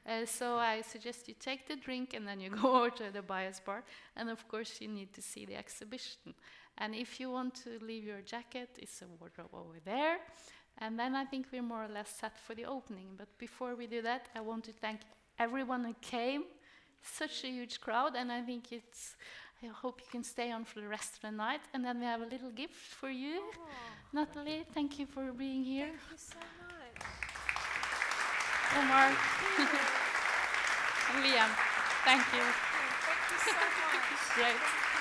Uh, 0.08 0.26
so 0.26 0.56
I 0.56 0.82
suggest 0.82 1.28
you 1.28 1.36
take 1.40 1.68
the 1.68 1.76
drink 1.76 2.14
and 2.14 2.28
then 2.28 2.40
you 2.40 2.50
go 2.62 2.78
over 2.78 2.90
to 2.92 3.12
the 3.12 3.22
bias 3.22 3.60
bar. 3.60 3.84
And 4.16 4.30
of 4.30 4.48
course, 4.48 4.80
you 4.82 4.88
need 4.88 5.14
to 5.14 5.22
see 5.22 5.46
the 5.46 5.56
exhibition. 5.56 6.34
And 6.78 6.96
if 6.96 7.20
you 7.20 7.30
want 7.30 7.56
to 7.64 7.80
leave 7.82 8.06
your 8.06 8.22
jacket, 8.22 8.70
it's 8.78 9.02
a 9.02 9.06
wardrobe 9.20 9.54
over 9.54 9.80
there. 9.84 10.18
And 10.78 10.98
then 10.98 11.14
I 11.14 11.26
think 11.26 11.48
we're 11.52 11.62
more 11.62 11.84
or 11.84 11.90
less 11.90 12.10
set 12.10 12.38
for 12.38 12.56
the 12.56 12.66
opening. 12.66 13.10
But 13.18 13.28
before 13.38 13.76
we 13.76 13.86
do 13.86 14.02
that, 14.02 14.30
I 14.36 14.40
want 14.40 14.64
to 14.66 14.72
thank 14.72 15.02
everyone 15.38 15.84
who 15.84 15.96
came. 16.02 16.44
Such 17.02 17.44
a 17.44 17.48
huge 17.48 17.80
crowd, 17.80 18.16
and 18.16 18.32
I 18.32 18.42
think 18.42 18.72
it's. 18.72 19.16
I 19.62 19.68
hope 19.68 20.00
you 20.00 20.08
can 20.10 20.24
stay 20.24 20.52
on 20.52 20.64
for 20.64 20.80
the 20.80 20.88
rest 20.88 21.16
of 21.16 21.22
the 21.22 21.32
night. 21.32 21.62
And 21.74 21.84
then 21.84 22.00
we 22.00 22.06
have 22.06 22.22
a 22.22 22.26
little 22.26 22.52
gift 22.52 22.76
for 22.76 23.10
you. 23.10 23.42
Oh, 23.42 23.68
Natalie, 24.14 24.64
thank 24.74 24.98
you 25.00 25.06
for 25.06 25.34
being 25.34 25.64
here. 25.64 25.92
Thank 25.92 26.12
you 26.12 26.18
so 26.18 26.40
much. 26.40 27.04
Omar 28.78 29.08
and 29.08 29.68
Liam, 31.24 31.50
thank 32.06 32.24
you. 32.34 32.46
Thank 33.06 33.24
you 33.32 33.40
so 33.46 33.52
much. 33.52 34.36
Great. 34.36 34.99